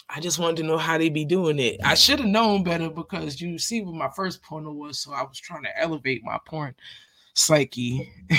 I 0.09 0.21
just 0.21 0.39
wanted 0.39 0.59
to 0.59 0.63
know 0.63 0.79
how 0.79 0.97
they 0.99 1.09
be 1.11 1.25
doing 1.25 1.59
it. 1.59 1.81
I 1.85 1.95
should 1.95 2.21
have 2.21 2.29
known 2.29 2.63
better 2.63 2.89
because 2.89 3.41
you 3.41 3.59
see 3.59 3.83
what 3.83 3.95
my 3.95 4.09
first 4.17 4.43
porno 4.43 4.73
was, 4.73 5.01
so 5.01 5.13
I 5.13 5.23
was 5.23 5.39
trying 5.39 5.65
to 5.65 5.79
elevate 5.81 6.25
my 6.25 6.39
porn 6.47 6.75
psyche. 7.35 8.11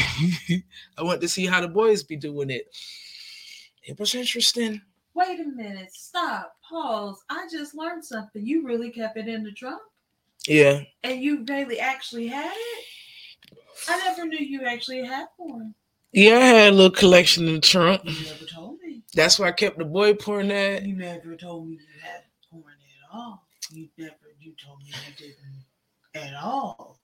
I 0.97 1.03
want 1.03 1.21
to 1.21 1.29
see 1.29 1.45
how 1.45 1.61
the 1.61 1.67
boys 1.67 2.03
be 2.03 2.15
doing 2.15 2.49
it. 2.49 2.75
It 3.83 3.99
was 3.99 4.15
interesting. 4.15 4.81
Wait 5.13 5.39
a 5.39 5.43
minute. 5.45 5.91
Stop. 5.93 6.55
Pause. 6.67 7.23
I 7.29 7.47
just 7.51 7.75
learned 7.75 8.03
something. 8.05 8.45
You 8.45 8.65
really 8.65 8.89
kept 8.91 9.17
it 9.17 9.27
in 9.27 9.43
the 9.43 9.51
trunk, 9.51 9.81
Yeah. 10.47 10.81
and 11.03 11.21
you 11.21 11.43
really 11.47 11.79
actually 11.79 12.27
had 12.27 12.51
it. 12.53 12.85
I 13.87 13.97
never 14.05 14.25
knew 14.25 14.37
you 14.39 14.63
actually 14.65 15.05
had 15.05 15.27
porn. 15.37 15.73
Yeah, 16.11 16.37
I 16.37 16.39
had 16.39 16.73
a 16.73 16.75
little 16.75 16.91
collection 16.91 17.47
in 17.47 17.55
the 17.55 17.61
trunk. 17.61 18.01
You 18.03 18.25
never 18.25 18.45
told 18.45 18.79
me. 18.81 19.03
That's 19.13 19.37
why 19.39 19.47
I 19.47 19.51
kept 19.51 19.77
the 19.77 19.85
boy 19.85 20.15
porn 20.15 20.51
at. 20.51 20.83
You 20.83 20.95
never 20.95 21.35
told 21.35 21.67
me 21.67 21.73
you 21.75 22.01
had 22.01 22.23
porn 22.49 22.63
at 22.73 23.15
all. 23.15 23.45
You 23.71 23.87
never. 23.97 24.15
You 24.39 24.53
told 24.63 24.79
me 24.79 24.87
you 24.87 25.15
didn't 25.17 26.29
at 26.33 26.33
all. 26.41 26.99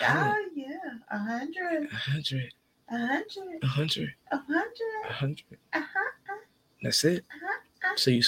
Oh 0.02 0.46
yeah, 0.56 0.78
a 1.12 1.18
hundred, 1.18 1.90
A 1.92 1.96
hundred. 1.96 2.54
a 2.90 2.98
hundred, 2.98 3.60
A 3.62 3.68
hundred. 3.68 4.14
a 4.32 4.38
hundred. 4.38 4.80
A 5.10 5.14
hundred. 5.14 5.58
Uh-huh. 5.74 6.36
That's 6.82 7.04
it. 7.04 7.24
Uh-huh. 7.32 7.94
So 7.96 8.12
you 8.12 8.22